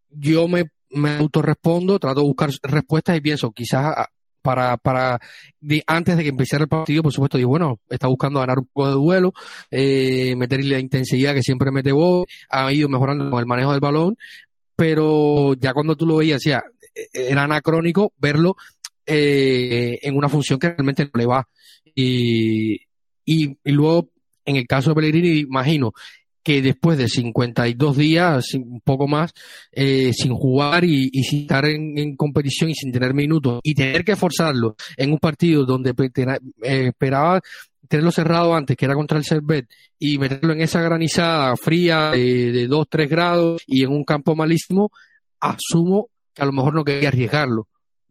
yo 0.08 0.46
me, 0.46 0.66
me 0.90 1.16
autorrespondo, 1.16 1.98
trato 1.98 2.20
de 2.20 2.26
buscar 2.28 2.50
respuestas 2.62 3.16
y 3.16 3.20
pienso, 3.20 3.50
quizás 3.50 3.92
ah, 3.96 4.08
para, 4.40 4.76
para 4.76 5.18
antes 5.88 6.16
de 6.16 6.22
que 6.22 6.28
empezara 6.28 6.62
el 6.62 6.68
partido, 6.68 7.02
por 7.02 7.12
supuesto, 7.12 7.38
digo, 7.38 7.50
bueno, 7.50 7.80
está 7.88 8.06
buscando 8.06 8.38
ganar 8.38 8.60
un 8.60 8.68
poco 8.72 8.86
de 8.86 8.94
duelo, 8.94 9.32
eh, 9.72 10.36
meterle 10.36 10.70
la 10.70 10.78
intensidad 10.78 11.34
que 11.34 11.42
siempre 11.42 11.72
mete 11.72 11.90
Bobe, 11.90 12.26
ha 12.48 12.72
ido 12.72 12.88
mejorando 12.88 13.28
con 13.28 13.40
el 13.40 13.46
manejo 13.46 13.72
del 13.72 13.80
balón, 13.80 14.16
pero 14.80 15.52
ya 15.60 15.74
cuando 15.74 15.94
tú 15.94 16.06
lo 16.06 16.16
veías, 16.16 16.42
ya, 16.42 16.62
era 17.12 17.42
anacrónico 17.42 18.14
verlo 18.16 18.56
eh, 19.04 19.98
en 20.00 20.16
una 20.16 20.30
función 20.30 20.58
que 20.58 20.70
realmente 20.70 21.04
no 21.04 21.10
le 21.12 21.26
va. 21.26 21.46
Y, 21.94 22.80
y, 23.26 23.58
luego, 23.64 24.08
en 24.46 24.56
el 24.56 24.66
caso 24.66 24.88
de 24.88 24.94
Pellegrini, 24.94 25.40
imagino 25.40 25.92
que 26.42 26.62
después 26.62 26.96
de 26.96 27.08
52 27.08 27.94
días, 27.94 28.54
un 28.54 28.80
poco 28.80 29.06
más, 29.06 29.34
eh, 29.70 30.14
sin 30.14 30.32
jugar 30.32 30.82
y, 30.84 31.10
sin 31.24 31.40
estar 31.40 31.66
en, 31.66 32.16
competición 32.16 32.70
y 32.70 32.74
sin 32.74 32.90
tener 32.90 33.12
minutos 33.12 33.60
y 33.62 33.74
tener 33.74 34.02
que 34.02 34.16
forzarlo 34.16 34.76
en 34.96 35.12
un 35.12 35.18
partido 35.18 35.66
donde 35.66 35.90
eh, 35.90 36.86
esperaba 36.86 37.42
tenerlo 37.90 38.12
cerrado 38.12 38.54
antes, 38.54 38.76
que 38.76 38.84
era 38.84 38.94
contra 38.94 39.18
el 39.18 39.24
Servet, 39.24 39.68
y 39.98 40.16
meterlo 40.16 40.52
en 40.52 40.60
esa 40.60 40.80
granizada 40.80 41.56
fría 41.56 42.12
de 42.12 42.68
2, 42.68 42.86
3 42.88 43.10
grados 43.10 43.62
y 43.66 43.82
en 43.82 43.90
un 43.90 44.04
campo 44.04 44.36
malísimo, 44.36 44.92
asumo 45.40 46.08
que 46.32 46.40
a 46.40 46.46
lo 46.46 46.52
mejor 46.52 46.72
no 46.72 46.84
quería 46.84 47.08
arriesgarlo. 47.08 47.66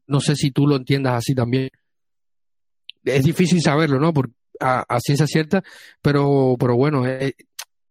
No 0.05 0.19
sé 0.19 0.35
si 0.35 0.51
tú 0.51 0.67
lo 0.67 0.75
entiendas 0.75 1.13
así 1.13 1.33
también. 1.33 1.69
Es 3.05 3.23
difícil 3.23 3.61
saberlo, 3.61 4.01
¿no? 4.01 4.13
Por, 4.13 4.31
a, 4.59 4.99
ciencia 4.99 5.25
cierta, 5.27 5.63
pero, 6.01 6.57
pero 6.59 6.75
bueno, 6.75 7.07
eh, 7.07 7.33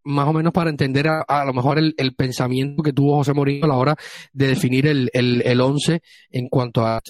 más 0.05 0.29
o 0.29 0.35
menos 0.35 0.53
para 0.53 0.69
entender 0.69 1.09
a, 1.09 1.45
lo 1.47 1.55
mejor 1.55 1.79
el, 1.79 2.15
pensamiento 2.15 2.83
que 2.83 2.93
tuvo 2.93 3.17
José 3.17 3.33
Mourinho 3.33 3.65
a 3.65 3.69
la 3.69 3.77
hora 3.77 3.97
de 4.35 4.49
definir 4.49 4.87
el, 4.87 5.09
el, 5.15 5.41
el 5.41 5.61
once 5.63 6.03
en 6.31 6.49
cuanto 6.49 6.85
a 6.85 6.99
eh, 6.99 7.01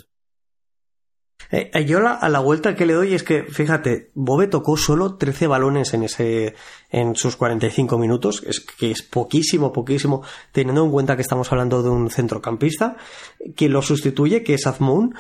eh, 1.51 1.85
yo 1.87 2.07
a 2.07 2.29
la 2.29 2.41
vuelta 2.41 2.75
que 2.75 2.85
le 2.85 2.93
doy 2.93 3.15
es 3.15 3.23
que, 3.23 3.45
fíjate, 3.45 4.11
Bobe 4.15 4.49
tocó 4.49 4.77
solo 4.77 5.17
13 5.17 5.47
balones 5.47 5.95
en 5.95 6.03
ese, 6.03 6.55
en 6.91 7.17
sus 7.17 7.37
45 7.37 7.99
minutos, 7.99 8.43
es, 8.47 8.61
que 8.61 8.91
es 8.91 9.03
poquísimo, 9.03 9.73
poquísimo, 9.73 10.23
teniendo 10.53 10.85
en 10.85 10.91
cuenta 10.91 11.17
que 11.17 11.23
estamos 11.23 11.51
hablando 11.51 11.83
de 11.83 11.91
un 11.91 12.11
centrocampista, 12.11 12.97
que 13.57 13.69
lo 13.69 13.81
sustituye, 13.81 14.43
que 14.43 14.55
es 14.55 14.67
Azmoun, 14.67 15.15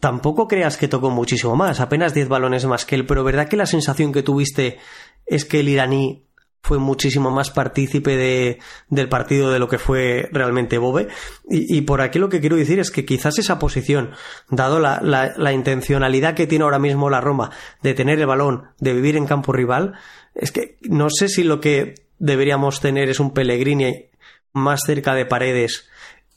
tampoco 0.00 0.48
creas 0.48 0.76
que 0.76 0.88
tocó 0.88 1.10
muchísimo 1.10 1.54
más, 1.54 1.80
apenas 1.80 2.12
10 2.12 2.28
balones 2.28 2.64
más 2.66 2.84
que 2.84 2.96
él, 2.96 3.06
pero 3.06 3.22
verdad 3.22 3.48
que 3.48 3.56
la 3.56 3.66
sensación 3.66 4.12
que 4.12 4.22
tuviste 4.22 4.78
es 5.26 5.44
que 5.44 5.60
el 5.60 5.68
iraní 5.68 6.26
fue 6.62 6.78
muchísimo 6.78 7.30
más 7.30 7.50
partícipe 7.50 8.16
de, 8.16 8.58
del 8.88 9.08
partido 9.08 9.52
de 9.52 9.58
lo 9.58 9.68
que 9.68 9.78
fue 9.78 10.28
realmente 10.32 10.78
Bobe. 10.78 11.08
Y, 11.48 11.82
por 11.82 12.00
aquí 12.00 12.18
lo 12.18 12.28
que 12.28 12.40
quiero 12.40 12.56
decir 12.56 12.80
es 12.80 12.90
que 12.90 13.04
quizás 13.04 13.38
esa 13.38 13.58
posición, 13.58 14.10
dado 14.50 14.80
la, 14.80 15.00
la, 15.00 15.52
intencionalidad 15.52 16.34
que 16.34 16.46
tiene 16.46 16.64
ahora 16.64 16.80
mismo 16.80 17.08
la 17.08 17.20
Roma 17.20 17.50
de 17.82 17.94
tener 17.94 18.18
el 18.18 18.26
balón, 18.26 18.64
de 18.80 18.94
vivir 18.94 19.16
en 19.16 19.26
campo 19.26 19.52
rival, 19.52 19.94
es 20.34 20.50
que 20.50 20.76
no 20.82 21.08
sé 21.08 21.28
si 21.28 21.44
lo 21.44 21.60
que 21.60 21.94
deberíamos 22.18 22.80
tener 22.80 23.08
es 23.08 23.20
un 23.20 23.32
Pellegrini 23.32 24.06
más 24.52 24.80
cerca 24.84 25.14
de 25.14 25.26
paredes 25.26 25.88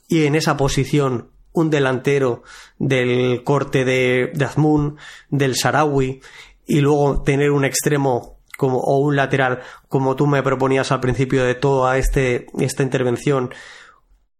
y 0.08 0.26
en 0.26 0.34
esa 0.34 0.56
posición 0.56 1.30
un 1.52 1.70
delantero 1.70 2.42
del 2.78 3.42
corte 3.42 3.84
de, 3.84 4.30
de 4.32 4.44
Azmoun, 4.44 4.98
del 5.30 5.56
Sarawi, 5.56 6.20
y 6.66 6.80
luego 6.80 7.22
tener 7.22 7.50
un 7.50 7.64
extremo 7.64 8.39
como, 8.60 8.76
o 8.76 8.98
un 8.98 9.16
lateral, 9.16 9.60
como 9.88 10.16
tú 10.16 10.26
me 10.26 10.42
proponías 10.42 10.92
al 10.92 11.00
principio 11.00 11.46
de 11.46 11.54
toda 11.54 11.96
este, 11.96 12.46
esta 12.58 12.82
intervención, 12.82 13.54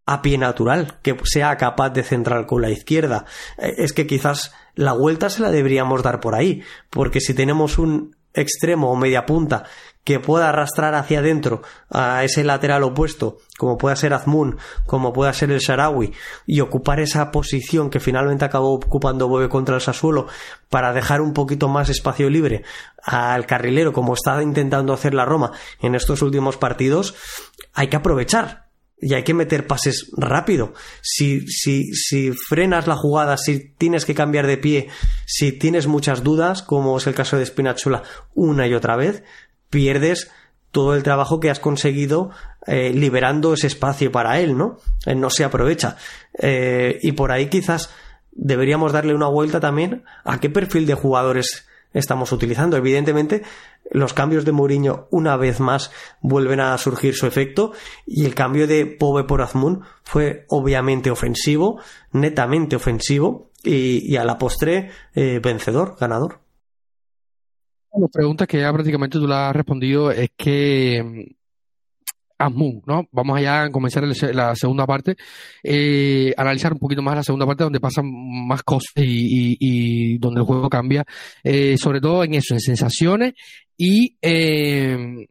a 0.05 0.21
pie 0.21 0.37
natural, 0.37 0.99
que 1.03 1.17
sea 1.25 1.57
capaz 1.57 1.89
de 1.89 2.03
centrar 2.03 2.45
con 2.45 2.61
la 2.61 2.69
izquierda. 2.69 3.25
Eh, 3.57 3.77
es 3.79 3.95
que 3.95 4.07
quizás 4.07 4.53
la 4.75 4.93
vuelta 4.93 5.31
se 5.31 5.41
la 5.41 5.51
deberíamos 5.51 6.03
dar 6.03 6.21
por 6.21 6.35
ahí, 6.35 6.63
porque 6.91 7.21
si 7.21 7.33
tenemos 7.33 7.79
un 7.79 8.15
extremo 8.35 8.93
o 8.93 8.97
media 8.97 9.25
punta 9.25 9.65
que 10.05 10.19
pueda 10.19 10.49
arrastrar 10.49 10.95
hacia 10.95 11.19
adentro 11.19 11.63
a 11.91 12.25
ese 12.25 12.43
lateral 12.43 12.83
opuesto, 12.85 13.39
como 13.59 13.77
pueda 13.77 13.97
ser 13.97 14.15
Azmoun, 14.15 14.57
como 14.87 15.13
pueda 15.13 15.33
ser 15.33 15.51
el 15.51 15.61
Sharawi, 15.61 16.13
y 16.47 16.61
ocupar 16.61 17.01
esa 17.01 17.31
posición 17.31 17.91
que 17.91 18.01
finalmente 18.01 18.45
acabó 18.45 18.73
ocupando 18.75 19.29
Bobe 19.29 19.49
contra 19.49 19.75
el 19.75 19.81
Sassuolo 19.81 20.27
para 20.69 20.93
dejar 20.93 21.21
un 21.21 21.35
poquito 21.35 21.69
más 21.69 21.91
espacio 21.91 22.31
libre 22.31 22.65
al 23.05 23.47
carrilero, 23.47 23.93
como 23.93 24.15
está 24.15 24.43
intentando 24.43 24.93
hacer 24.93 25.15
la 25.15 25.25
Roma 25.25 25.53
en 25.81 25.95
estos 25.95 26.23
últimos 26.23 26.57
partidos, 26.57 27.15
hay 27.73 27.89
que 27.89 27.97
aprovechar 27.97 28.71
y 29.01 29.15
hay 29.15 29.23
que 29.23 29.35
meter 29.35 29.67
pases 29.67 30.11
rápido. 30.17 30.75
Si, 31.01 31.47
si, 31.49 31.95
si 31.95 32.33
frenas 32.33 32.87
la 32.87 32.97
jugada, 32.97 33.37
si 33.37 33.71
tienes 33.71 34.05
que 34.05 34.15
cambiar 34.15 34.47
de 34.47 34.59
pie, 34.59 34.89
si 35.27 35.53
tienes 35.53 35.87
muchas 35.87 36.23
dudas, 36.23 36.63
como 36.63 36.99
es 36.99 37.07
el 37.07 37.15
caso 37.15 37.39
de 37.39 37.47
Spinazzola 37.47 38.03
una 38.35 38.67
y 38.67 38.75
otra 38.75 38.97
vez, 38.97 39.23
pierdes 39.71 40.31
todo 40.71 40.95
el 40.95 41.03
trabajo 41.03 41.41
que 41.41 41.51
has 41.51 41.61
conseguido 41.61 42.31
eh, 42.67 42.93
liberando 42.93 43.55
ese 43.55 43.67
espacio 43.67 44.13
para 44.13 44.39
él, 44.39 44.57
¿no? 44.57 44.79
Él 45.07 45.19
no 45.21 45.31
se 45.31 45.45
aprovecha. 45.45 45.97
Eh, 46.39 46.99
y 47.03 47.13
por 47.13 47.33
ahí 47.33 47.49
quizás 47.49 47.91
deberíamos 48.33 48.93
darle 48.93 49.15
una 49.15 49.29
vuelta 49.29 49.61
también 49.61 50.05
a 50.25 50.39
qué 50.39 50.51
perfil 50.51 50.87
de 50.87 50.95
jugadores 50.95 51.67
estamos 51.93 52.33
utilizando. 52.33 52.77
Evidentemente, 52.77 53.43
los 53.91 54.13
cambios 54.13 54.45
de 54.45 54.53
Mourinho 54.53 55.09
una 55.11 55.37
vez 55.37 55.61
más 55.61 55.91
vuelven 56.21 56.61
a 56.61 56.77
surgir 56.79 57.15
su 57.15 57.27
efecto 57.27 57.73
y 58.07 58.25
el 58.25 58.35
cambio 58.35 58.67
de 58.67 58.87
Pove 58.87 59.25
por 59.25 59.43
Azmoun 59.43 59.83
fue 60.03 60.45
obviamente 60.49 61.11
ofensivo, 61.11 61.81
netamente 62.13 62.77
ofensivo 62.77 63.51
y, 63.63 64.17
a 64.17 64.25
la 64.25 64.39
postre 64.39 64.91
eh, 65.15 65.41
vencedor, 65.43 65.97
ganador. 65.99 66.41
La 67.93 68.07
pregunta 68.09 68.47
que 68.47 68.61
ya 68.61 68.73
prácticamente 68.73 69.19
tú 69.19 69.27
la 69.27 69.51
has 69.51 69.57
respondido 69.57 70.13
es 70.13 70.31
que 70.37 71.35
Asmun, 72.41 72.83
¿no? 72.87 73.07
Vamos 73.13 73.37
allá 73.37 73.65
a 73.65 73.71
comenzar 73.71 74.03
la 74.35 74.55
segunda 74.55 74.87
parte, 74.87 75.17
eh, 75.63 76.33
analizar 76.37 76.73
un 76.73 76.79
poquito 76.79 77.03
más 77.03 77.15
la 77.17 77.23
segunda 77.23 77.47
parte 77.47 77.65
donde 77.65 77.81
pasan 77.81 78.07
más 78.47 78.63
cosas 78.63 78.93
y, 78.97 80.19
donde 80.19 80.41
el 80.41 80.47
juego 80.47 80.69
cambia, 80.71 81.05
eh, 81.45 81.77
sobre 81.77 82.01
todo 82.01 82.25
en 82.25 82.35
eso, 82.35 82.55
en 82.55 82.61
sensaciones 82.61 83.35
y 83.77 84.17
eh, 84.23 85.27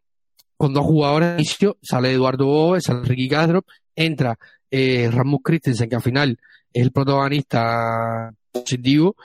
con 0.55 0.73
dos 0.73 0.85
jugadores 0.85 1.29
de 1.29 1.35
inicio, 1.35 1.77
sale 1.81 2.11
Eduardo 2.11 2.45
Boe, 2.45 2.81
sale 2.81 3.03
Ricky 3.03 3.27
Castro, 3.27 3.65
entra 3.95 4.37
eh, 4.69 5.09
Rasmus 5.11 5.41
Christensen, 5.43 5.89
que 5.89 5.95
al 5.95 6.01
final 6.01 6.37
es 6.71 6.83
el 6.83 6.91
protagonista 6.91 8.31
positivo, 8.51 9.15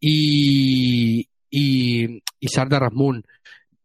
y, 0.00 1.28
y, 1.50 2.22
y 2.40 2.48
Sarda 2.48 2.78
Rasmun. 2.78 3.24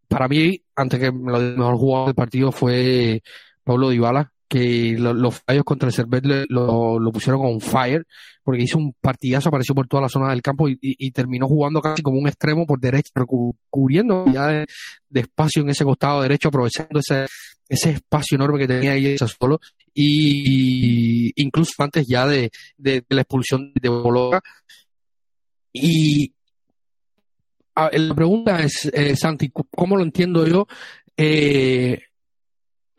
Para 0.08 0.28
mí, 0.28 0.62
antes 0.76 1.00
que 1.00 1.08
lo 1.08 1.40
mejor 1.40 1.78
jugador 1.78 2.08
del 2.08 2.16
partido 2.16 2.52
fue 2.52 3.22
Pablo 3.70 3.92
Dybala, 3.92 4.32
que 4.48 4.96
los 4.98 5.42
fallos 5.42 5.64
contra 5.64 5.90
el 5.90 5.94
Servet 5.94 6.26
lo, 6.26 6.98
lo, 6.98 7.12
pusieron 7.12 7.46
on 7.46 7.62
fire, 7.62 8.04
porque 8.44 8.64
hizo 8.64 8.80
un 8.80 8.96
partidazo, 9.00 9.50
apareció 9.50 9.76
por 9.76 9.88
toda 9.88 10.02
la 10.02 10.10
zona 10.10 10.32
del 10.32 10.42
campo 10.42 10.68
y, 10.68 11.12
terminó 11.12 11.48
jugando 11.48 11.80
casi 11.80 12.02
como 12.02 12.18
un 12.18 12.28
extremo 12.28 12.66
por 12.66 12.80
derecha, 12.80 13.12
cubriendo 13.70 14.26
ya 14.34 14.48
de, 14.48 14.66
espacio 15.14 15.62
en 15.62 15.70
ese 15.70 15.84
costado 15.84 16.24
derecho, 16.24 16.48
aprovechando 16.48 17.00
ese, 17.00 17.28
ese 17.68 17.92
espacio 17.92 18.38
enorme 18.38 18.58
que 18.58 18.68
tenía 18.68 18.94
ahí 18.94 19.16
solo, 19.20 19.60
y, 19.94 21.32
incluso 21.40 21.74
antes 21.84 22.08
ya 22.08 22.26
de, 22.26 22.50
la 22.80 23.22
expulsión 23.22 23.72
de 23.80 23.90
Bologa. 23.90 24.42
Y 25.72 26.34
la 27.76 28.16
pregunta 28.16 28.64
es, 28.64 28.86
eh, 28.86 29.16
Santi, 29.16 29.52
¿cómo 29.52 29.96
lo 29.96 30.02
entiendo 30.02 30.48
yo? 30.48 30.66
Eh, 31.16 32.00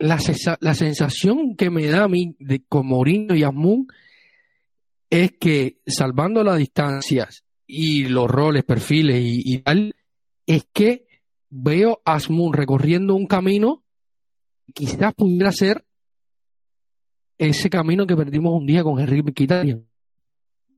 la, 0.01 0.19
la 0.59 0.73
sensación 0.73 1.55
que 1.55 1.69
me 1.69 1.87
da 1.87 2.03
a 2.03 2.07
mí 2.07 2.35
de 2.39 2.63
con 2.63 2.87
Mourinho 2.87 3.35
y 3.35 3.43
Asmun 3.43 3.87
es 5.09 5.33
que 5.33 5.79
salvando 5.85 6.43
las 6.43 6.57
distancias 6.57 7.43
y 7.67 8.05
los 8.05 8.29
roles, 8.29 8.63
perfiles 8.63 9.21
y, 9.23 9.59
tal, 9.59 9.95
es 10.45 10.67
que 10.73 11.05
veo 11.49 12.01
a 12.05 12.15
Asmun 12.15 12.53
recorriendo 12.53 13.15
un 13.15 13.27
camino 13.27 13.83
quizás 14.73 15.13
pudiera 15.13 15.51
ser 15.51 15.85
ese 17.37 17.69
camino 17.69 18.05
que 18.05 18.15
perdimos 18.15 18.53
un 18.53 18.65
día 18.65 18.83
con 18.83 18.99
Henry 18.99 19.21
Mkhitaryan. 19.23 19.79
O 19.79 19.85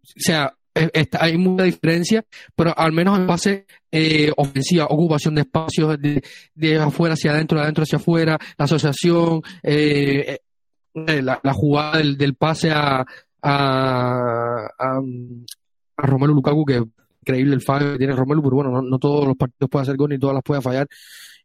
sea, 0.03 0.57
hay 1.19 1.38
mucha 1.38 1.63
diferencia, 1.63 2.26
pero 2.55 2.78
al 2.78 2.91
menos 2.91 3.17
en 3.17 3.28
base 3.28 3.65
eh, 3.91 4.32
ofensiva, 4.38 4.88
ocupación 4.89 5.36
de 5.36 5.41
espacios 5.41 5.97
de, 5.99 6.78
afuera 6.78 7.13
hacia 7.13 7.32
adentro, 7.32 7.57
de 7.57 7.63
adentro 7.63 7.84
hacia 7.84 7.97
afuera, 7.97 8.38
la 8.57 8.65
asociación, 8.65 9.41
eh, 9.61 10.39
eh, 10.95 11.21
la, 11.21 11.39
jugada 11.53 11.99
del, 11.99 12.36
pase 12.36 12.71
a, 12.71 13.05
a, 13.41 14.67
a, 14.80 15.01
Romelu 15.97 16.34
Lukaku, 16.34 16.65
que 16.65 16.84
increíble 17.21 17.53
el 17.53 17.61
fallo 17.61 17.93
que 17.93 17.99
tiene 17.99 18.15
Romelu, 18.15 18.41
pero 18.41 18.55
bueno, 18.55 18.82
no, 18.82 18.99
todos 18.99 19.28
los 19.28 19.38
partidos 19.38 19.69
pueden 19.69 19.84
hacer 19.84 19.95
gol 19.95 20.09
ni 20.09 20.19
todas 20.19 20.34
las 20.34 20.43
puede 20.43 20.61
fallar. 20.61 20.88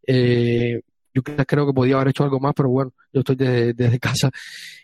yo 0.06 1.22
creo 1.22 1.66
que 1.66 1.72
podía 1.74 1.96
haber 1.96 2.08
hecho 2.08 2.24
algo 2.24 2.40
más, 2.40 2.54
pero 2.56 2.70
bueno, 2.70 2.92
yo 3.12 3.20
estoy 3.20 3.36
desde, 3.36 3.98
casa. 4.00 4.30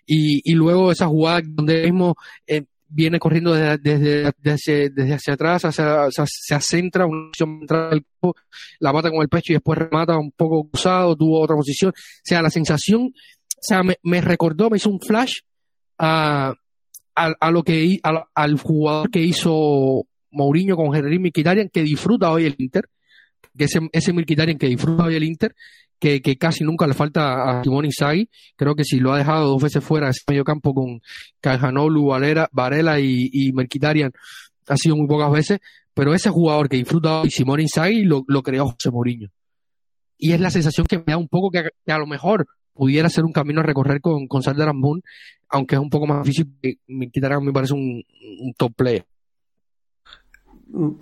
Y, 0.06 0.42
y 0.44 0.54
luego 0.54 0.92
esa 0.92 1.06
jugada 1.06 1.40
donde 1.44 1.82
mismo 1.84 2.14
viene 2.88 3.18
corriendo 3.18 3.52
desde, 3.52 3.78
desde, 3.78 4.90
desde, 4.90 5.14
hacia, 5.14 5.34
atrás, 5.34 5.62
se 5.62 6.60
centra, 6.60 7.06
la 8.78 8.92
mata 8.92 9.10
con 9.10 9.22
el 9.22 9.28
pecho 9.28 9.52
y 9.52 9.56
después 9.56 9.78
remata 9.78 10.18
un 10.18 10.32
poco 10.32 10.68
cruzado, 10.68 11.16
tuvo 11.16 11.40
otra 11.40 11.56
posición. 11.56 11.90
O 11.90 12.22
sea, 12.22 12.42
la 12.42 12.50
sensación, 12.50 13.02
o 13.02 13.60
sea, 13.60 13.82
me, 13.82 14.20
recordó, 14.20 14.70
me 14.70 14.76
hizo 14.76 14.90
un 14.90 15.00
flash 15.00 15.40
a, 15.98 16.54
a, 17.14 17.50
lo 17.50 17.62
que 17.62 17.98
al 18.02 18.58
jugador 18.58 19.10
que 19.10 19.20
hizo 19.20 20.06
Mourinho 20.30 20.76
con 20.76 20.94
Henry 20.94 21.18
Mkhitaryan, 21.18 21.70
que 21.70 21.82
disfruta 21.82 22.30
hoy 22.30 22.44
el 22.44 22.54
Inter, 22.58 22.88
que 23.56 23.64
ese, 23.64 23.80
ese 23.92 24.12
Mkhitaryan 24.12 24.58
que 24.58 24.66
disfruta 24.66 25.04
hoy 25.04 25.14
el 25.16 25.24
Inter, 25.24 25.54
que, 26.22 26.36
casi 26.36 26.64
nunca 26.64 26.86
le 26.86 26.94
falta 26.94 27.60
a 27.60 27.62
Simón 27.62 27.86
Inzaghi. 27.86 28.28
Creo 28.56 28.74
que 28.74 28.84
si 28.84 29.00
lo 29.00 29.12
ha 29.12 29.18
dejado 29.18 29.48
dos 29.48 29.62
veces 29.62 29.82
fuera 29.82 30.10
ese 30.10 30.20
medio 30.28 30.44
campo 30.44 30.74
con 30.74 31.00
Cajanolu, 31.40 32.06
Valera, 32.06 32.48
Varela 32.52 33.00
y, 33.00 33.30
y 33.32 33.52
Merquitarian, 33.52 34.12
ha 34.68 34.76
sido 34.76 34.96
muy 34.96 35.06
pocas 35.06 35.30
veces, 35.30 35.60
pero 35.94 36.14
ese 36.14 36.30
jugador 36.30 36.68
que 36.68 36.76
disfruta 36.76 37.20
hoy, 37.20 37.30
Simón 37.30 37.60
Inzaghi, 37.60 38.04
lo, 38.04 38.24
creó 38.42 38.66
José 38.66 38.90
Mourinho. 38.90 39.28
Y 40.18 40.32
es 40.32 40.40
la 40.40 40.50
sensación 40.50 40.86
que 40.86 40.98
me 40.98 41.04
da 41.06 41.16
un 41.16 41.28
poco 41.28 41.50
que, 41.50 41.70
a 41.92 41.98
lo 41.98 42.06
mejor 42.06 42.46
pudiera 42.72 43.08
ser 43.08 43.24
un 43.24 43.32
camino 43.32 43.60
a 43.60 43.64
recorrer 43.64 44.00
con, 44.00 44.26
con 44.26 44.42
Moon, 44.74 45.02
aunque 45.48 45.76
es 45.76 45.80
un 45.80 45.90
poco 45.90 46.06
más 46.06 46.24
difícil, 46.24 46.52
Merquitarian 46.88 47.44
me 47.44 47.52
parece 47.52 47.74
un, 47.74 48.02
un 48.40 48.52
top 48.54 48.74
player. 48.74 49.06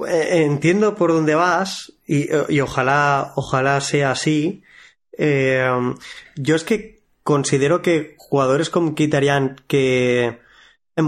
Eh, 0.06 0.44
entiendo 0.44 0.94
por 0.94 1.12
dónde 1.12 1.34
vas 1.34 1.92
y, 2.06 2.28
y, 2.48 2.60
ojalá, 2.60 3.32
ojalá 3.36 3.80
sea 3.80 4.10
así. 4.10 4.62
Eh, 5.16 5.68
yo 6.36 6.56
es 6.56 6.64
que 6.64 7.02
considero 7.22 7.82
que 7.82 8.14
jugadores 8.18 8.70
como 8.70 8.94
Kitarian 8.94 9.56
que... 9.66 10.40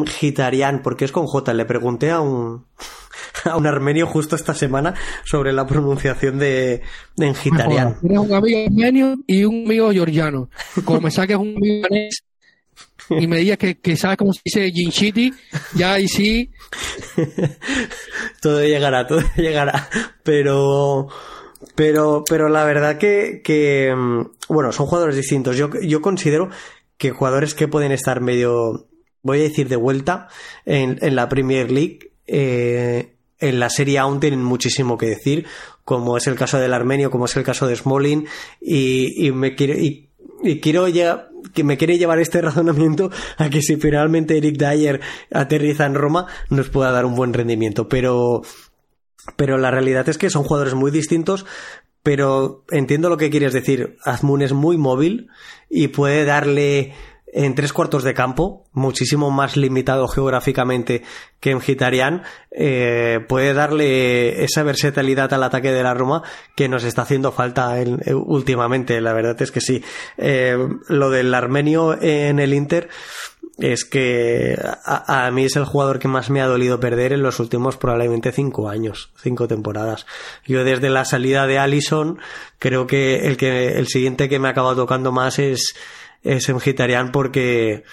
Gitarian, 0.06 0.80
porque 0.82 1.04
es 1.04 1.12
con 1.12 1.26
J, 1.26 1.52
le 1.52 1.66
pregunté 1.66 2.10
a 2.10 2.20
un, 2.20 2.64
a 3.44 3.56
un 3.56 3.66
armenio 3.66 4.06
justo 4.06 4.34
esta 4.34 4.54
semana 4.54 4.94
sobre 5.24 5.52
la 5.52 5.66
pronunciación 5.66 6.38
de, 6.38 6.80
de 7.16 7.34
Gitarian. 7.34 8.00
Tienes 8.00 8.18
un 8.18 8.32
amigo 8.32 8.64
armenio 8.64 9.16
y 9.26 9.44
un 9.44 9.66
amigo 9.66 9.92
georgiano. 9.92 10.48
Como 10.84 11.02
me 11.02 11.10
saques 11.10 11.36
un 11.36 11.54
amigo 11.56 11.86
y 13.10 13.26
me 13.26 13.38
digas 13.38 13.58
que, 13.58 13.78
que 13.78 13.96
sabes 13.96 14.16
cómo 14.16 14.32
se 14.32 14.40
dice 14.44 14.70
Ginchiti, 14.72 15.32
ya 15.74 15.94
ahí 15.94 16.08
sí. 16.08 16.50
todo 18.40 18.62
llegará, 18.62 19.06
todo 19.06 19.20
llegará. 19.36 19.88
Pero 20.22 21.08
pero, 21.74 22.24
pero 22.28 22.48
la 22.48 22.64
verdad 22.64 22.98
que, 22.98 23.42
que, 23.42 23.94
mm, 23.94 24.52
bueno, 24.52 24.72
son 24.72 24.86
jugadores 24.86 25.16
distintos. 25.16 25.56
Yo, 25.56 25.70
yo 25.80 26.00
considero 26.00 26.50
que 26.96 27.10
jugadores 27.10 27.54
que 27.54 27.68
pueden 27.68 27.92
estar 27.92 28.20
medio, 28.20 28.86
voy 29.22 29.40
a 29.40 29.42
decir 29.42 29.68
de 29.68 29.76
vuelta, 29.76 30.28
en, 30.64 30.98
en 31.00 31.16
la 31.16 31.28
Premier 31.28 31.70
League, 31.70 32.12
eh, 32.26 33.14
en 33.38 33.60
la 33.60 33.68
Serie 33.70 33.98
aún 33.98 34.20
tienen 34.20 34.42
muchísimo 34.42 34.96
que 34.96 35.06
decir, 35.06 35.46
como 35.84 36.16
es 36.16 36.26
el 36.26 36.36
caso 36.36 36.58
del 36.58 36.72
Armenio, 36.72 37.10
como 37.10 37.26
es 37.26 37.36
el 37.36 37.44
caso 37.44 37.66
de 37.66 37.76
Smolin, 37.76 38.26
y, 38.60 39.26
y 39.26 39.32
me 39.32 39.54
quiero, 39.54 39.74
y, 39.74 40.10
y 40.42 40.60
quiero 40.60 40.88
ya 40.88 41.28
que 41.52 41.64
me 41.64 41.76
quiere 41.76 41.98
llevar 41.98 42.18
este 42.20 42.40
razonamiento 42.42 43.10
a 43.36 43.50
que 43.50 43.60
si 43.60 43.76
finalmente 43.76 44.36
Eric 44.36 44.56
Dyer 44.56 45.00
aterriza 45.32 45.86
en 45.86 45.94
Roma 45.94 46.26
nos 46.50 46.70
pueda 46.70 46.90
dar 46.90 47.04
un 47.04 47.14
buen 47.14 47.32
rendimiento, 47.32 47.88
pero 47.88 48.42
pero 49.36 49.58
la 49.58 49.70
realidad 49.70 50.08
es 50.08 50.18
que 50.18 50.30
son 50.30 50.44
jugadores 50.44 50.74
muy 50.74 50.90
distintos, 50.90 51.46
pero 52.02 52.64
entiendo 52.70 53.08
lo 53.08 53.16
que 53.16 53.30
quieres 53.30 53.52
decir. 53.52 53.96
Azmoun 54.04 54.42
es 54.42 54.52
muy 54.52 54.76
móvil 54.76 55.28
y 55.70 55.88
puede 55.88 56.24
darle 56.24 56.92
en 57.34 57.56
tres 57.56 57.72
cuartos 57.72 58.04
de 58.04 58.14
campo, 58.14 58.64
muchísimo 58.72 59.30
más 59.32 59.56
limitado 59.56 60.06
geográficamente 60.06 61.02
que 61.40 61.50
en 61.50 61.60
Gitarian, 61.60 62.22
eh, 62.52 63.18
puede 63.28 63.54
darle 63.54 64.44
esa 64.44 64.62
versatilidad 64.62 65.32
al 65.34 65.42
ataque 65.42 65.72
de 65.72 65.82
la 65.82 65.94
Roma 65.94 66.22
que 66.54 66.68
nos 66.68 66.84
está 66.84 67.02
haciendo 67.02 67.32
falta 67.32 67.74
últimamente. 68.14 69.00
La 69.00 69.12
verdad 69.12 69.40
es 69.42 69.50
que 69.50 69.60
sí. 69.60 69.82
Eh, 70.16 70.56
lo 70.88 71.10
del 71.10 71.34
armenio 71.34 72.00
en 72.00 72.38
el 72.38 72.54
Inter, 72.54 72.88
es 73.58 73.84
que 73.84 74.58
a, 74.84 75.30
mí 75.30 75.44
es 75.44 75.56
el 75.56 75.64
jugador 75.64 75.98
que 75.98 76.08
más 76.08 76.28
me 76.28 76.40
ha 76.40 76.46
dolido 76.46 76.80
perder 76.80 77.12
en 77.12 77.22
los 77.22 77.38
últimos 77.38 77.76
probablemente 77.76 78.32
cinco 78.32 78.68
años, 78.68 79.10
cinco 79.22 79.46
temporadas. 79.46 80.06
Yo 80.44 80.64
desde 80.64 80.90
la 80.90 81.04
salida 81.04 81.46
de 81.46 81.58
Allison 81.58 82.18
creo 82.58 82.86
que 82.86 83.26
el 83.26 83.36
que 83.36 83.78
el 83.78 83.86
siguiente 83.86 84.28
que 84.28 84.38
me 84.38 84.48
acaba 84.48 84.74
tocando 84.74 85.12
más 85.12 85.38
es 85.38 85.74
es 86.24 86.48
Mkhitaryan 86.48 87.12
porque 87.12 87.84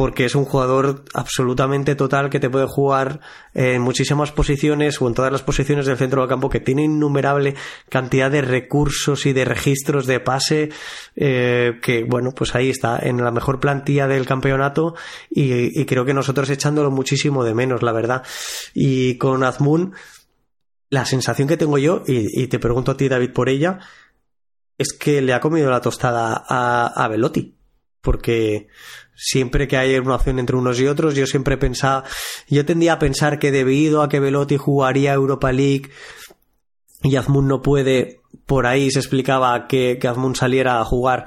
porque 0.00 0.24
es 0.24 0.34
un 0.34 0.46
jugador 0.46 1.04
absolutamente 1.12 1.94
total 1.94 2.30
que 2.30 2.40
te 2.40 2.48
puede 2.48 2.64
jugar 2.66 3.20
en 3.52 3.82
muchísimas 3.82 4.32
posiciones 4.32 4.98
o 5.02 5.06
en 5.06 5.12
todas 5.12 5.30
las 5.30 5.42
posiciones 5.42 5.84
del 5.84 5.98
centro 5.98 6.22
del 6.22 6.28
campo, 6.30 6.48
que 6.48 6.58
tiene 6.58 6.84
innumerable 6.84 7.54
cantidad 7.90 8.30
de 8.30 8.40
recursos 8.40 9.26
y 9.26 9.34
de 9.34 9.44
registros 9.44 10.06
de 10.06 10.18
pase, 10.18 10.70
eh, 11.16 11.80
que 11.82 12.04
bueno, 12.04 12.32
pues 12.34 12.54
ahí 12.54 12.70
está, 12.70 12.98
en 12.98 13.22
la 13.22 13.30
mejor 13.30 13.60
plantilla 13.60 14.08
del 14.08 14.24
campeonato 14.24 14.94
y, 15.28 15.84
creo 15.84 16.06
que 16.06 16.14
nosotros 16.14 16.48
echándolo 16.48 16.90
muchísimo 16.90 17.44
de 17.44 17.52
menos, 17.52 17.82
la 17.82 17.92
verdad. 17.92 18.22
Y 18.72 19.18
con 19.18 19.44
Azmun, 19.44 19.92
la 20.88 21.04
sensación 21.04 21.46
que 21.46 21.58
tengo 21.58 21.76
yo, 21.76 22.04
y, 22.06 22.46
te 22.46 22.58
pregunto 22.58 22.92
a 22.92 22.96
ti 22.96 23.06
David 23.06 23.34
por 23.34 23.50
ella, 23.50 23.80
es 24.78 24.94
que 24.94 25.20
le 25.20 25.34
ha 25.34 25.40
comido 25.40 25.70
la 25.70 25.82
tostada 25.82 26.42
a, 26.48 26.86
a 26.86 27.08
Velotti. 27.08 27.58
Porque 28.02 28.68
siempre 29.22 29.68
que 29.68 29.76
hay 29.76 29.96
una 29.98 30.14
opción 30.14 30.38
entre 30.38 30.56
unos 30.56 30.80
y 30.80 30.86
otros, 30.86 31.14
yo 31.14 31.26
siempre 31.26 31.58
pensaba, 31.58 32.04
yo 32.48 32.64
tendía 32.64 32.94
a 32.94 32.98
pensar 32.98 33.38
que 33.38 33.52
debido 33.52 34.02
a 34.02 34.08
que 34.08 34.18
Velotti 34.18 34.56
jugaría 34.56 35.12
Europa 35.12 35.52
League 35.52 35.90
y 37.02 37.16
Azmun 37.16 37.46
no 37.46 37.60
puede, 37.60 38.20
por 38.46 38.66
ahí 38.66 38.90
se 38.90 38.98
explicaba 38.98 39.66
que, 39.68 39.98
que 40.00 40.08
Azmun 40.08 40.34
saliera 40.36 40.80
a 40.80 40.84
jugar 40.84 41.26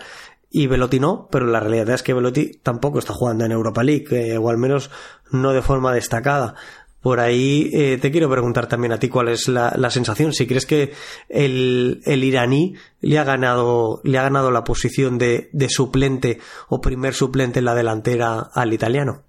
y 0.49 0.67
Velotti 0.67 0.99
no, 0.99 1.27
pero 1.31 1.45
la 1.47 1.59
realidad 1.59 1.89
es 1.89 2.03
que 2.03 2.13
Velotti 2.13 2.59
tampoco 2.61 2.99
está 2.99 3.13
jugando 3.13 3.45
en 3.45 3.51
Europa 3.51 3.83
League, 3.83 4.05
eh, 4.11 4.37
o 4.37 4.49
al 4.49 4.57
menos 4.57 4.91
no 5.31 5.51
de 5.51 5.63
forma 5.63 5.93
destacada. 5.93 6.55
Por 7.03 7.19
ahí 7.19 7.69
eh, 7.73 7.97
te 7.97 8.11
quiero 8.11 8.29
preguntar 8.29 8.67
también 8.67 8.93
a 8.93 8.97
ti 8.97 9.09
cuál 9.09 9.27
es 9.27 9.49
la, 9.49 9.89
sensación. 9.89 10.31
Si 10.31 10.47
crees 10.47 10.65
que 10.65 10.93
el, 11.27 12.01
iraní 12.05 12.75
le 13.01 13.19
ha 13.19 13.25
ganado, 13.25 13.99
le 14.05 14.17
ha 14.17 14.23
ganado 14.23 14.51
la 14.51 14.63
posición 14.63 15.17
de, 15.17 15.49
suplente 15.67 16.39
o 16.69 16.79
primer 16.79 17.13
suplente 17.13 17.59
en 17.59 17.65
la 17.65 17.75
delantera 17.75 18.39
al 18.53 18.71
italiano. 18.71 19.23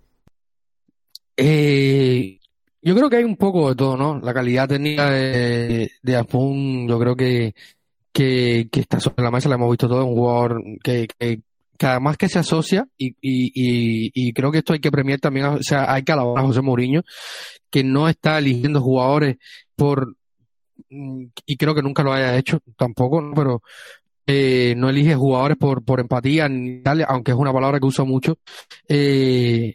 Eh, 1.37 2.39
yo 2.81 2.95
creo 2.95 3.11
que 3.11 3.17
hay 3.17 3.25
un 3.25 3.37
poco 3.37 3.71
de 3.71 3.75
todo, 3.75 3.97
¿no? 3.97 4.21
La 4.21 4.33
calidad 4.33 4.69
técnica 4.69 5.11
de, 5.11 5.91
de 6.01 6.17
Afun, 6.17 6.87
yo 6.87 6.97
creo 7.01 7.17
que, 7.17 7.57
que, 8.13 8.69
está 8.71 9.01
sobre 9.01 9.25
la 9.25 9.33
mesa, 9.33 9.49
la 9.49 9.57
hemos 9.57 9.73
visto 9.73 9.89
todo, 9.89 10.05
un 10.05 10.15
jugador 10.15 10.63
que, 10.81 11.09
que, 11.19 11.41
además 11.81 12.17
que 12.17 12.29
se 12.29 12.39
asocia, 12.39 12.87
y, 12.97 13.09
y, 13.21 14.11
y, 14.15 14.33
creo 14.33 14.51
que 14.51 14.59
esto 14.59 14.73
hay 14.73 14.81
que 14.81 14.91
premiar 14.91 15.21
también, 15.21 15.47
o 15.47 15.63
sea, 15.63 15.93
hay 15.93 16.03
que 16.03 16.13
alabar 16.13 16.39
a 16.39 16.47
José 16.47 16.63
Mourinho, 16.63 17.03
que 17.71 17.85
no 17.85 18.09
está 18.09 18.39
eligiendo 18.39 18.81
jugadores 18.81 19.37
por, 19.77 20.17
mm, 20.91 21.25
y 21.47 21.57
creo 21.57 21.75
que 21.75 21.83
nunca 21.83 22.03
lo 22.03 22.13
haya 22.13 22.37
hecho 22.37 22.61
tampoco, 22.77 23.23
pero 23.35 23.63
eh, 24.27 24.75
no 24.77 24.89
elige 24.89 25.15
jugadores 25.15 25.57
por, 25.59 25.85
por 25.85 26.01
empatía, 26.01 26.49
ni 26.49 26.83
tal, 26.83 27.05
aunque 27.09 27.33
es 27.33 27.37
una 27.37 27.53
palabra 27.53 27.79
que 27.79 27.87
uso 27.87 28.07
mucho. 28.07 28.39
Eh, 28.89 29.75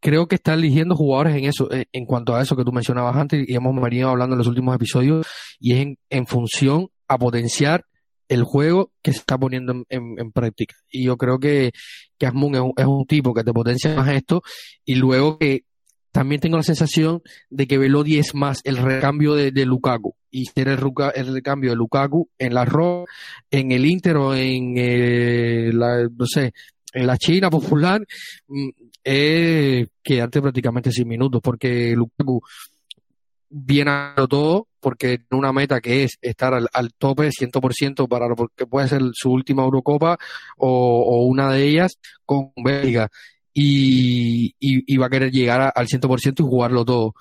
creo 0.00 0.26
que 0.26 0.34
está 0.34 0.54
eligiendo 0.54 0.96
jugadores 0.96 1.36
en 1.36 1.44
eso, 1.44 1.70
eh, 1.70 1.86
en 1.92 2.06
cuanto 2.06 2.34
a 2.34 2.42
eso 2.42 2.56
que 2.56 2.64
tú 2.64 2.72
mencionabas 2.72 3.16
antes 3.16 3.48
y 3.48 3.54
hemos 3.54 3.80
venido 3.80 4.08
hablando 4.08 4.34
en 4.34 4.38
los 4.38 4.48
últimos 4.48 4.74
episodios, 4.74 5.26
y 5.60 5.74
es 5.74 5.96
en, 6.10 6.26
función 6.26 6.88
a 7.08 7.18
potenciar 7.18 7.84
el 8.32 8.44
juego 8.44 8.90
que 9.02 9.12
se 9.12 9.18
está 9.18 9.36
poniendo 9.36 9.84
en, 9.90 10.32
práctica. 10.32 10.74
Y 10.90 11.04
yo 11.04 11.18
creo 11.18 11.38
que, 11.38 11.72
que 12.18 12.26
Asmun 12.26 12.54
es 12.76 12.86
un, 12.86 13.04
tipo 13.06 13.34
que 13.34 13.44
te 13.44 13.52
potencia 13.52 13.94
más 13.94 14.08
esto 14.08 14.42
y 14.86 14.94
luego 14.94 15.38
que 15.38 15.64
también 16.12 16.40
tengo 16.40 16.56
la 16.56 16.62
sensación 16.62 17.22
de 17.50 17.66
que 17.66 17.76
Velodi 17.76 18.18
es 18.18 18.34
más 18.34 18.60
el 18.64 18.78
recambio 18.78 19.34
de, 19.34 19.50
Lukaku 19.66 20.14
y 20.30 20.46
ser 20.46 20.68
el, 20.68 20.78
el, 21.14 21.32
recambio 21.34 21.70
de 21.70 21.76
Lukaku 21.76 22.30
en 22.38 22.54
la 22.54 22.64
Roma, 22.64 23.04
en 23.50 23.72
el 23.72 23.84
Inter 23.84 24.16
o 24.16 24.34
en 24.34 24.74
eh, 24.76 25.70
la, 25.72 26.08
no 26.08 26.26
sé, 26.26 26.52
en 26.94 27.06
la 27.06 27.18
China 27.18 27.50
popular, 27.50 28.00
mm, 28.48 28.68
es 29.04 29.88
quedarte 30.02 30.40
prácticamente 30.40 30.90
sin 30.90 31.08
minutos 31.08 31.40
porque 31.42 31.94
Lukaku 31.94 32.40
viene 33.50 33.90
a 33.90 34.26
todo 34.28 34.68
porque 34.82 35.12
en 35.12 35.38
una 35.38 35.52
meta 35.52 35.80
que 35.80 36.04
es 36.04 36.18
estar 36.20 36.52
al, 36.52 36.68
al 36.72 36.92
tope 36.92 37.30
100% 37.30 38.08
para 38.08 38.26
lo 38.26 38.34
que 38.54 38.66
puede 38.66 38.88
ser 38.88 39.00
su 39.12 39.30
última 39.30 39.62
Eurocopa 39.62 40.18
o, 40.58 41.24
una 41.24 41.52
de 41.52 41.64
ellas 41.68 41.92
con 42.26 42.52
Bélgica 42.56 43.08
y, 43.54 44.96
va 44.96 45.06
a 45.06 45.10
querer 45.10 45.30
llegar 45.30 45.72
al 45.74 45.86
100% 45.86 46.40
y 46.40 46.42
jugarlo 46.42 46.84
todo. 46.84 47.14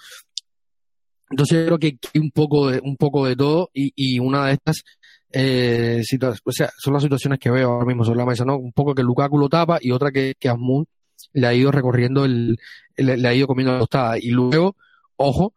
Entonces 1.29 1.65
creo 1.65 1.77
que 1.77 1.97
hay 2.13 2.19
un 2.19 2.31
poco 2.31 2.69
de, 2.69 2.81
un 2.83 2.97
poco 2.97 3.25
de 3.25 3.35
todo 3.35 3.69
y, 3.73 4.19
una 4.19 4.47
de 4.47 4.53
estas 4.53 4.83
eh, 5.33 6.01
o 6.43 6.51
sea, 6.51 6.69
son 6.77 6.93
las 6.93 7.03
situaciones 7.03 7.39
que 7.39 7.51
veo 7.51 7.71
ahora 7.71 7.85
mismo 7.85 8.03
sobre 8.03 8.17
la 8.17 8.25
mesa, 8.25 8.43
¿no? 8.43 8.57
Un 8.57 8.73
poco 8.73 8.95
que 8.95 9.03
Lukaku 9.03 9.37
lo 9.37 9.47
tapa 9.47 9.77
y 9.79 9.91
otra 9.91 10.11
que, 10.11 10.33
que 10.37 10.49
Asmun 10.49 10.85
le 11.33 11.47
ha 11.47 11.53
ido 11.53 11.71
recorriendo 11.71 12.25
el, 12.25 12.57
le, 12.97 13.27
ha 13.27 13.33
ido 13.33 13.47
comiendo 13.47 13.73
la 13.73 13.79
tostada. 13.79 14.17
Y 14.17 14.29
luego, 14.31 14.75
ojo, 15.15 15.53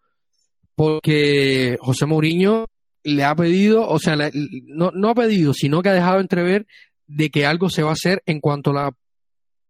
porque 0.74 1.76
José 1.80 2.06
Mourinho 2.06 2.66
le 3.02 3.24
ha 3.24 3.34
pedido, 3.34 3.86
o 3.88 3.98
sea, 3.98 4.16
no, 4.16 4.90
no 4.92 5.08
ha 5.10 5.14
pedido, 5.14 5.52
sino 5.52 5.82
que 5.82 5.90
ha 5.90 5.94
dejado 5.94 6.20
entrever 6.20 6.66
de 7.06 7.30
que 7.30 7.46
algo 7.46 7.68
se 7.68 7.82
va 7.82 7.90
a 7.90 7.94
hacer 7.94 8.22
en 8.26 8.40
cuanto 8.40 8.70
a 8.70 8.74
la 8.74 8.96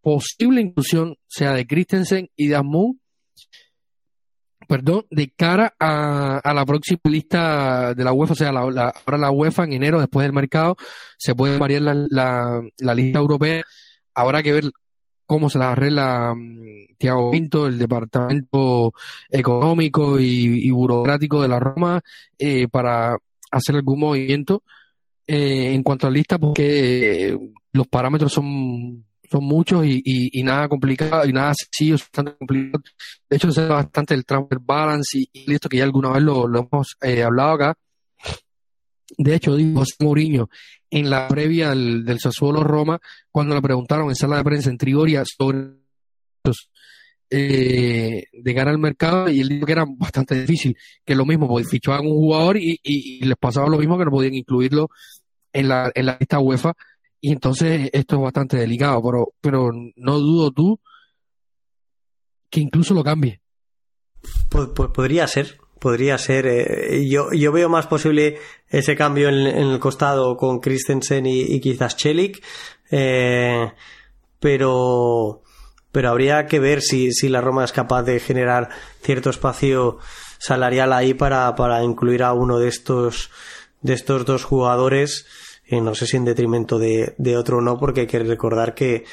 posible 0.01 0.61
inclusión 0.61 1.17
sea 1.27 1.53
de 1.53 1.67
Christensen 1.67 2.31
y 2.37 2.49
de 2.49 2.57
Asmun, 2.57 3.01
perdón, 4.69 5.07
de 5.11 5.31
cara 5.31 5.75
a, 5.79 6.53
la 6.55 6.65
próxima 6.65 7.01
lista 7.05 7.95
de 7.95 8.05
la 8.05 8.13
UEFA, 8.13 8.33
o 8.33 8.37
sea, 8.37 8.53
la, 8.53 8.61
ahora 8.61 9.19
la 9.19 9.31
UEFA 9.31 9.65
en 9.65 9.73
enero, 9.75 9.99
después 9.99 10.25
del 10.25 10.33
mercado, 10.33 10.77
se 11.19 11.35
puede 11.35 11.59
variar 11.59 11.83
la, 11.83 12.07
la, 12.09 12.63
la 12.79 12.95
lista 12.95 13.19
europea. 13.19 13.63
Habrá 14.15 14.43
que 14.43 14.53
ver 14.53 14.65
cómo 15.27 15.51
se 15.51 15.59
la 15.59 15.73
arregla 15.73 16.33
um, 16.33 16.87
Tiago 16.99 17.31
Pinto, 17.31 17.67
el 17.67 17.79
departamento 17.79 18.93
económico 19.31 20.19
y, 20.19 20.67
y 20.67 20.71
burocrático 20.71 21.43
de 21.43 21.49
la 21.49 21.59
Roma, 21.59 22.01
eh, 22.39 22.69
para 22.69 23.17
hacer 23.51 23.77
algún 23.77 24.01
movimiento 24.01 24.63
eh, 25.27 25.73
en 25.75 25.83
cuanto 25.83 26.07
a 26.07 26.11
lista, 26.11 26.39
porque 26.39 27.39
los 27.73 27.87
parámetros 27.89 28.33
son 28.33 29.05
son 29.31 29.45
muchos 29.45 29.85
y, 29.85 30.01
y, 30.05 30.43
nada 30.43 30.69
complicado 30.69 31.27
y 31.27 31.33
nada 31.33 31.55
sencillo, 31.55 31.95
bastante 31.95 32.37
complicado. 32.37 32.85
De 33.29 33.37
hecho, 33.37 33.49
es 33.49 33.69
bastante 33.69 34.15
el 34.15 34.25
transfer 34.25 34.59
balance 34.61 35.19
y, 35.33 35.53
esto 35.53 35.69
que 35.69 35.79
ya 35.79 35.85
alguna 35.85 36.11
vez 36.11 36.23
lo, 36.23 36.47
hemos 36.47 36.97
eh, 37.03 37.23
hablado 37.23 37.53
acá. 37.55 37.75
De 39.17 39.35
hecho, 39.35 39.57
dijo 39.57 39.81
José 39.81 39.95
Mourinho 40.01 40.49
en 40.91 41.11
la 41.11 41.29
previa 41.29 41.71
del, 41.71 42.05
del 42.05 42.21
Sassuolo 42.21 42.63
Roma, 42.63 42.99
cuando 43.31 43.55
le 43.55 43.63
preguntaron 43.63 44.09
en 44.09 44.15
sala 44.15 44.37
de 44.37 44.45
prensa 44.45 44.71
en 44.71 44.79
Trigoria 44.79 45.25
sobre 45.25 45.75
eh, 47.31 48.25
de 48.33 48.55
cara 48.55 48.71
al 48.71 48.79
mercado 48.79 49.29
y 49.29 49.41
él 49.41 49.49
dijo 49.49 49.67
que 49.67 49.73
era 49.73 49.85
bastante 49.89 50.35
difícil, 50.35 50.77
que 51.05 51.15
lo 51.15 51.25
mismo, 51.25 51.49
pues 51.49 51.69
fichaban 51.69 52.07
un 52.07 52.13
jugador 52.13 52.57
y, 52.59 53.25
les 53.25 53.37
pasaba 53.37 53.69
lo 53.69 53.79
mismo 53.79 53.99
que 53.99 54.05
no 54.05 54.11
podían 54.11 54.35
incluirlo 54.35 54.89
en 55.53 55.69
la, 55.69 55.91
en 55.95 56.07
la 56.07 56.17
lista 56.19 56.39
UEFA 56.39 56.75
y 57.21 57.33
entonces 57.33 57.89
esto 57.93 58.17
es 58.17 58.23
bastante 58.23 58.59
delicado, 58.59 59.03
pero, 59.03 59.29
pero 59.41 59.71
no 59.97 60.19
dudo 60.19 60.51
tú 60.51 60.79
que 62.51 62.61
incluso 62.61 62.93
lo 62.93 63.03
cambie. 63.03 63.41
Pues, 64.51 64.69
pues 64.77 64.91
podría 64.91 65.27
ser, 65.27 65.59
podría 65.81 66.19
ser. 66.19 66.47
Eh, 66.47 67.09
yo, 67.09 67.33
yo 67.33 67.51
veo 67.51 67.69
más 67.69 67.87
posible 67.87 68.37
ese 68.79 68.97
cambio 68.97 69.29
en, 69.29 69.47
el 69.47 69.79
costado 69.79 70.37
con 70.37 70.61
Christensen 70.61 71.27
y, 71.27 71.61
quizás 71.61 71.97
Chelik, 71.97 72.45
eh, 72.91 73.73
pero, 74.41 75.43
pero 75.93 76.11
habría 76.11 76.47
que 76.47 76.61
ver 76.61 76.83
si, 76.83 77.13
si 77.13 77.29
la 77.29 77.41
Roma 77.41 77.65
es 77.65 77.73
capaz 77.73 78.03
de 78.03 78.21
generar 78.21 78.69
cierto 79.03 79.31
espacio 79.31 79.99
salarial 80.39 80.93
ahí 80.93 81.15
para, 81.15 81.55
para 81.55 81.83
incluir 81.83 82.23
a 82.23 82.33
uno 82.33 82.59
de 82.59 82.69
estos, 82.69 83.31
de 83.81 83.95
estos 83.95 84.25
dos 84.25 84.45
jugadores 84.45 85.27
eh, 85.67 85.81
no 85.81 85.95
sé 85.95 86.07
si 86.07 86.17
en 86.17 86.25
detrimento 86.25 86.79
de, 86.79 87.15
de 87.17 87.37
otro 87.37 87.59
o 87.59 87.61
no, 87.61 87.79
porque 87.79 88.03
hay 88.03 88.07
que 88.07 88.19
recordar 88.19 88.75
que, 88.75 89.05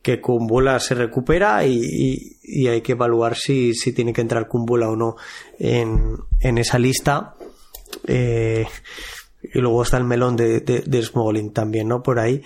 que 0.00 0.20
Kumbula 0.20 0.80
se 0.80 0.94
recupera 0.94 1.66
y, 1.66 2.38
y, 2.42 2.66
hay 2.68 2.80
que 2.80 2.92
evaluar 2.92 3.36
si, 3.36 3.74
si 3.74 3.92
tiene 3.92 4.12
que 4.12 4.22
entrar 4.22 4.48
Kumbula 4.48 4.88
o 4.88 4.96
no 4.96 5.16
en, 5.58 6.16
en 6.40 6.58
esa 6.58 6.78
lista. 6.78 7.34
Eh, 8.06 8.66
y 9.42 9.58
luego 9.60 9.82
está 9.82 9.96
el 9.96 10.04
melón 10.04 10.36
de, 10.36 10.60
de, 10.60 10.80
de 10.80 11.50
también, 11.52 11.88
¿no? 11.88 12.02
Por 12.02 12.18
ahí. 12.18 12.42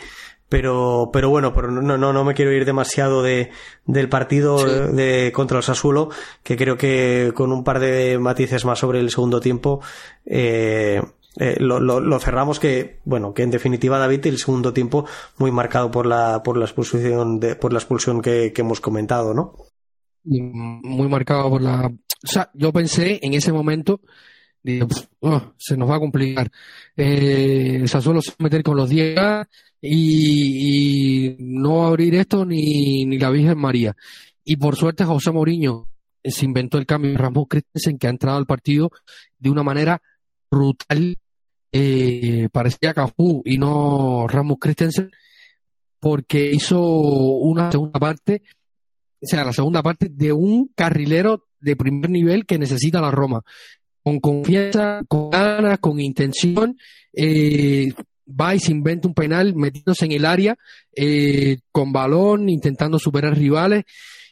Pero 0.49 1.09
pero 1.11 1.31
bueno 1.31 1.55
pero 1.55 1.71
no 1.71 1.97
no 1.97 2.13
no 2.13 2.25
me 2.25 2.35
quiero 2.35 2.53
ir 2.53 2.67
demasiado 2.67 3.23
de 3.23 3.51
del 3.87 4.11
partido 4.11 4.63
de 4.93 5.33
contra 5.35 5.57
el 5.57 5.63
Sassuolo 5.63 6.11
que 6.43 6.59
creo 6.59 6.77
que 6.77 7.33
con 7.35 7.53
un 7.53 7.65
par 7.65 7.81
de 7.81 8.19
matices 8.19 8.67
más 8.67 8.79
sobre 8.79 9.01
el 9.01 9.09
segundo 9.09 9.41
tiempo 9.41 9.81
eh, 10.27 11.01
eh, 11.39 11.57
lo, 11.59 11.81
lo, 11.81 12.21
cerramos 12.21 12.61
que 12.61 13.01
bueno 13.07 13.33
que 13.33 13.45
en 13.45 13.51
definitiva 13.51 13.97
David 13.97 14.27
el 14.27 14.37
segundo 14.37 14.75
tiempo 14.75 15.07
muy 15.39 15.51
marcado 15.51 15.91
por 15.91 16.05
la 16.05 16.43
por 16.43 16.59
la 16.59 16.67
expulsión 16.67 17.41
de, 17.41 17.57
por 17.57 17.73
la 17.73 17.79
expulsión 17.79 18.21
que, 18.21 18.53
hemos 18.55 18.83
comentado 18.83 19.33
no 19.33 19.55
muy 20.23 21.09
marcado 21.09 21.49
por 21.49 21.63
la 21.63 21.87
o 21.87 22.27
sea 22.27 22.51
yo 22.53 22.75
pensé 22.75 23.21
en 23.23 23.33
ese 23.33 23.53
momento 23.53 24.03
oh, 25.21 25.53
se 25.57 25.77
nos 25.77 25.91
va 25.91 25.97
a 25.97 26.01
complicar. 26.01 26.51
Eh, 26.97 27.83
se 27.87 27.99
va 27.99 28.19
a 28.19 28.43
meter 28.43 28.63
con 28.63 28.77
los 28.77 28.89
10 28.89 29.19
y, 29.81 31.27
y, 31.27 31.37
no 31.39 31.87
abrir 31.87 32.15
esto 32.15 32.45
ni, 32.45 33.05
ni 33.05 33.19
la 33.19 33.31
Virgen 33.31 33.59
María. 33.59 33.97
Y 34.45 34.57
por 34.57 34.77
suerte 34.77 35.05
José 35.05 35.31
Mourinho 35.31 35.89
se 36.25 36.45
inventó 36.45 36.79
el 36.79 36.87
cambio. 36.87 37.13
De 37.13 37.19
Ramos 37.19 37.47
Christensen 37.49 37.99
que 37.99 38.07
ha 38.07 38.11
entrado 38.11 38.39
al 38.39 38.47
partido 38.47 38.91
de 39.39 39.51
una 39.51 39.63
manera 39.63 40.01
brutal. 40.51 41.17
Eh, 41.73 42.49
parecía 42.53 42.93
Cafú 42.93 43.43
y 43.45 43.57
no 43.57 44.27
Ramos 44.29 44.59
Christensen, 44.61 45.11
porque 45.99 46.51
hizo 46.53 46.81
una 46.81 47.71
segunda 47.73 47.99
parte, 47.99 48.43
o 49.23 49.27
sea, 49.27 49.45
la 49.45 49.55
segunda 49.55 49.83
parte 49.83 50.09
de 50.11 50.33
un 50.33 50.71
carrilero 50.75 51.47
de 51.61 51.77
primer 51.77 52.11
nivel 52.11 52.45
que 52.45 52.59
necesita 52.59 53.01
la 53.01 53.11
Roma. 53.11 53.43
Con 54.03 54.21
confianza, 54.21 55.03
con 55.09 55.31
ganas, 55.31 55.79
con 55.79 56.01
intención, 56.01 56.77
eh, 57.13 57.93
va 58.29 58.55
y 58.55 58.61
se 58.61 58.73
inventa 58.73 59.09
un 59.09 59.15
penal 59.15 59.55
metiéndose 59.55 60.07
en 60.07 60.13
el 60.13 60.25
área, 60.25 60.57
eh, 60.95 61.59
con 61.71 61.93
balón, 61.93 62.49
intentando 62.49 62.99
superar 62.99 63.37
rivales, 63.37 63.85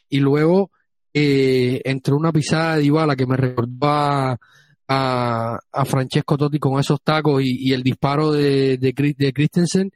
y 0.09 0.19
luego 0.19 0.71
eh, 1.13 1.81
entró 1.85 2.17
una 2.17 2.31
pisada 2.31 2.75
de 2.75 2.83
Dybala 2.83 3.15
que 3.15 3.25
me 3.25 3.37
recordó 3.37 3.87
a, 3.87 4.39
a, 4.87 5.85
Francesco 5.85 6.37
Totti 6.37 6.59
con 6.59 6.79
esos 6.79 7.01
tacos 7.01 7.41
y, 7.43 7.73
el 7.73 7.83
disparo 7.83 8.31
de, 8.31 8.77
de, 8.77 8.93
Christensen 9.33 9.91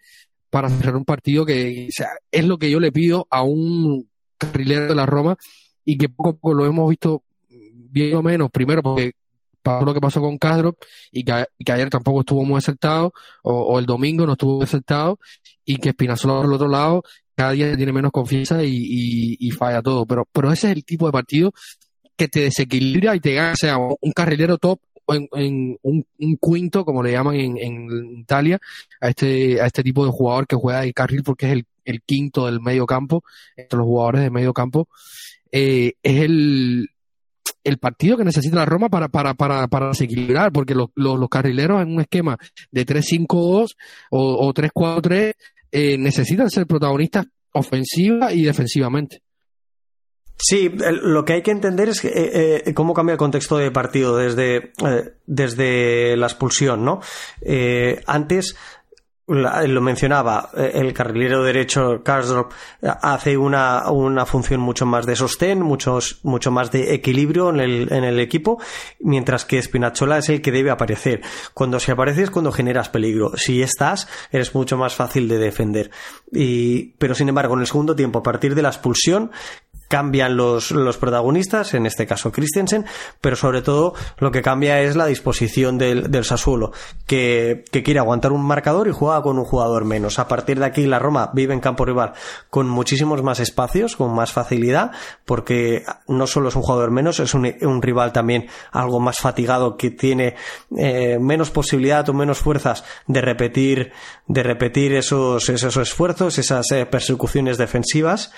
para 0.50 0.70
cerrar 0.70 0.96
un 0.96 1.06
partido 1.06 1.46
que 1.46 1.90
es 2.32 2.46
lo 2.46 2.58
que 2.58 2.72
yo 2.72 2.80
le 2.80 2.92
pido 2.92 3.28
a 3.30 3.44
un 3.44 4.10
carrilero 4.38 4.88
de 4.88 4.96
la 4.96 5.06
Roma 5.06 5.38
y 5.84 5.98
que 5.98 6.10
poco 6.10 6.30
a 6.30 6.34
poco 6.34 6.54
lo 6.54 6.66
hemos 6.66 6.90
visto 6.90 7.24
bien 7.50 8.16
o 8.16 8.22
menos, 8.22 8.50
primero 8.52 8.82
porque 8.82 9.14
pasó 9.66 9.84
lo 9.84 9.94
que 9.94 10.00
pasó 10.00 10.22
con 10.22 10.38
Castro 10.38 10.78
y 11.12 11.24
que, 11.24 11.34
ayer 11.72 11.90
tampoco 11.90 12.20
estuvo 12.20 12.46
muy 12.46 12.58
acertado 12.58 13.14
o, 13.44 13.80
el 13.80 13.86
domingo 13.86 14.26
no 14.26 14.34
estuvo 14.34 14.58
muy 14.58 14.64
acertado 14.64 15.20
y 15.66 15.78
que 15.78 15.92
Spinazzola 15.92 16.36
por 16.36 16.46
el 16.46 16.54
otro 16.54 16.68
lado 16.68 17.04
cada 17.36 17.52
día 17.52 17.76
tiene 17.76 17.92
menos 17.92 18.12
confianza 18.12 18.64
y, 18.64 19.50
falla 19.52 19.82
todo, 19.82 20.06
pero, 20.06 20.26
pero 20.32 20.54
ese 20.54 20.68
es 20.68 20.78
el 20.78 20.86
tipo 20.86 21.08
de 21.08 21.12
partido 21.12 21.52
que 22.16 22.30
te 22.30 22.42
desequilibra 22.42 23.16
y 23.16 23.20
te 23.20 23.34
gana, 23.34 23.56
sea, 23.56 23.78
un 23.78 24.12
carrilero 24.14 24.58
top 24.58 24.80
en, 25.08 25.28
en 25.34 25.78
un, 25.82 26.06
quinto, 26.42 26.86
como 26.86 27.04
le 27.04 27.12
llaman 27.12 27.36
en, 27.36 28.20
Italia, 28.20 28.60
a 29.02 29.10
este, 29.10 29.60
a 29.60 29.66
este 29.66 29.84
tipo 29.84 30.06
de 30.06 30.12
jugador 30.12 30.48
que 30.48 30.56
juega 30.56 30.84
el 30.84 30.94
carril 30.94 31.24
porque 31.24 31.48
es 31.48 31.52
el, 31.52 31.66
el 31.84 32.02
quinto 32.04 32.46
del 32.46 32.62
medio 32.62 32.86
campo, 32.86 33.24
entre 33.58 33.78
los 33.78 33.86
jugadores 33.86 34.22
de 34.22 34.30
medio 34.30 34.54
campo, 34.54 34.88
eh, 35.52 35.94
es 36.02 36.22
el, 36.22 36.90
el 37.66 37.78
partido 37.78 38.16
que 38.16 38.24
necesita 38.24 38.56
la 38.56 38.66
Roma 38.66 38.88
para, 38.88 39.10
para, 39.10 39.34
para, 39.34 39.68
para 39.68 39.90
desequilibrar, 39.90 40.54
porque 40.54 40.76
los, 40.76 40.90
los, 40.96 41.20
los 41.20 41.30
carrileros 41.30 41.82
en 41.82 41.94
un 41.94 42.02
esquema 42.02 42.38
de 42.72 42.86
3-5-2 42.86 43.76
o, 44.12 44.48
o 44.48 44.54
3-4-3 44.54 45.34
eh, 45.72 45.98
necesitan 45.98 46.50
ser 46.50 46.66
protagonistas 46.68 47.26
ofensiva 47.52 48.32
y 48.32 48.44
defensivamente. 48.44 49.22
Sí, 50.38 50.70
lo 50.70 51.24
que 51.24 51.34
hay 51.34 51.42
que 51.42 51.52
entender 51.52 51.88
es 51.88 52.04
eh, 52.04 52.64
eh, 52.66 52.74
cómo 52.74 52.94
cambia 52.94 53.14
el 53.14 53.18
contexto 53.18 53.58
de 53.58 53.72
partido 53.72 54.18
desde, 54.18 54.74
eh, 54.86 55.14
desde 55.26 56.18
la 56.18 56.26
expulsión, 56.26 56.84
¿no? 56.84 57.00
antes 58.06 58.58
lo 59.28 59.82
mencionaba, 59.82 60.52
eh, 60.56 60.72
el 60.76 60.94
carrilero 60.94 61.44
derecho 61.44 62.04
Karsdorp 62.04 62.52
hace 62.82 63.38
una, 63.38 63.90
una 63.90 64.26
función 64.26 64.62
mucho 64.62 64.86
más 64.86 65.06
de 65.06 65.16
sostén, 65.16 65.62
muchos, 65.62 66.20
mucho 66.24 66.52
más 66.52 66.72
de 66.72 66.94
equilibrio 66.94 67.50
en 67.50 67.60
el, 67.60 67.92
en 67.92 68.04
el 68.04 68.20
equipo, 68.20 68.62
mientras 69.00 69.46
que 69.46 69.62
Spinachola 69.62 70.20
es 70.20 70.30
el 70.30 70.42
que 70.42 70.52
debe 70.52 70.70
aparecer. 70.70 71.22
Cuando 71.54 71.80
se 71.80 71.92
aparece 71.92 72.24
es 72.24 72.30
cuando 72.30 72.52
generas 72.52 72.90
peligro. 72.90 73.32
Si 73.36 73.64
estás, 73.64 74.08
eres 74.32 74.54
mucho 74.54 74.78
más 74.78 74.94
fácil 74.94 75.28
de 75.28 75.40
defender. 75.40 75.90
Y, 76.32 76.94
pero 77.00 77.16
sin 77.16 77.30
embargo, 77.30 77.56
en 77.56 77.62
el 77.62 77.68
segundo 77.68 77.96
tiempo, 77.96 78.20
a 78.20 78.24
partir 78.24 78.54
de 78.54 78.62
la 78.62 78.70
expulsión, 78.70 79.32
cambian 79.96 80.36
los, 80.36 80.72
los 80.72 80.98
protagonistas, 80.98 81.74
en 81.74 81.86
este 81.86 82.06
caso 82.06 82.30
Christensen, 82.30 82.86
pero 83.22 83.38
sobre 83.38 83.62
todo 83.62 83.94
lo 84.18 84.30
que 84.30 84.42
cambia 84.42 84.82
es 84.82 84.98
la 84.98 85.06
disposición 85.06 85.78
del, 85.78 86.12
del 86.12 86.26
Sassuolo, 86.26 86.74
que, 87.08 87.64
que, 87.72 87.82
quiere 87.82 88.02
aguantar 88.02 88.34
un 88.34 88.46
marcador 88.46 88.90
y 88.90 88.92
juega 88.92 89.22
con 89.22 89.40
un 89.40 89.46
jugador 89.46 89.86
menos. 89.86 90.20
A 90.20 90.28
partir 90.28 90.60
de 90.60 90.66
aquí 90.66 90.86
la 90.86 91.00
Roma 91.00 91.32
vive 91.34 91.54
en 91.54 91.62
campo 91.62 91.86
rival 91.86 92.12
con 92.50 92.68
muchísimos 92.68 93.24
más 93.24 93.40
espacios, 93.40 93.96
con 93.96 94.14
más 94.14 94.34
facilidad, 94.34 94.92
porque 95.24 95.86
no 96.10 96.28
solo 96.28 96.50
es 96.50 96.58
un 96.58 96.64
jugador 96.64 96.92
menos, 96.92 97.22
es 97.22 97.34
un, 97.34 97.50
un 97.62 97.82
rival 97.82 98.12
también 98.12 98.48
algo 98.74 99.00
más 99.00 99.20
fatigado 99.20 99.78
que 99.78 99.92
tiene 99.92 100.36
eh, 100.78 101.20
menos 101.22 101.52
posibilidad 101.52 102.10
o 102.10 102.14
menos 102.14 102.40
fuerzas 102.40 102.84
de 103.08 103.22
repetir, 103.22 103.94
de 104.28 104.44
repetir 104.44 104.94
esos, 104.94 105.48
esos 105.48 105.78
esfuerzos, 105.78 106.38
esas 106.38 106.70
eh, 106.74 106.86
persecuciones 106.86 107.58
defensivas 107.58 108.34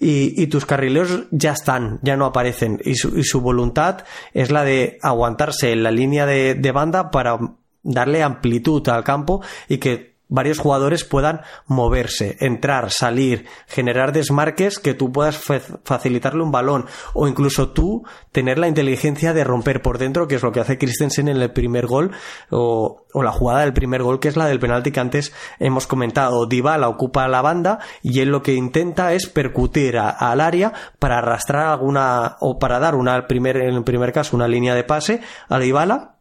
y, 0.00 0.42
y 0.42 0.46
tus 0.46 0.66
carrileros 0.66 1.24
ya 1.30 1.52
están, 1.52 2.00
ya 2.02 2.16
no 2.16 2.24
aparecen. 2.24 2.80
Y 2.84 2.94
su, 2.94 3.16
y 3.18 3.22
su, 3.22 3.40
voluntad 3.40 4.04
es 4.32 4.50
la 4.50 4.64
de 4.64 4.98
aguantarse 5.02 5.72
en 5.72 5.82
la 5.82 5.90
línea 5.90 6.26
de, 6.26 6.54
de 6.54 6.72
banda 6.72 7.10
para 7.10 7.38
darle 7.82 8.22
amplitud 8.22 8.88
al 8.88 9.04
campo 9.04 9.42
y 9.68 9.78
que 9.78 10.09
varios 10.30 10.58
jugadores 10.58 11.04
puedan 11.04 11.42
moverse, 11.66 12.38
entrar, 12.40 12.90
salir, 12.90 13.46
generar 13.66 14.12
desmarques 14.12 14.78
que 14.78 14.94
tú 14.94 15.12
puedas 15.12 15.38
facilitarle 15.84 16.42
un 16.42 16.52
balón 16.52 16.86
o 17.12 17.28
incluso 17.28 17.70
tú 17.70 18.04
tener 18.32 18.58
la 18.58 18.68
inteligencia 18.68 19.34
de 19.34 19.44
romper 19.44 19.82
por 19.82 19.98
dentro, 19.98 20.26
que 20.26 20.36
es 20.36 20.42
lo 20.42 20.52
que 20.52 20.60
hace 20.60 20.78
Christensen 20.78 21.28
en 21.28 21.36
el 21.36 21.52
primer 21.52 21.86
gol 21.86 22.12
o, 22.50 23.04
o 23.12 23.22
la 23.22 23.32
jugada 23.32 23.60
del 23.60 23.74
primer 23.74 24.02
gol, 24.02 24.20
que 24.20 24.28
es 24.28 24.36
la 24.36 24.46
del 24.46 24.60
penalti 24.60 24.92
que 24.92 25.00
antes 25.00 25.32
hemos 25.58 25.86
comentado. 25.86 26.46
Dybala 26.46 26.88
ocupa 26.88 27.28
la 27.28 27.42
banda 27.42 27.80
y 28.02 28.20
él 28.20 28.30
lo 28.30 28.42
que 28.42 28.54
intenta 28.54 29.12
es 29.12 29.26
percutir 29.26 29.98
al 29.98 30.40
área 30.40 30.72
para 30.98 31.18
arrastrar 31.18 31.66
alguna 31.66 32.36
o 32.40 32.58
para 32.58 32.78
dar 32.78 32.94
una 32.94 33.26
primer, 33.26 33.56
en 33.56 33.74
el 33.74 33.84
primer 33.84 34.12
caso 34.12 34.36
una 34.36 34.48
línea 34.48 34.74
de 34.74 34.84
pase 34.84 35.20
a 35.48 35.58
Dybala 35.58 36.16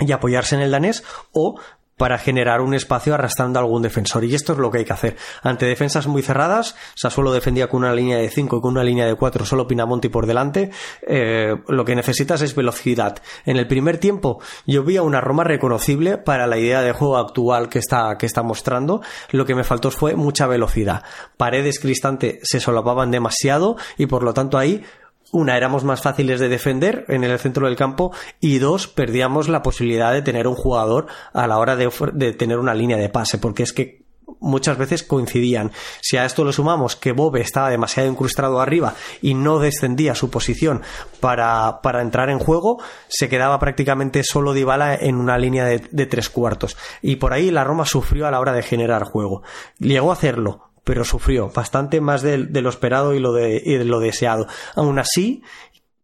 y 0.00 0.12
apoyarse 0.12 0.54
en 0.54 0.62
el 0.62 0.70
danés 0.70 1.04
o 1.32 1.58
para 1.98 2.16
generar 2.16 2.62
un 2.62 2.72
espacio 2.72 3.12
arrastrando 3.12 3.58
a 3.58 3.62
algún 3.62 3.82
defensor. 3.82 4.24
Y 4.24 4.34
esto 4.34 4.54
es 4.54 4.58
lo 4.58 4.70
que 4.70 4.78
hay 4.78 4.84
que 4.86 4.92
hacer. 4.94 5.16
Ante 5.42 5.66
defensas 5.66 6.06
muy 6.06 6.22
cerradas, 6.22 6.74
Sassuolo 6.94 7.32
defendía 7.32 7.68
con 7.68 7.80
una 7.80 7.92
línea 7.92 8.16
de 8.16 8.30
5 8.30 8.56
y 8.56 8.60
con 8.62 8.72
una 8.72 8.84
línea 8.84 9.04
de 9.04 9.14
4, 9.14 9.44
solo 9.44 9.66
Pinamonti 9.66 10.08
por 10.08 10.26
delante. 10.26 10.70
Eh, 11.02 11.54
lo 11.68 11.84
que 11.84 11.94
necesitas 11.94 12.40
es 12.40 12.54
velocidad. 12.54 13.20
En 13.44 13.56
el 13.58 13.66
primer 13.66 13.98
tiempo, 13.98 14.40
yo 14.66 14.84
vi 14.84 14.96
a 14.96 15.02
una 15.02 15.20
Roma 15.20 15.44
reconocible 15.44 16.16
para 16.16 16.46
la 16.46 16.56
idea 16.56 16.80
de 16.80 16.92
juego 16.92 17.18
actual 17.18 17.68
que 17.68 17.80
está, 17.80 18.16
que 18.16 18.26
está 18.26 18.42
mostrando. 18.42 19.02
Lo 19.30 19.44
que 19.44 19.54
me 19.54 19.64
faltó 19.64 19.90
fue 19.90 20.14
mucha 20.14 20.46
velocidad. 20.46 21.02
Paredes 21.36 21.80
Cristante 21.80 22.38
se 22.42 22.60
solapaban 22.60 23.10
demasiado 23.10 23.76
y 23.96 24.06
por 24.06 24.22
lo 24.22 24.32
tanto 24.32 24.56
ahí 24.56 24.84
una, 25.32 25.56
éramos 25.56 25.84
más 25.84 26.02
fáciles 26.02 26.40
de 26.40 26.48
defender 26.48 27.04
en 27.08 27.24
el 27.24 27.38
centro 27.38 27.66
del 27.66 27.76
campo 27.76 28.12
y 28.40 28.58
dos, 28.58 28.88
perdíamos 28.88 29.48
la 29.48 29.62
posibilidad 29.62 30.12
de 30.12 30.22
tener 30.22 30.46
un 30.46 30.54
jugador 30.54 31.06
a 31.32 31.46
la 31.46 31.58
hora 31.58 31.76
de, 31.76 32.32
tener 32.32 32.58
una 32.58 32.74
línea 32.74 32.96
de 32.96 33.08
pase, 33.08 33.38
porque 33.38 33.62
es 33.62 33.72
que 33.72 34.08
muchas 34.40 34.78
veces 34.78 35.02
coincidían. 35.02 35.72
Si 36.00 36.16
a 36.16 36.24
esto 36.24 36.44
le 36.44 36.52
sumamos 36.52 36.96
que 36.96 37.12
Bobe 37.12 37.40
estaba 37.40 37.70
demasiado 37.70 38.08
incrustado 38.08 38.60
arriba 38.60 38.94
y 39.20 39.34
no 39.34 39.58
descendía 39.58 40.14
su 40.14 40.30
posición 40.30 40.82
para, 41.20 41.80
para 41.82 42.02
entrar 42.02 42.30
en 42.30 42.38
juego, 42.38 42.80
se 43.08 43.28
quedaba 43.28 43.58
prácticamente 43.58 44.22
solo 44.22 44.52
Dybala 44.52 44.94
en 44.94 45.16
una 45.16 45.38
línea 45.38 45.64
de, 45.64 46.06
tres 46.06 46.30
cuartos. 46.30 46.76
Y 47.02 47.16
por 47.16 47.32
ahí 47.32 47.50
la 47.50 47.64
Roma 47.64 47.84
sufrió 47.84 48.26
a 48.26 48.30
la 48.30 48.40
hora 48.40 48.52
de 48.52 48.62
generar 48.62 49.04
juego. 49.04 49.42
Llegó 49.78 50.10
a 50.10 50.14
hacerlo, 50.14 50.67
pero 50.88 51.04
sufrió 51.04 51.50
bastante 51.50 52.00
más 52.00 52.22
de, 52.22 52.38
lo 52.38 52.70
esperado 52.70 53.12
y 53.12 53.18
lo, 53.18 53.34
de, 53.34 53.62
y 53.62 53.74
de 53.74 53.84
lo 53.84 54.00
deseado. 54.00 54.46
Aún 54.74 54.98
así, 54.98 55.42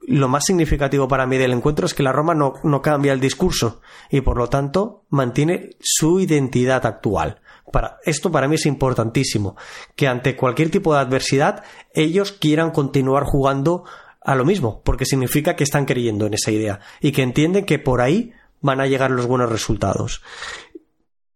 lo 0.07 0.29
más 0.29 0.45
significativo 0.45 1.09
para 1.09 1.27
mí 1.27 1.39
del 1.39 1.55
encuentro 1.55 1.87
es 1.87 1.95
que 1.95 2.03
la 2.03 2.13
Roma 2.13 2.35
no, 2.35 2.53
no, 2.65 2.83
cambia 2.83 3.15
el 3.15 3.19
discurso 3.19 3.81
y 4.11 4.21
por 4.21 4.37
lo 4.37 4.51
tanto 4.51 5.07
mantiene 5.09 5.71
su 5.81 6.21
identidad 6.21 6.85
actual. 6.85 7.41
Para, 7.73 7.97
esto 8.05 8.31
para 8.31 8.47
mí 8.47 8.57
es 8.57 8.67
importantísimo, 8.67 9.57
que 9.97 10.07
ante 10.07 10.37
cualquier 10.37 10.71
tipo 10.71 10.93
de 10.93 11.01
adversidad 11.01 11.65
ellos 11.95 12.33
quieran 12.33 12.71
continuar 12.71 13.25
jugando 13.25 13.85
a 14.21 14.35
lo 14.35 14.45
mismo, 14.45 14.83
porque 14.85 15.07
significa 15.07 15.57
que 15.57 15.65
están 15.65 15.87
creyendo 15.87 16.27
en 16.27 16.35
esa 16.35 16.51
idea 16.51 16.81
y 17.01 17.13
que 17.13 17.23
entienden 17.23 17.65
que 17.65 17.79
por 17.79 18.03
ahí 18.03 18.35
van 18.61 18.83
a 18.83 18.87
llegar 18.87 19.11
los 19.11 19.25
buenos 19.25 19.51
resultados. 19.51 20.21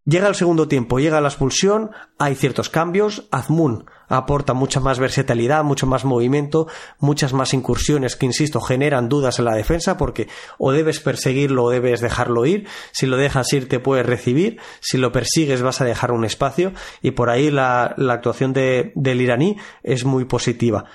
Llega 0.08 0.26
el 0.26 0.34
segundo 0.34 0.68
tiempo, 0.68 1.00
llega 1.00 1.20
la 1.20 1.28
expulsión, 1.28 1.90
hay 2.18 2.34
ciertos 2.34 2.70
cambios, 2.70 3.28
Azmun 3.30 3.84
aporta 4.08 4.54
mucha 4.54 4.80
más 4.80 4.98
versatilidad, 4.98 5.64
mucho 5.64 5.86
más 5.86 6.06
movimiento, 6.06 6.66
muchas 6.98 7.34
más 7.34 7.52
incursiones 7.52 8.16
que, 8.16 8.24
insisto, 8.24 8.62
generan 8.62 9.10
dudas 9.10 9.38
en 9.38 9.44
la 9.44 9.54
defensa 9.54 9.98
porque 9.98 10.28
o 10.56 10.72
debes 10.72 11.00
perseguirlo 11.00 11.64
o 11.64 11.70
debes 11.70 12.00
dejarlo 12.00 12.46
ir, 12.46 12.66
si 12.90 13.04
lo 13.04 13.18
dejas 13.18 13.52
ir 13.52 13.68
te 13.68 13.80
puedes 13.80 14.06
recibir, 14.06 14.58
si 14.80 14.96
lo 14.96 15.12
persigues 15.12 15.60
vas 15.60 15.82
a 15.82 15.84
dejar 15.84 16.12
un 16.12 16.24
espacio. 16.24 16.72
Y 17.02 17.10
por 17.10 17.28
ahí 17.28 17.50
la, 17.50 17.94
actuación 18.08 18.54
de, 18.54 18.92
del 18.94 19.20
iraní 19.20 19.58
es 19.82 20.06
muy 20.06 20.24
positiva. 20.24 20.86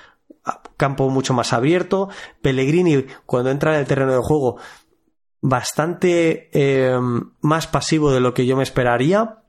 Campo 0.76 1.08
mucho 1.08 1.34
más 1.34 1.52
abierto, 1.52 2.08
Pellegrini 2.42 3.06
cuando 3.26 3.52
entra 3.52 3.74
en 3.74 3.80
el 3.80 3.86
terreno 3.86 4.12
de 4.12 4.18
juego 4.18 4.58
bastante 5.46 6.48
eh, 6.54 6.98
más 7.42 7.66
pasivo 7.66 8.10
de 8.10 8.20
lo 8.20 8.32
que 8.32 8.46
yo 8.46 8.56
me 8.56 8.62
esperaría 8.62 9.42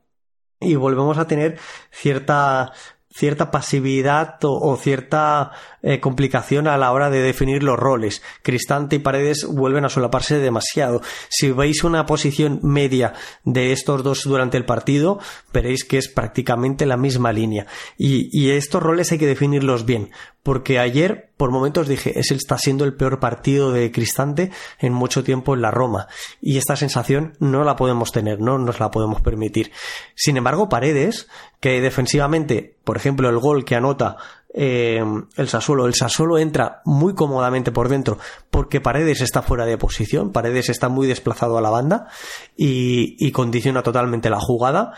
y 0.59 0.75
volvemos 0.75 1.17
a 1.17 1.25
tener 1.25 1.57
cierta 1.89 2.73
cierta 3.09 3.49
pasividad 3.49 4.43
o, 4.43 4.59
o 4.59 4.75
cierta 4.75 5.53
eh, 5.87 5.99
complicación 5.99 6.67
a 6.67 6.77
la 6.77 6.91
hora 6.91 7.11
de 7.11 7.21
definir 7.21 7.61
los 7.61 7.77
roles. 7.77 8.23
Cristante 8.41 8.95
y 8.95 8.99
Paredes 8.99 9.45
vuelven 9.45 9.85
a 9.85 9.89
solaparse 9.89 10.39
demasiado. 10.39 11.01
Si 11.29 11.51
veis 11.51 11.83
una 11.83 12.07
posición 12.07 12.59
media 12.63 13.13
de 13.43 13.71
estos 13.71 14.03
dos 14.03 14.23
durante 14.23 14.57
el 14.57 14.65
partido, 14.65 15.19
veréis 15.53 15.83
que 15.83 15.99
es 15.99 16.09
prácticamente 16.09 16.87
la 16.87 16.97
misma 16.97 17.31
línea. 17.31 17.67
Y, 17.99 18.29
y 18.31 18.49
estos 18.49 18.81
roles 18.81 19.11
hay 19.11 19.19
que 19.19 19.27
definirlos 19.27 19.85
bien, 19.85 20.09
porque 20.41 20.79
ayer 20.79 21.29
por 21.37 21.51
momentos 21.51 21.87
dije, 21.87 22.17
ese 22.17 22.33
está 22.33 22.57
siendo 22.57 22.85
el 22.85 22.93
peor 22.93 23.19
partido 23.19 23.71
de 23.71 23.91
Cristante 23.91 24.51
en 24.79 24.93
mucho 24.93 25.23
tiempo 25.23 25.53
en 25.53 25.61
la 25.61 25.71
Roma. 25.71 26.07
Y 26.41 26.57
esta 26.57 26.75
sensación 26.75 27.33
no 27.39 27.63
la 27.63 27.75
podemos 27.75 28.11
tener, 28.11 28.39
no 28.39 28.57
nos 28.57 28.79
la 28.79 28.89
podemos 28.89 29.21
permitir. 29.21 29.71
Sin 30.15 30.37
embargo, 30.37 30.69
Paredes, 30.69 31.27
que 31.59 31.81
defensivamente, 31.81 32.77
por 32.83 32.95
ejemplo, 32.95 33.29
el 33.29 33.39
gol 33.39 33.65
que 33.65 33.75
anota 33.75 34.17
eh, 34.57 35.03
el 35.35 35.49
Sassuolo. 35.49 35.85
El 35.85 35.93
Sassuolo 35.93 36.37
entra 36.37 36.81
muy 36.85 37.13
cómodamente 37.13 37.71
por 37.71 37.89
dentro 37.89 38.17
porque 38.49 38.79
Paredes 38.79 39.21
está 39.21 39.41
fuera 39.41 39.65
de 39.65 39.77
posición, 39.77 40.31
Paredes 40.31 40.69
está 40.69 40.87
muy 40.87 41.07
desplazado 41.07 41.57
a 41.57 41.61
la 41.61 41.69
banda 41.69 42.07
y, 42.55 43.17
y 43.19 43.31
condiciona 43.31 43.83
totalmente 43.83 44.29
la 44.29 44.39
jugada. 44.39 44.93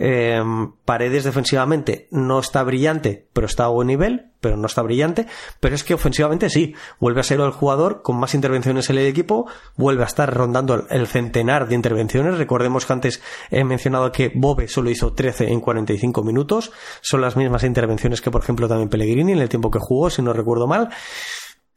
Eh, 0.00 0.40
Paredes 0.84 1.24
defensivamente 1.24 2.06
no 2.12 2.38
está 2.38 2.62
brillante, 2.62 3.26
pero 3.32 3.48
está 3.48 3.64
a 3.64 3.68
buen 3.68 3.88
nivel, 3.88 4.30
pero 4.40 4.56
no 4.56 4.66
está 4.66 4.80
brillante. 4.82 5.26
Pero 5.58 5.74
es 5.74 5.82
que 5.82 5.94
ofensivamente 5.94 6.48
sí, 6.50 6.74
vuelve 7.00 7.20
a 7.20 7.24
ser 7.24 7.40
el 7.40 7.50
jugador 7.50 8.02
con 8.02 8.16
más 8.16 8.34
intervenciones 8.34 8.88
en 8.90 8.98
el 8.98 9.06
equipo, 9.06 9.50
vuelve 9.76 10.04
a 10.04 10.06
estar 10.06 10.32
rondando 10.32 10.86
el 10.88 11.06
centenar 11.08 11.68
de 11.68 11.74
intervenciones. 11.74 12.38
Recordemos 12.38 12.86
que 12.86 12.92
antes 12.92 13.22
he 13.50 13.64
mencionado 13.64 14.12
que 14.12 14.30
Bobe 14.32 14.68
solo 14.68 14.88
hizo 14.88 15.12
13 15.12 15.52
en 15.52 15.60
45 15.60 16.22
minutos, 16.22 16.70
son 17.00 17.20
las 17.20 17.36
mismas 17.36 17.64
intervenciones 17.64 18.20
que, 18.20 18.30
por 18.30 18.42
ejemplo, 18.42 18.68
también 18.68 18.88
Pellegrini 18.88 19.32
en 19.32 19.40
el 19.40 19.48
tiempo 19.48 19.70
que 19.70 19.80
jugó, 19.80 20.10
si 20.10 20.22
no 20.22 20.32
recuerdo 20.32 20.68
mal. 20.68 20.90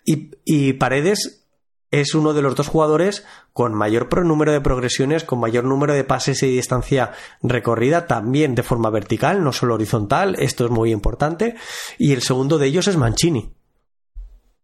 Y, 0.06 0.32
y 0.46 0.74
Paredes 0.74 1.41
es 1.92 2.16
uno 2.16 2.34
de 2.34 2.42
los 2.42 2.56
dos 2.56 2.70
jugadores 2.70 3.26
con 3.54 3.74
mayor 3.74 4.08
número 4.26 4.54
de 4.54 4.62
progresiones, 4.62 5.26
con 5.26 5.39
mayor 5.39 5.66
número 5.66 5.94
de 5.94 6.06
pases 6.06 6.42
y 6.42 6.48
distancia 6.48 7.12
recorrida, 7.44 8.08
también 8.08 8.56
de 8.56 8.64
forma 8.64 8.89
vertical, 8.89 9.44
no 9.44 9.52
solo 9.52 9.76
horizontal, 9.76 10.36
esto 10.39 10.66
es 10.66 10.72
muy 10.72 10.92
importante. 10.92 11.56
Y 11.98 12.14
el 12.14 12.22
segundo 12.22 12.58
de 12.58 12.68
ellos 12.68 12.88
es 12.88 12.96
Mancini, 12.96 13.54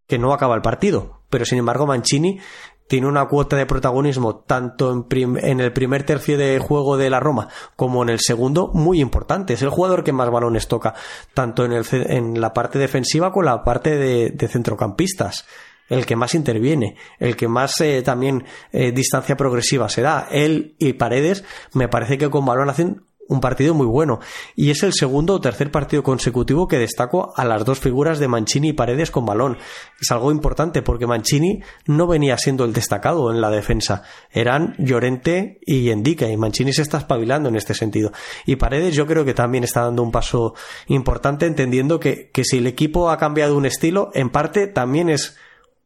que 0.07 0.17
no 0.17 0.33
acaba 0.33 0.55
el 0.55 0.61
partido, 0.61 1.21
pero 1.29 1.45
sin 1.45 1.59
embargo 1.59 1.85
Mancini 1.85 2.39
tiene 2.87 3.07
una 3.07 3.27
cuota 3.27 3.57
de 3.57 3.65
protagonismo 3.65 4.37
tanto 4.37 5.05
en, 5.11 5.59
el 5.59 5.73
primer 5.73 6.03
tercio 6.03 6.37
de 6.37 6.57
juego 6.59 6.95
de 6.95 7.09
la 7.09 7.19
Roma 7.19 7.49
como 7.75 8.01
en 8.01 8.07
el 8.07 8.21
segundo 8.21 8.71
muy 8.73 9.01
importante. 9.01 9.55
Es 9.55 9.61
el 9.61 9.69
jugador 9.69 10.05
que 10.05 10.13
más 10.13 10.31
balones 10.31 10.69
toca, 10.69 10.93
tanto 11.33 11.65
en, 11.65 11.73
el, 11.73 11.85
en 11.91 12.39
la 12.39 12.53
parte 12.53 12.79
defensiva 12.79 13.33
como 13.33 13.43
en 13.43 13.53
la 13.53 13.63
parte 13.65 13.97
de 13.97 14.47
centrocampistas 14.47 15.45
el 15.89 16.05
que 16.05 16.15
más 16.15 16.35
interviene, 16.35 16.95
el 17.19 17.35
que 17.35 17.47
más 17.47 17.79
eh, 17.81 18.01
también 18.01 18.43
eh, 18.71 18.91
distancia 18.91 19.37
progresiva 19.37 19.89
se 19.89 20.01
da. 20.01 20.27
Él 20.31 20.75
y 20.79 20.93
Paredes 20.93 21.43
me 21.73 21.87
parece 21.87 22.17
que 22.17 22.29
con 22.29 22.45
balón 22.45 22.69
hacen 22.69 23.03
un 23.27 23.41
partido 23.41 23.73
muy 23.73 23.85
bueno. 23.85 24.19
Y 24.55 24.71
es 24.71 24.83
el 24.83 24.93
segundo 24.93 25.35
o 25.35 25.41
tercer 25.41 25.71
partido 25.71 26.03
consecutivo 26.03 26.67
que 26.67 26.77
destaco 26.77 27.33
a 27.35 27.45
las 27.45 27.65
dos 27.65 27.79
figuras 27.79 28.19
de 28.19 28.27
Mancini 28.27 28.69
y 28.69 28.73
Paredes 28.73 29.11
con 29.11 29.25
balón. 29.25 29.57
Es 29.99 30.11
algo 30.11 30.31
importante 30.31 30.81
porque 30.81 31.07
Mancini 31.07 31.61
no 31.85 32.07
venía 32.07 32.37
siendo 32.37 32.65
el 32.65 32.73
destacado 32.73 33.31
en 33.31 33.41
la 33.41 33.49
defensa. 33.49 34.03
Eran 34.31 34.75
Llorente 34.77 35.59
y 35.65 35.89
Endica 35.89 36.29
y 36.29 36.37
Mancini 36.37 36.73
se 36.73 36.81
está 36.81 36.97
espabilando 36.97 37.49
en 37.49 37.55
este 37.55 37.73
sentido. 37.73 38.11
Y 38.45 38.55
Paredes 38.55 38.95
yo 38.95 39.05
creo 39.05 39.25
que 39.25 39.33
también 39.33 39.63
está 39.63 39.81
dando 39.81 40.03
un 40.03 40.11
paso 40.11 40.55
importante 40.87 41.45
entendiendo 41.45 41.99
que, 41.99 42.29
que 42.31 42.43
si 42.43 42.57
el 42.57 42.67
equipo 42.67 43.09
ha 43.09 43.17
cambiado 43.17 43.57
un 43.57 43.65
estilo, 43.65 44.09
en 44.13 44.29
parte 44.29 44.67
también 44.67 45.09
es 45.09 45.37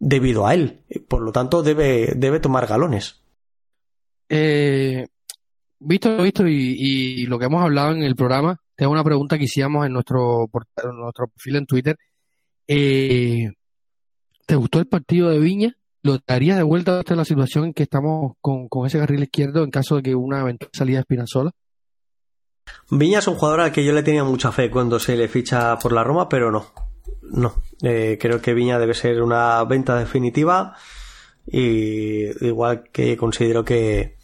debido 0.01 0.47
a 0.47 0.53
él. 0.53 0.81
Por 1.07 1.21
lo 1.21 1.31
tanto, 1.31 1.63
debe, 1.63 2.13
debe 2.17 2.39
tomar 2.41 2.67
galones. 2.67 3.21
Eh, 4.27 5.07
visto 5.79 6.09
lo 6.09 6.23
visto 6.23 6.47
y, 6.47 7.25
lo 7.27 7.39
que 7.39 7.45
hemos 7.45 7.61
hablado 7.63 7.91
en 7.91 8.03
el 8.03 8.15
programa, 8.15 8.57
tengo 8.75 8.91
una 8.91 9.03
pregunta 9.03 9.37
que 9.37 9.45
hicimos 9.45 9.85
en 9.85 9.93
nuestro, 9.93 10.49
en 10.83 10.97
nuestro 10.97 11.27
perfil 11.27 11.55
en 11.57 11.65
Twitter. 11.65 11.97
Eh, 12.67 13.51
¿Te 14.45 14.55
gustó 14.55 14.79
el 14.79 14.87
partido 14.87 15.29
de 15.29 15.39
Viña? 15.39 15.77
¿Lo 16.03 16.17
darías 16.25 16.57
de 16.57 16.63
vuelta 16.63 16.99
hasta 16.99 17.15
la 17.15 17.25
situación 17.25 17.65
en 17.65 17.73
que 17.73 17.83
estamos 17.83 18.33
con, 18.41 18.67
ese 18.87 18.97
carril 18.97 19.23
izquierdo 19.23 19.63
en 19.63 19.69
caso 19.69 19.97
de 19.97 20.01
que 20.01 20.15
una 20.15 20.41
eventual 20.41 20.71
salida 20.73 20.97
de 20.97 21.01
Espinazola? 21.01 21.51
Viña 22.89 23.19
es 23.19 23.27
un 23.27 23.35
jugador 23.35 23.61
al 23.61 23.71
que 23.71 23.85
yo 23.85 23.93
le 23.93 24.01
tenía 24.01 24.23
mucha 24.23 24.51
fe 24.51 24.71
cuando 24.71 24.99
se 24.99 25.15
le 25.15 25.27
ficha 25.27 25.77
por 25.77 25.91
la 25.93 26.03
Roma, 26.03 26.27
pero 26.27 26.51
no. 26.51 26.90
No. 27.21 27.61
Eh, 27.81 28.17
creo 28.19 28.41
que 28.41 28.53
Viña 28.53 28.79
debe 28.79 28.93
ser 28.93 29.21
una 29.21 29.63
venta 29.63 29.97
definitiva. 29.97 30.75
Y 31.47 32.45
igual 32.45 32.83
que 32.91 33.17
considero 33.17 33.65
que, 33.65 34.17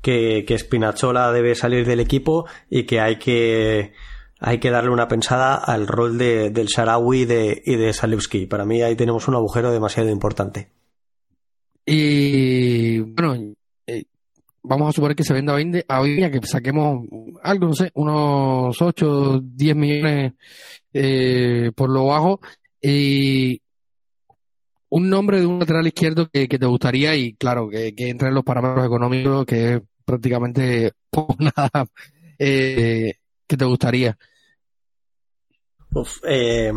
que, 0.00 0.44
que 0.46 0.58
Spinachola 0.58 1.32
debe 1.32 1.54
salir 1.54 1.86
del 1.86 2.00
equipo 2.00 2.46
y 2.70 2.84
que 2.84 3.00
hay 3.00 3.18
que 3.18 3.92
hay 4.40 4.58
que 4.58 4.70
darle 4.70 4.90
una 4.90 5.06
pensada 5.06 5.54
al 5.54 5.86
rol 5.86 6.16
de, 6.16 6.50
del 6.50 6.66
Sharawi 6.66 7.20
y 7.20 7.24
de, 7.26 7.62
y 7.64 7.76
de 7.76 7.92
Salewski. 7.92 8.46
Para 8.46 8.64
mí 8.64 8.80
ahí 8.82 8.96
tenemos 8.96 9.28
un 9.28 9.34
agujero 9.34 9.70
demasiado 9.70 10.08
importante. 10.08 10.70
Y 11.84 13.00
bueno, 13.00 13.52
vamos 14.62 14.88
a 14.88 14.92
suponer 14.92 15.16
que 15.16 15.24
se 15.24 15.32
venda 15.32 15.54
a 15.88 16.02
Viña, 16.02 16.30
que 16.30 16.46
saquemos 16.46 17.06
algo, 17.42 17.66
no 17.66 17.74
sé, 17.74 17.90
unos 17.94 18.80
8, 18.80 19.40
10 19.42 19.76
millones 19.76 20.32
eh, 20.92 21.72
por 21.74 21.90
lo 21.90 22.06
bajo. 22.06 22.40
Y 22.80 23.60
un 24.90 25.08
nombre 25.08 25.40
de 25.40 25.46
un 25.46 25.58
lateral 25.58 25.86
izquierdo 25.86 26.28
que, 26.30 26.46
te 26.46 26.66
gustaría 26.66 27.14
y 27.14 27.34
claro, 27.34 27.68
que, 27.68 27.94
entre 27.96 28.28
en 28.28 28.34
los 28.34 28.44
parámetros 28.44 28.86
económicos, 28.86 29.46
que 29.46 29.74
es 29.74 29.82
prácticamente 30.04 30.92
poco 31.10 31.36
nada, 31.38 31.86
eh, 32.38 33.14
que 33.46 33.56
te 33.56 33.64
gustaría. 33.64 34.16
Uf, 35.92 36.18
eh, 36.28 36.72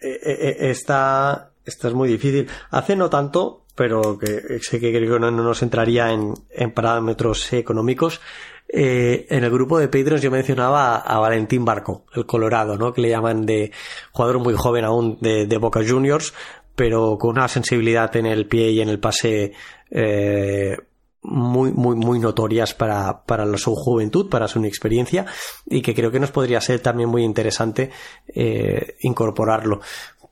esta, 0.00 1.52
esta 1.64 1.88
es 1.88 1.94
muy 1.94 2.08
difícil. 2.08 2.48
Hace 2.70 2.96
no 2.96 3.10
tanto, 3.10 3.66
pero 3.80 4.18
que 4.18 4.58
sé 4.60 4.78
que 4.78 4.92
creo 4.92 5.14
que 5.14 5.20
no, 5.20 5.30
nos 5.30 5.62
entraría 5.62 6.12
en, 6.12 6.34
parámetros 6.72 7.50
económicos. 7.54 8.20
Eh, 8.68 9.26
en 9.30 9.42
el 9.42 9.50
grupo 9.50 9.78
de 9.78 9.88
Patreons 9.88 10.20
yo 10.20 10.30
mencionaba 10.30 10.96
a, 10.96 11.18
Valentín 11.18 11.64
Barco, 11.64 12.04
el 12.14 12.26
Colorado, 12.26 12.76
¿no? 12.76 12.92
Que 12.92 13.00
le 13.00 13.08
llaman 13.08 13.46
de 13.46 13.72
jugador 14.12 14.38
muy 14.40 14.52
joven 14.52 14.84
aún 14.84 15.16
de, 15.22 15.56
Boca 15.56 15.80
Juniors, 15.82 16.34
pero 16.76 17.16
con 17.16 17.30
una 17.30 17.48
sensibilidad 17.48 18.14
en 18.16 18.26
el 18.26 18.46
pie 18.46 18.70
y 18.70 18.82
en 18.82 18.90
el 18.90 19.00
pase 19.00 19.54
eh, 19.90 20.76
muy, 21.22 21.72
muy, 21.72 21.96
muy 21.96 22.18
notorias 22.18 22.74
para, 22.74 23.24
para 23.24 23.46
su 23.56 23.74
juventud, 23.74 24.28
para 24.28 24.46
su 24.46 24.58
inexperiencia, 24.58 25.24
y 25.64 25.80
que 25.80 25.94
creo 25.94 26.10
que 26.10 26.20
nos 26.20 26.32
podría 26.32 26.60
ser 26.60 26.80
también 26.80 27.08
muy 27.08 27.24
interesante 27.24 27.90
eh, 28.28 28.96
incorporarlo. 29.00 29.80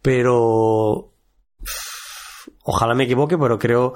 Pero 0.03 1.13
ojalá 2.69 2.95
me 2.95 3.05
equivoque, 3.05 3.39
pero 3.39 3.59
creo 3.59 3.95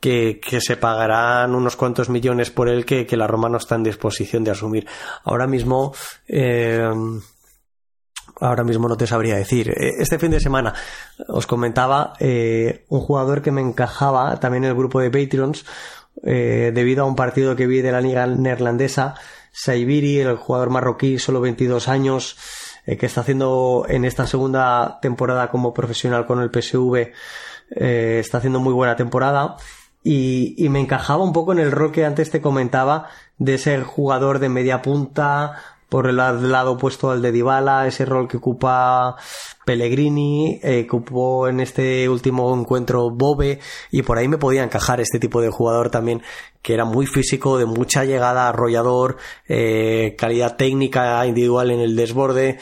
que, 0.00 0.40
se 0.60 0.76
pagarán 0.76 1.54
unos 1.54 1.76
cuantos 1.76 2.08
millones 2.08 2.50
por 2.50 2.68
él 2.68 2.86
que, 2.86 3.06
la 3.16 3.26
Roma 3.26 3.50
no 3.50 3.58
está 3.58 3.74
en 3.74 3.82
disposición 3.82 4.44
de 4.44 4.50
asumir. 4.50 4.86
Ahora 5.24 5.46
mismo, 5.46 5.94
eh, 6.26 6.88
ahora 8.40 8.64
mismo 8.64 8.88
no 8.88 8.96
te 8.96 9.06
sabría 9.06 9.36
decir. 9.36 9.70
Eh, 9.70 9.92
este 9.98 10.18
fin 10.18 10.30
de 10.30 10.40
semana 10.40 10.72
os 11.28 11.46
comentaba 11.46 12.14
eh, 12.18 12.86
un 12.88 13.00
jugador 13.00 13.42
que 13.42 13.50
me 13.50 13.60
encajaba 13.60 14.40
también 14.40 14.64
en 14.64 14.70
el 14.70 14.76
grupo 14.76 15.00
de 15.00 15.10
Patreons 15.10 15.64
debido 16.22 17.02
a 17.02 17.06
un 17.06 17.16
partido 17.16 17.56
que 17.56 17.66
vi 17.66 17.82
de 17.82 17.92
la 17.92 18.00
liga 18.00 18.26
neerlandesa. 18.26 19.16
Saibiri, 19.52 20.20
el 20.20 20.36
jugador 20.36 20.70
marroquí, 20.70 21.18
solo 21.18 21.40
22 21.40 21.88
años, 21.88 22.38
que 22.86 23.04
está 23.04 23.20
haciendo 23.20 23.84
en 23.88 24.04
esta 24.04 24.26
segunda 24.26 24.98
temporada 25.02 25.50
como 25.50 25.74
profesional 25.74 26.24
con 26.24 26.40
el 26.40 26.50
PSV, 26.50 27.12
está 27.70 28.38
haciendo 28.38 28.60
muy 28.60 28.72
buena 28.72 28.96
temporada 28.96 29.56
y, 30.02 30.54
y, 30.58 30.68
me 30.68 30.80
encajaba 30.80 31.24
un 31.24 31.32
poco 31.32 31.52
en 31.52 31.58
el 31.58 31.72
rol 31.72 31.90
que 31.90 32.04
antes 32.04 32.30
te 32.30 32.40
comentaba 32.40 33.08
de 33.38 33.56
ser 33.58 33.82
jugador 33.84 34.38
de 34.38 34.50
media 34.50 34.82
punta 34.82 35.74
por 35.94 36.08
el 36.08 36.16
lado 36.16 36.72
opuesto 36.72 37.12
al 37.12 37.22
de 37.22 37.30
Dybala, 37.30 37.86
ese 37.86 38.04
rol 38.04 38.26
que 38.26 38.38
ocupa 38.38 39.14
Pellegrini, 39.64 40.58
eh, 40.60 40.84
ocupó 40.88 41.46
en 41.46 41.60
este 41.60 42.08
último 42.08 42.52
encuentro 42.58 43.10
Bobe, 43.10 43.60
y 43.92 44.02
por 44.02 44.18
ahí 44.18 44.26
me 44.26 44.36
podía 44.36 44.64
encajar 44.64 45.00
este 45.00 45.20
tipo 45.20 45.40
de 45.40 45.50
jugador 45.50 45.90
también, 45.90 46.20
que 46.62 46.74
era 46.74 46.84
muy 46.84 47.06
físico, 47.06 47.58
de 47.58 47.66
mucha 47.66 48.04
llegada, 48.04 48.48
arrollador, 48.48 49.18
eh, 49.46 50.16
calidad 50.18 50.56
técnica 50.56 51.24
individual 51.26 51.70
en 51.70 51.78
el 51.78 51.94
desborde, 51.94 52.58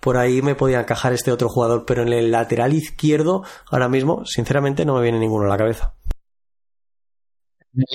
por 0.00 0.16
ahí 0.16 0.42
me 0.42 0.54
podía 0.54 0.80
encajar 0.80 1.12
este 1.12 1.30
otro 1.30 1.48
jugador, 1.48 1.84
pero 1.86 2.02
en 2.02 2.12
el 2.12 2.30
lateral 2.30 2.72
izquierdo, 2.72 3.44
ahora 3.70 3.88
mismo, 3.88 4.24
sinceramente, 4.24 4.84
no 4.84 4.94
me 4.96 5.02
viene 5.02 5.18
ninguno 5.18 5.44
a 5.44 5.48
la 5.48 5.58
cabeza. 5.58 5.94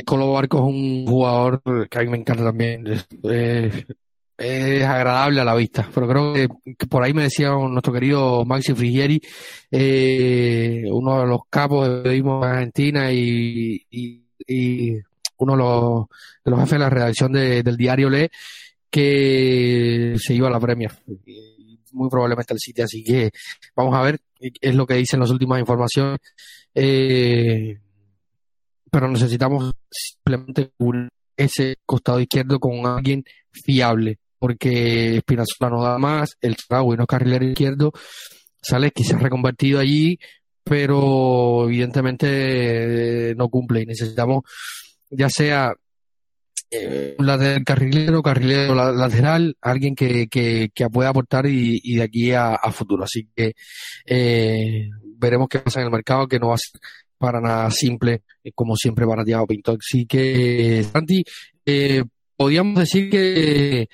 Colo 0.06 0.32
Barco 0.32 0.58
es 0.58 0.64
un 0.64 1.06
jugador 1.08 1.62
que 1.90 2.00
a 2.00 2.02
mí 2.04 2.10
me 2.10 2.18
encanta 2.18 2.44
también. 2.44 2.86
Es, 4.38 4.84
agradable 4.84 5.42
a 5.42 5.46
la 5.46 5.56
vista, 5.56 5.90
pero 5.94 6.08
creo 6.08 6.34
que, 6.34 6.88
por 6.88 7.04
ahí 7.04 7.14
me 7.14 7.24
decía 7.24 7.50
nuestro 7.52 7.94
querido 7.94 8.46
Maxi 8.46 8.74
Frigieri, 8.74 9.22
eh, 9.72 10.84
uno 10.92 11.22
de 11.22 11.28
los 11.28 11.42
capos 11.50 11.88
de 11.88 12.02
periodismo 12.02 12.42
de 12.42 12.52
Argentina 12.52 13.12
y, 13.12 14.26
uno 15.38 15.54
de 15.54 15.58
los, 15.58 16.06
de 16.44 16.52
los 16.52 16.60
jefes 16.60 16.72
de 16.74 16.80
la 16.80 16.90
redacción 16.90 17.32
del 17.32 17.78
diario 17.78 18.10
Le, 18.10 18.30
que 18.90 20.16
se 20.18 20.34
iba 20.34 20.48
a 20.48 20.52
la 20.52 20.60
Premier. 20.60 20.92
Muy 21.96 22.10
probablemente 22.10 22.54
al 22.54 22.60
sitio, 22.60 22.84
así 22.84 23.04
que 23.04 23.32
vamos 23.76 23.96
a 23.96 24.02
ver, 24.02 24.20
es 24.40 24.76
lo 24.76 24.86
que 24.86 24.96
dicen 24.96 25.20
las 25.20 25.30
últimas 25.30 25.60
informaciones. 25.60 26.20
Eh, 26.74 27.80
pero 28.92 29.08
necesitamos 29.08 29.74
simplemente 29.90 30.72
ese 31.38 31.78
costado 31.86 32.20
izquierdo 32.20 32.60
con 32.60 32.86
alguien 32.86 33.24
fiable, 33.52 34.20
porque 34.38 35.18
Espinazola 35.18 35.70
no 35.70 35.84
da 35.84 35.98
más, 35.98 36.38
el 36.42 36.56
y 36.70 36.98
no 36.98 37.06
carrilero 37.08 37.46
izquierdo, 37.46 37.92
sale 38.62 38.92
ha 39.14 39.18
reconvertido 39.18 39.80
allí, 39.80 40.20
pero 40.64 41.66
evidentemente 41.66 43.30
eh, 43.32 43.36
no 43.36 43.50
cumple 43.50 43.82
y 43.82 43.86
necesitamos 43.86 44.44
ya 45.10 45.30
sea 45.30 45.74
eh, 46.72 47.16
un 47.18 47.26
lateral 47.26 47.64
carrilero, 47.64 48.22
carrilero 48.22 48.76
lateral, 48.76 49.56
alguien 49.62 49.96
que, 49.96 50.28
que, 50.28 50.70
pueda 50.92 51.10
aportar 51.10 51.46
y, 51.48 51.96
de 51.96 52.04
aquí 52.04 52.32
a, 52.32 52.58
futuro. 52.72 53.04
Así 53.04 53.28
que 53.36 53.54
eh, 54.06 54.90
veremos 55.18 55.48
qué 55.50 55.60
pasa 55.60 55.80
en 55.80 55.86
el 55.86 55.92
mercado, 55.92 56.28
que 56.28 56.40
no 56.40 56.50
va 56.50 56.56
a 56.56 56.58
ser 56.58 56.80
para 57.18 57.42
nada 57.42 57.72
simple, 57.72 58.24
eh, 58.44 58.52
como 58.54 58.76
siempre 58.76 59.06
para 59.06 59.24
Thiago 59.24 59.48
Pinto. 59.48 59.78
Así 59.80 60.06
que, 60.06 60.86
Santi, 60.92 61.24
eh, 61.66 62.04
podríamos 62.36 62.80
decir 62.80 63.10
que, 63.10 63.88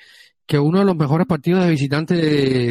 que 0.46 0.58
uno 0.58 0.80
de 0.80 0.84
los 0.84 0.96
mejores 0.96 1.26
partidos 1.26 1.64
de 1.64 1.70
visitante 1.70 2.14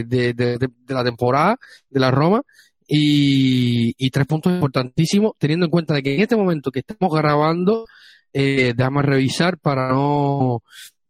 de, 0.04 0.70
la 0.88 1.04
temporada 1.04 1.58
de 1.90 2.00
la 2.00 2.12
Roma 2.12 2.42
y, 2.88 4.10
tres 4.10 4.28
puntos 4.28 4.52
importantísimos, 4.54 5.34
teniendo 5.38 5.66
en 5.66 5.72
cuenta 5.72 5.94
de 5.94 6.04
que 6.04 6.16
en 6.16 6.22
este 6.22 6.36
momento 6.36 6.72
que 6.72 6.80
estamos 6.80 7.14
grabando, 7.14 7.86
eh, 8.34 8.74
déjame 8.76 9.02
revisar 9.02 9.58
para 9.58 9.90
no 9.90 10.64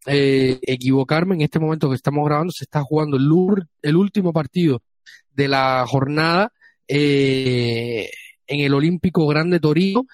eh, 0.05 0.59
equivocarme, 0.63 1.36
en 1.36 1.41
este 1.41 1.59
momento 1.59 1.89
que 1.89 1.95
estamos 1.95 2.26
grabando 2.26 2.51
se 2.51 2.63
está 2.63 2.82
jugando 2.82 3.17
el, 3.17 3.30
el 3.82 3.95
último 3.95 4.34
partido 4.34 4.82
de 5.32 5.47
la 5.47 5.86
jornada. 5.88 6.51
Eh, 6.88 8.09
en 8.51 8.59
el 8.59 8.74
Olímpico 8.74 9.26
Grande 9.28 9.59
Torino. 9.59 10.05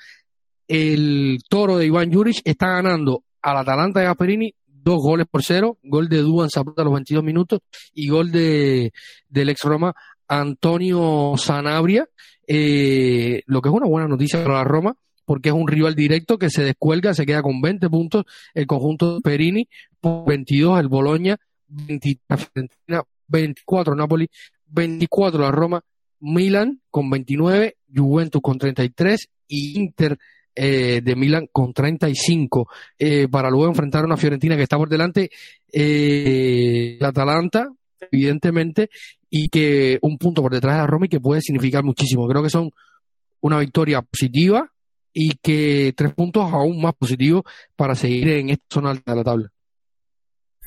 El 0.68 1.40
toro 1.50 1.78
de 1.78 1.86
Iván 1.86 2.12
Juric 2.12 2.42
está 2.44 2.68
ganando 2.68 3.24
al 3.42 3.58
Atalanta 3.58 4.00
de 4.00 4.06
Gasperini 4.06 4.54
dos 4.68 5.02
goles 5.02 5.26
por 5.30 5.44
cero, 5.44 5.78
gol 5.84 6.08
de 6.08 6.18
Duan 6.18 6.50
Zapata 6.50 6.82
a 6.82 6.86
los 6.86 6.94
22 6.94 7.24
minutos 7.24 7.60
y 7.94 8.10
gol 8.10 8.32
de 8.32 8.92
del 9.28 9.50
ex 9.50 9.62
Roma 9.64 9.94
Antonio 10.28 11.34
Sanabria, 11.38 12.08
eh, 12.46 13.42
lo 13.46 13.62
que 13.62 13.70
es 13.70 13.76
una 13.76 13.88
buena 13.88 14.08
noticia 14.08 14.44
para 14.44 14.60
la 14.60 14.64
Roma, 14.66 14.96
porque 15.28 15.50
es 15.50 15.56
un 15.56 15.68
rival 15.68 15.94
directo 15.94 16.38
que 16.38 16.50
se 16.50 16.64
descuelga, 16.64 17.14
se 17.14 17.26
queda 17.26 17.42
con 17.42 17.60
20 17.60 17.90
puntos 17.90 18.24
el 18.54 18.66
conjunto 18.66 19.16
de 19.16 19.22
Perini, 19.22 19.68
22 20.02 20.80
el 20.80 20.88
Boloña, 20.88 21.36
23 21.68 22.50
24 23.28 23.94
Napoli, 23.94 24.30
24 24.68 25.42
la 25.42 25.52
Roma, 25.52 25.84
Milan 26.22 26.80
con 26.90 27.10
29, 27.10 27.76
Juventus 27.94 28.42
con 28.42 28.58
33 28.58 29.28
y 29.50 29.78
Inter 29.78 30.18
eh, 30.56 31.02
de 31.04 31.16
Milan 31.18 31.50
con 31.52 31.74
35 31.74 32.70
eh, 32.98 33.28
para 33.28 33.50
luego 33.50 33.68
enfrentar 33.68 34.04
a 34.04 34.06
una 34.06 34.16
Fiorentina 34.16 34.56
que 34.56 34.64
está 34.64 34.78
por 34.78 34.88
delante, 34.88 35.30
eh, 35.74 36.98
la 37.02 37.10
Atalanta, 37.10 37.68
evidentemente, 38.10 38.90
y 39.30 39.50
que 39.50 40.00
un 40.02 40.18
punto 40.18 40.42
por 40.42 40.54
detrás 40.54 40.76
de 40.76 40.82
la 40.84 40.88
Roma 40.88 41.08
y 41.08 41.10
que 41.10 41.20
puede 41.20 41.42
significar 41.42 41.84
muchísimo. 41.84 42.30
Creo 42.30 42.42
que 42.42 42.50
son 42.50 42.72
una 43.42 43.60
victoria 43.60 44.02
positiva 44.02 44.72
y 45.14 45.36
que 45.42 45.94
tres 45.96 46.14
puntos 46.14 46.52
aún 46.52 46.82
más 46.82 46.94
positivos 46.96 47.44
para 47.76 47.96
seguir 47.96 48.30
en 48.30 48.50
esta 48.50 48.66
zona 48.70 48.92
alta 48.92 49.12
de 49.12 49.18
la 49.18 49.24
tabla. 49.24 49.52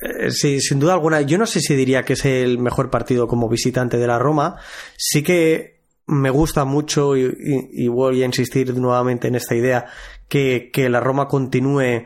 Eh, 0.01 0.30
sí, 0.30 0.61
sin 0.61 0.80
duda 0.80 0.95
alguna. 0.95 1.20
Yo 1.22 1.38
no 1.38 1.47
sé 1.47 1.61
si 1.61 1.74
diría 1.74 2.03
que 2.03 2.14
es 2.14 2.24
el 2.24 2.59
mejor 2.59 2.91
partido 2.91 3.26
como 3.26 3.49
visitante 3.49 3.99
de 3.99 4.07
la 4.07 4.18
Roma. 4.18 4.57
Sí 4.97 5.22
que 5.22 5.80
me 6.07 6.30
gusta 6.30 6.64
mucho 6.64 7.16
y, 7.16 7.88
voy 7.88 8.22
a 8.22 8.26
insistir 8.26 8.74
nuevamente 8.74 9.28
en 9.28 9.36
esta 9.36 9.55
idea 9.55 9.86
que, 10.28 10.70
la 10.91 11.01
Roma 11.01 11.28
continúe 11.28 12.05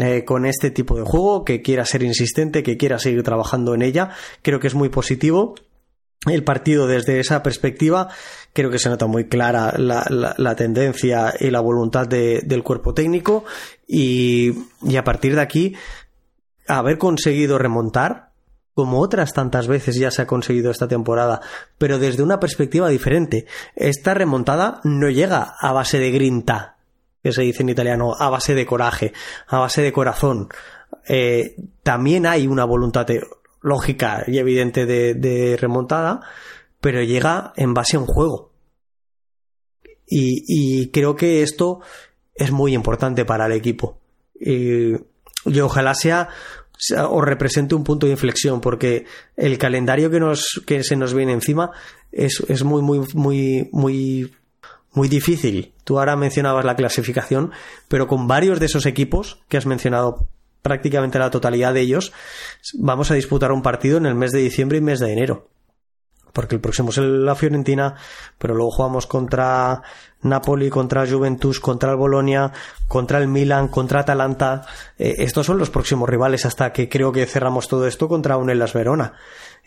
eh, 0.00 0.24
con 0.24 0.46
este 0.46 0.70
tipo 0.70 0.96
de 0.96 1.02
juego, 1.02 1.44
que 1.44 1.60
quiera 1.62 1.84
ser 1.84 2.04
insistente, 2.04 2.62
que 2.62 2.76
quiera 2.76 2.98
seguir 2.98 3.22
trabajando 3.22 3.74
en 3.74 3.82
ella. 3.82 4.10
Creo 4.42 4.60
que 4.60 4.68
es 4.68 4.74
muy 4.74 4.88
positivo 4.88 5.54
el 6.26 6.44
partido 6.44 6.86
desde 6.86 7.20
esa 7.20 7.42
perspectiva. 7.42 8.08
Creo 8.52 8.70
que 8.70 8.78
se 8.78 8.88
nota 8.88 9.06
muy 9.06 9.28
clara 9.28 9.74
la, 9.78 10.54
tendencia 10.56 11.34
y 11.38 11.50
la 11.50 11.60
voluntad 11.60 12.06
del 12.06 12.62
cuerpo 12.62 12.94
técnico 12.94 13.44
y, 13.86 14.52
y 14.82 14.96
a 14.96 15.04
partir 15.04 15.34
de 15.34 15.40
aquí 15.40 15.74
haber 16.66 16.98
conseguido 16.98 17.58
remontar, 17.58 18.30
como 18.74 19.00
otras 19.00 19.32
tantas 19.32 19.66
veces 19.66 19.96
ya 19.96 20.10
se 20.10 20.22
ha 20.22 20.26
conseguido 20.26 20.70
esta 20.70 20.88
temporada, 20.88 21.40
pero 21.78 21.98
desde 21.98 22.22
una 22.22 22.40
perspectiva 22.40 22.88
diferente. 22.88 23.46
Esta 23.74 24.14
remontada 24.14 24.80
no 24.84 25.10
llega 25.10 25.54
a 25.58 25.72
base 25.72 25.98
de 25.98 26.10
grinta, 26.10 26.76
que 27.22 27.32
se 27.32 27.42
dice 27.42 27.62
en 27.62 27.68
italiano, 27.70 28.14
a 28.18 28.30
base 28.30 28.54
de 28.54 28.66
coraje, 28.66 29.12
a 29.48 29.58
base 29.58 29.82
de 29.82 29.92
corazón. 29.92 30.48
Eh, 31.06 31.56
también 31.82 32.26
hay 32.26 32.46
una 32.46 32.64
voluntad 32.64 33.06
lógica 33.62 34.24
y 34.26 34.38
evidente 34.38 34.86
de, 34.86 35.56
remontada, 35.60 36.20
pero 36.80 37.02
llega 37.02 37.52
en 37.56 37.74
base 37.74 37.96
a 37.96 38.00
un 38.00 38.06
juego. 38.06 38.52
Y, 40.12 40.88
creo 40.88 41.14
que 41.14 41.42
esto 41.42 41.80
es 42.34 42.50
muy 42.50 42.74
importante 42.74 43.24
para 43.24 43.46
el 43.46 43.52
equipo. 43.52 43.98
Y, 44.34 44.94
y 45.44 45.60
ojalá 45.60 45.94
sea 45.94 46.30
o 47.08 47.20
represente 47.20 47.74
un 47.74 47.84
punto 47.84 48.06
de 48.06 48.12
inflexión, 48.12 48.60
porque 48.60 49.04
el 49.36 49.58
calendario 49.58 50.10
que, 50.10 50.20
nos, 50.20 50.62
que 50.66 50.82
se 50.82 50.96
nos 50.96 51.14
viene 51.14 51.32
encima 51.32 51.70
es, 52.10 52.42
es 52.48 52.64
muy, 52.64 52.82
muy, 52.82 53.00
muy, 53.14 53.68
muy, 53.72 54.32
muy 54.92 55.08
difícil. 55.08 55.74
Tú 55.84 55.98
ahora 55.98 56.16
mencionabas 56.16 56.64
la 56.64 56.76
clasificación, 56.76 57.52
pero 57.88 58.06
con 58.06 58.26
varios 58.26 58.60
de 58.60 58.66
esos 58.66 58.86
equipos 58.86 59.40
que 59.48 59.58
has 59.58 59.66
mencionado, 59.66 60.28
prácticamente 60.62 61.18
la 61.18 61.30
totalidad 61.30 61.74
de 61.74 61.80
ellos, 61.80 62.12
vamos 62.74 63.10
a 63.10 63.14
disputar 63.14 63.52
un 63.52 63.62
partido 63.62 63.98
en 63.98 64.06
el 64.06 64.14
mes 64.14 64.32
de 64.32 64.40
diciembre 64.40 64.78
y 64.78 64.80
mes 64.80 65.00
de 65.00 65.12
enero 65.12 65.50
porque 66.32 66.54
el 66.54 66.60
próximo 66.60 66.90
es 66.90 66.98
la 66.98 67.34
Fiorentina, 67.34 67.94
pero 68.38 68.54
luego 68.54 68.70
jugamos 68.70 69.06
contra 69.06 69.82
Napoli, 70.22 70.70
contra 70.70 71.06
Juventus, 71.06 71.60
contra 71.60 71.90
el 71.90 71.96
Bolonia, 71.96 72.52
contra 72.88 73.18
el 73.18 73.28
Milan, 73.28 73.68
contra 73.68 74.00
Atalanta. 74.00 74.62
Eh, 74.98 75.16
estos 75.18 75.46
son 75.46 75.58
los 75.58 75.70
próximos 75.70 76.08
rivales 76.08 76.46
hasta 76.46 76.72
que 76.72 76.88
creo 76.88 77.12
que 77.12 77.26
cerramos 77.26 77.68
todo 77.68 77.86
esto 77.86 78.08
contra 78.08 78.36
un 78.36 78.50
Elas 78.50 78.72
Verona. 78.72 79.12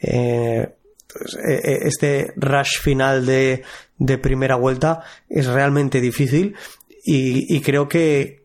Eh, 0.01 0.75
eh, 1.47 1.79
este 1.83 2.33
rush 2.37 2.79
final 2.79 3.25
de, 3.25 3.63
de, 3.97 4.17
primera 4.17 4.55
vuelta 4.55 5.03
es 5.29 5.45
realmente 5.47 6.01
difícil 6.01 6.55
y 7.05 7.61
creo 7.61 7.89
que, 7.89 8.42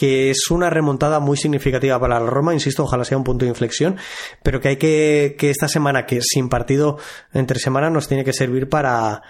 que 0.00 0.30
es 0.30 0.50
una 0.50 0.70
remontada 0.70 1.20
muy 1.20 1.36
significativa 1.36 2.00
para 2.00 2.18
la 2.18 2.30
Roma, 2.30 2.54
insisto, 2.54 2.84
ojalá 2.84 3.04
sea 3.04 3.18
un 3.18 3.24
punto 3.24 3.44
de 3.44 3.50
inflexión, 3.50 3.98
pero 4.42 4.58
que 4.58 4.68
hay 4.68 4.76
que, 4.78 5.36
que 5.38 5.50
esta 5.50 5.68
semana, 5.68 6.06
que 6.06 6.22
sin 6.22 6.48
partido 6.48 6.96
entre 7.34 7.58
semana, 7.58 7.90
nos 7.90 8.08
tiene 8.08 8.24
que 8.24 8.32
servir 8.32 8.70
para, 8.70 9.20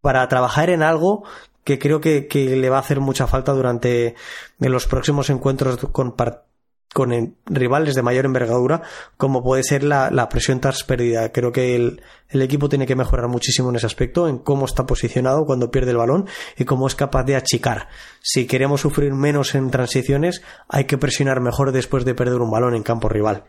para 0.00 0.26
trabajar 0.26 0.70
en 0.70 0.82
algo 0.82 1.22
que 1.62 1.78
creo 1.78 2.00
que, 2.00 2.26
que 2.26 2.56
le 2.56 2.68
va 2.68 2.78
a 2.78 2.80
hacer 2.80 2.98
mucha 2.98 3.28
falta 3.28 3.52
durante 3.52 4.16
los 4.58 4.88
próximos 4.88 5.30
encuentros 5.30 5.76
con, 5.92 6.16
con 6.92 7.36
rivales 7.46 7.94
de 7.94 8.02
mayor 8.02 8.24
envergadura, 8.24 8.82
como 9.16 9.42
puede 9.42 9.62
ser 9.62 9.84
la, 9.84 10.28
presión 10.28 10.60
tras 10.60 10.84
pérdida. 10.84 11.30
Creo 11.32 11.52
que 11.52 11.76
el, 11.76 12.02
equipo 12.30 12.68
tiene 12.68 12.86
que 12.86 12.96
mejorar 12.96 13.28
muchísimo 13.28 13.70
en 13.70 13.76
ese 13.76 13.86
aspecto, 13.86 14.28
en 14.28 14.38
cómo 14.38 14.64
está 14.64 14.86
posicionado 14.86 15.44
cuando 15.44 15.70
pierde 15.70 15.92
el 15.92 15.98
balón 15.98 16.26
y 16.56 16.64
cómo 16.64 16.86
es 16.86 16.94
capaz 16.94 17.24
de 17.24 17.36
achicar. 17.36 17.88
Si 18.20 18.46
queremos 18.46 18.80
sufrir 18.80 19.12
menos 19.12 19.54
en 19.54 19.70
transiciones, 19.70 20.42
hay 20.68 20.84
que 20.84 20.98
presionar 20.98 21.40
mejor 21.40 21.72
después 21.72 22.04
de 22.04 22.14
perder 22.14 22.40
un 22.40 22.50
balón 22.50 22.74
en 22.74 22.82
campo 22.82 23.08
rival. 23.08 23.44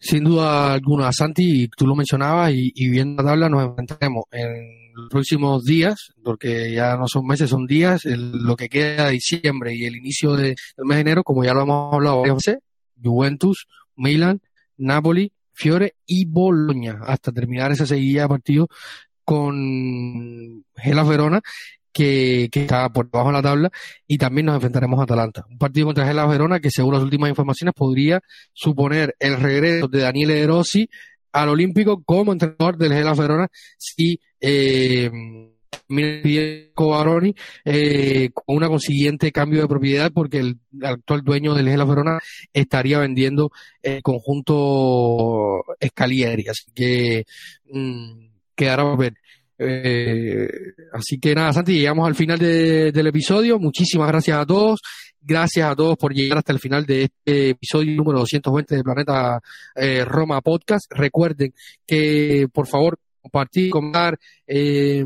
Sin 0.00 0.24
duda 0.24 0.74
alguna, 0.74 1.10
Santi, 1.12 1.68
tú 1.76 1.84
lo 1.84 1.96
mencionabas 1.96 2.52
y, 2.52 2.70
y 2.74 2.88
viendo 2.88 3.20
la 3.22 3.30
tabla 3.30 3.48
nos 3.48 3.64
enfrentaremos 3.64 4.24
en 4.30 4.87
los 4.98 5.08
próximos 5.08 5.64
días, 5.64 6.12
porque 6.22 6.72
ya 6.72 6.96
no 6.96 7.06
son 7.06 7.26
meses, 7.26 7.50
son 7.50 7.66
días, 7.66 8.04
lo 8.04 8.56
que 8.56 8.68
queda 8.68 9.06
de 9.06 9.12
diciembre 9.12 9.74
y 9.74 9.84
el 9.84 9.96
inicio 9.96 10.34
de, 10.34 10.56
del 10.76 10.86
mes 10.86 10.96
de 10.96 11.00
enero, 11.00 11.24
como 11.24 11.44
ya 11.44 11.54
lo 11.54 11.62
hemos 11.62 11.94
hablado 11.94 12.20
varias 12.20 12.58
Juventus, 13.00 13.68
Milan, 13.96 14.40
Napoli, 14.76 15.32
Fiore 15.52 15.94
y 16.04 16.24
Bologna, 16.24 17.00
hasta 17.06 17.32
terminar 17.32 17.70
esa 17.70 17.86
seguida 17.86 18.22
de 18.22 18.28
partidos 18.28 18.68
con 19.24 20.64
Gela 20.76 21.04
Verona, 21.04 21.42
que, 21.92 22.48
que, 22.50 22.62
está 22.62 22.88
por 22.90 23.10
debajo 23.10 23.28
de 23.28 23.34
la 23.34 23.42
tabla, 23.42 23.70
y 24.06 24.18
también 24.18 24.46
nos 24.46 24.56
enfrentaremos 24.56 24.98
a 24.98 25.04
Atalanta. 25.04 25.44
Un 25.48 25.58
partido 25.58 25.86
contra 25.86 26.06
Gela 26.06 26.26
Verona 26.26 26.60
que, 26.60 26.70
según 26.70 26.94
las 26.94 27.02
últimas 27.02 27.30
informaciones, 27.30 27.74
podría 27.74 28.20
suponer 28.52 29.14
el 29.20 29.36
regreso 29.36 29.86
de 29.86 30.00
Daniele 30.00 30.34
De 30.34 30.88
al 31.32 31.48
Olímpico 31.48 32.02
como 32.02 32.32
entrenador 32.32 32.76
del 32.76 32.92
Gela 32.92 33.14
Verona 33.14 33.48
si 33.76 34.20
eh, 34.40 35.10
eh, 37.64 38.30
con 38.34 38.56
una 38.56 38.68
consiguiente 38.68 39.32
cambio 39.32 39.62
de 39.62 39.68
propiedad 39.68 40.12
porque 40.12 40.38
el 40.38 40.58
actual 40.82 41.22
dueño 41.22 41.54
del 41.54 41.68
Gela 41.68 41.84
Verona 41.84 42.18
estaría 42.52 42.98
vendiendo 42.98 43.50
el 43.82 44.02
conjunto 44.02 45.64
Scalieri 45.82 46.46
así 46.48 46.70
que 46.74 47.24
mm, 47.70 48.28
quedará 48.54 48.82
a 48.82 48.96
ver. 48.96 49.14
Eh, 49.60 50.48
así 50.92 51.18
que 51.18 51.34
nada 51.34 51.52
Santi 51.52 51.72
llegamos 51.72 52.06
al 52.06 52.14
final 52.14 52.38
del 52.38 53.06
episodio. 53.06 53.58
Muchísimas 53.58 54.08
gracias 54.08 54.38
a 54.38 54.46
todos. 54.46 54.80
Gracias 55.20 55.68
a 55.70 55.74
todos 55.74 55.96
por 55.96 56.14
llegar 56.14 56.38
hasta 56.38 56.52
el 56.52 56.60
final 56.60 56.86
de 56.86 57.04
este 57.04 57.50
episodio 57.50 57.94
número 57.96 58.20
220 58.20 58.76
de 58.76 58.84
Planeta 58.84 59.40
eh, 59.74 60.04
Roma 60.04 60.40
Podcast. 60.40 60.86
Recuerden 60.90 61.52
que, 61.86 62.46
por 62.52 62.66
favor, 62.66 62.98
compartir, 63.28 63.70
comentar, 63.70 64.18
eh, 64.46 65.04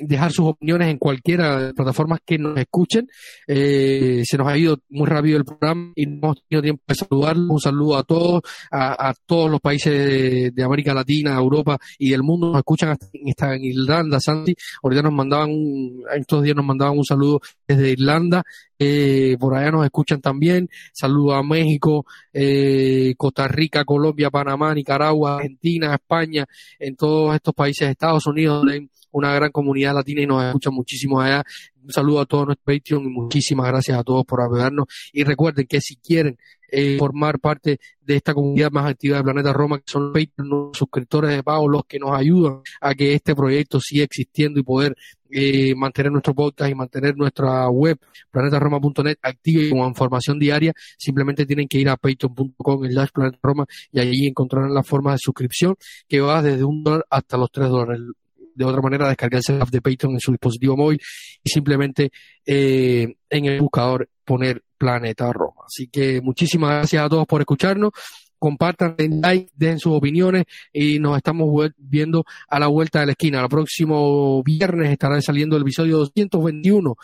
dejar 0.00 0.32
sus 0.32 0.46
opiniones 0.46 0.88
en 0.88 0.98
cualquiera 0.98 1.58
de 1.58 1.64
las 1.66 1.72
plataformas 1.74 2.20
que 2.24 2.38
nos 2.38 2.56
escuchen. 2.58 3.08
Eh, 3.46 4.22
se 4.24 4.36
nos 4.36 4.48
ha 4.48 4.56
ido 4.56 4.78
muy 4.90 5.06
rápido 5.06 5.38
el 5.38 5.44
programa 5.44 5.92
y 5.94 6.06
no 6.06 6.16
hemos 6.16 6.42
tenido 6.46 6.62
tiempo 6.62 6.82
de 6.86 6.94
saludarlos. 6.94 7.46
Un 7.48 7.60
saludo 7.60 7.96
a 7.96 8.02
todos, 8.04 8.42
a, 8.70 9.14
todos 9.26 9.50
los 9.50 9.60
países 9.60 10.54
de, 10.54 10.62
América 10.62 10.94
Latina, 10.94 11.36
Europa 11.36 11.78
y 11.98 12.10
del 12.10 12.22
mundo. 12.22 12.48
Nos 12.48 12.58
escuchan 12.58 12.90
hasta 12.90 13.54
en, 13.54 13.64
Irlanda, 13.64 14.20
Santi. 14.20 14.54
Ahorita 14.82 15.02
nos 15.02 15.12
mandaban, 15.12 15.50
un, 15.50 16.02
estos 16.14 16.42
días 16.42 16.56
nos 16.56 16.64
mandaban 16.64 16.98
un 16.98 17.04
saludo 17.04 17.40
desde 17.66 17.90
Irlanda. 17.90 18.42
Eh, 18.78 19.36
por 19.40 19.56
allá 19.56 19.72
nos 19.72 19.84
escuchan 19.84 20.20
también. 20.20 20.68
Saludo 20.92 21.34
a 21.34 21.42
México, 21.42 22.06
eh, 22.32 23.14
Costa 23.16 23.48
Rica, 23.48 23.84
Colombia, 23.84 24.30
Panamá, 24.30 24.72
Nicaragua, 24.74 25.36
Argentina, 25.36 25.94
España, 25.94 26.46
en 26.78 26.94
todos 26.94 27.34
estos 27.34 27.54
países, 27.54 27.88
Estados 27.88 28.26
Unidos, 28.26 28.64
una 29.12 29.34
gran 29.34 29.50
comunidad 29.50 29.94
latina 29.94 30.22
y 30.22 30.26
nos 30.26 30.44
escuchan 30.44 30.74
muchísimo 30.74 31.20
allá. 31.20 31.44
Un 31.82 31.92
saludo 31.92 32.20
a 32.20 32.26
todos 32.26 32.46
nuestros 32.46 32.78
Patreon 32.78 33.04
y 33.04 33.08
muchísimas 33.08 33.66
gracias 33.68 33.98
a 33.98 34.04
todos 34.04 34.24
por 34.24 34.40
apoyarnos. 34.40 34.86
Y 35.12 35.24
recuerden 35.24 35.66
que 35.66 35.80
si 35.80 35.96
quieren 35.96 36.36
eh, 36.70 36.98
formar 36.98 37.38
parte 37.38 37.80
de 38.00 38.16
esta 38.16 38.34
comunidad 38.34 38.70
más 38.70 38.90
activa 38.90 39.16
de 39.16 39.22
Planeta 39.22 39.52
Roma, 39.54 39.78
que 39.78 39.84
son 39.86 40.12
Patreon, 40.12 40.48
los 40.48 40.76
suscriptores 40.76 41.30
de 41.30 41.42
pago, 41.42 41.66
los 41.66 41.84
que 41.86 41.98
nos 41.98 42.12
ayudan 42.12 42.60
a 42.80 42.94
que 42.94 43.14
este 43.14 43.34
proyecto 43.34 43.80
siga 43.80 44.04
existiendo 44.04 44.60
y 44.60 44.62
poder 44.62 44.94
eh, 45.30 45.74
mantener 45.74 46.12
nuestro 46.12 46.34
podcast 46.34 46.70
y 46.70 46.74
mantener 46.74 47.16
nuestra 47.16 47.68
web 47.68 47.98
planetaroma.net 48.30 49.18
activa 49.22 49.62
y 49.62 49.70
con 49.70 49.80
información 49.80 50.38
diaria, 50.38 50.72
simplemente 50.98 51.46
tienen 51.46 51.68
que 51.68 51.78
ir 51.78 51.88
a 51.88 51.96
patreon.com 51.96 52.90
slash 52.90 53.10
planetaroma 53.14 53.66
y 53.92 54.00
allí 54.00 54.26
encontrarán 54.26 54.74
la 54.74 54.82
forma 54.82 55.12
de 55.12 55.18
suscripción 55.18 55.74
que 56.06 56.20
va 56.20 56.42
desde 56.42 56.64
un 56.64 56.82
dólar 56.82 57.06
hasta 57.10 57.36
los 57.36 57.50
tres 57.50 57.68
dólares 57.68 58.00
de 58.58 58.64
otra 58.64 58.82
manera 58.82 59.08
descargarse 59.08 59.54
el 59.54 59.62
app 59.62 59.70
de 59.70 59.80
Patreon 59.80 60.14
en 60.14 60.20
su 60.20 60.32
dispositivo 60.32 60.76
móvil 60.76 61.00
y 61.42 61.48
simplemente 61.48 62.10
eh, 62.44 63.14
en 63.30 63.44
el 63.44 63.60
buscador 63.60 64.08
poner 64.24 64.62
Planeta 64.76 65.32
Roma. 65.32 65.62
Así 65.66 65.88
que 65.88 66.20
muchísimas 66.20 66.70
gracias 66.70 67.04
a 67.04 67.08
todos 67.08 67.26
por 67.26 67.40
escucharnos 67.40 67.92
compartan, 68.38 68.94
den 68.96 69.20
like, 69.20 69.50
den 69.56 69.78
sus 69.78 69.94
opiniones 69.94 70.44
y 70.72 70.98
nos 70.98 71.16
estamos 71.16 71.48
viendo 71.76 72.24
a 72.48 72.60
la 72.60 72.68
vuelta 72.68 73.00
de 73.00 73.06
la 73.06 73.12
esquina. 73.12 73.42
El 73.42 73.48
próximo 73.48 74.42
viernes 74.44 74.92
estará 74.92 75.20
saliendo 75.20 75.56
el 75.56 75.62
episodio 75.62 75.98
221 75.98 76.94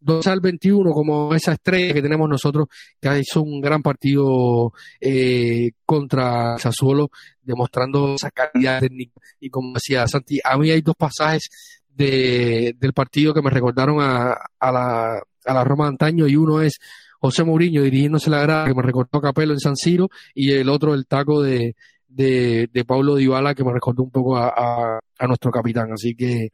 2 0.00 0.26
al 0.26 0.40
21 0.40 0.90
como 0.92 1.34
esa 1.34 1.52
estrella 1.52 1.94
que 1.94 2.02
tenemos 2.02 2.28
nosotros, 2.28 2.68
que 3.00 3.20
hizo 3.20 3.42
un 3.42 3.60
gran 3.60 3.82
partido 3.82 4.72
eh, 5.00 5.70
contra 5.84 6.58
Sassuolo, 6.58 7.10
demostrando 7.42 8.14
esa 8.14 8.30
calidad 8.30 8.80
técnica. 8.80 9.20
Y 9.40 9.50
como 9.50 9.74
decía 9.74 10.06
Santi, 10.06 10.38
a 10.44 10.56
mí 10.56 10.70
hay 10.70 10.80
dos 10.80 10.96
pasajes 10.96 11.48
de, 11.88 12.74
del 12.78 12.92
partido 12.92 13.34
que 13.34 13.42
me 13.42 13.50
recordaron 13.50 14.00
a, 14.00 14.36
a, 14.58 14.72
la, 14.72 15.22
a 15.44 15.54
la 15.54 15.64
Roma 15.64 15.84
de 15.84 15.90
antaño 15.90 16.26
y 16.28 16.36
uno 16.36 16.62
es 16.62 16.78
José 17.20 17.42
Mourinho 17.44 17.82
dirigiéndose 17.82 18.30
la 18.30 18.42
grada 18.42 18.66
que 18.66 18.74
me 18.74 18.82
recordó 18.82 19.18
a 19.18 19.22
Capello 19.22 19.52
en 19.52 19.58
San 19.58 19.76
Siro 19.76 20.08
y 20.34 20.52
el 20.52 20.68
otro 20.68 20.94
el 20.94 21.06
taco 21.06 21.42
de, 21.42 21.74
de, 22.06 22.68
de 22.72 22.84
Pablo 22.84 23.16
Dybala 23.16 23.54
que 23.54 23.64
me 23.64 23.72
recordó 23.72 24.04
un 24.04 24.10
poco 24.10 24.36
a, 24.36 25.00
a, 25.18 25.26
nuestro 25.26 25.50
capitán. 25.50 25.92
Así 25.92 26.14
que 26.14 26.50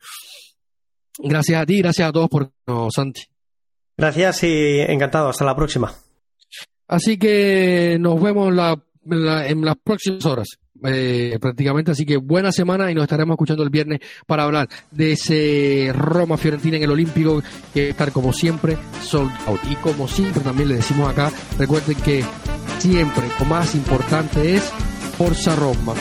gracias 1.18 1.60
a 1.60 1.66
ti, 1.66 1.78
gracias 1.78 2.08
a 2.08 2.12
todos 2.12 2.28
por 2.28 2.50
no, 2.66 2.88
Santi. 2.90 3.22
Gracias 3.96 4.42
y 4.44 4.80
encantado. 4.80 5.28
Hasta 5.28 5.44
la 5.44 5.56
próxima. 5.56 5.92
Así 6.86 7.16
que 7.18 7.96
nos 8.00 8.20
vemos 8.20 8.52
la, 8.54 8.78
la, 9.04 9.46
en 9.46 9.64
las 9.64 9.76
próximas 9.82 10.24
horas. 10.26 10.58
Eh, 10.86 11.38
prácticamente. 11.40 11.92
Así 11.92 12.04
que 12.04 12.16
buena 12.18 12.52
semana 12.52 12.90
y 12.90 12.94
nos 12.94 13.04
estaremos 13.04 13.34
escuchando 13.34 13.62
el 13.62 13.70
viernes 13.70 14.00
para 14.26 14.42
hablar 14.44 14.68
de 14.90 15.12
ese 15.12 15.92
Roma 15.94 16.36
Fiorentina 16.36 16.76
en 16.76 16.82
el 16.82 16.90
Olímpico 16.90 17.42
que 17.72 17.90
estar 17.90 18.12
como 18.12 18.32
siempre 18.32 18.76
sold 19.02 19.30
out. 19.46 19.60
Y 19.70 19.76
como 19.76 20.08
siempre 20.08 20.42
también 20.42 20.68
le 20.68 20.76
decimos 20.76 21.08
acá, 21.08 21.32
recuerden 21.58 21.96
que 21.96 22.24
siempre 22.78 23.24
lo 23.38 23.46
más 23.46 23.74
importante 23.74 24.56
es 24.56 24.62
Forza 25.16 25.56
Roma. 25.56 25.94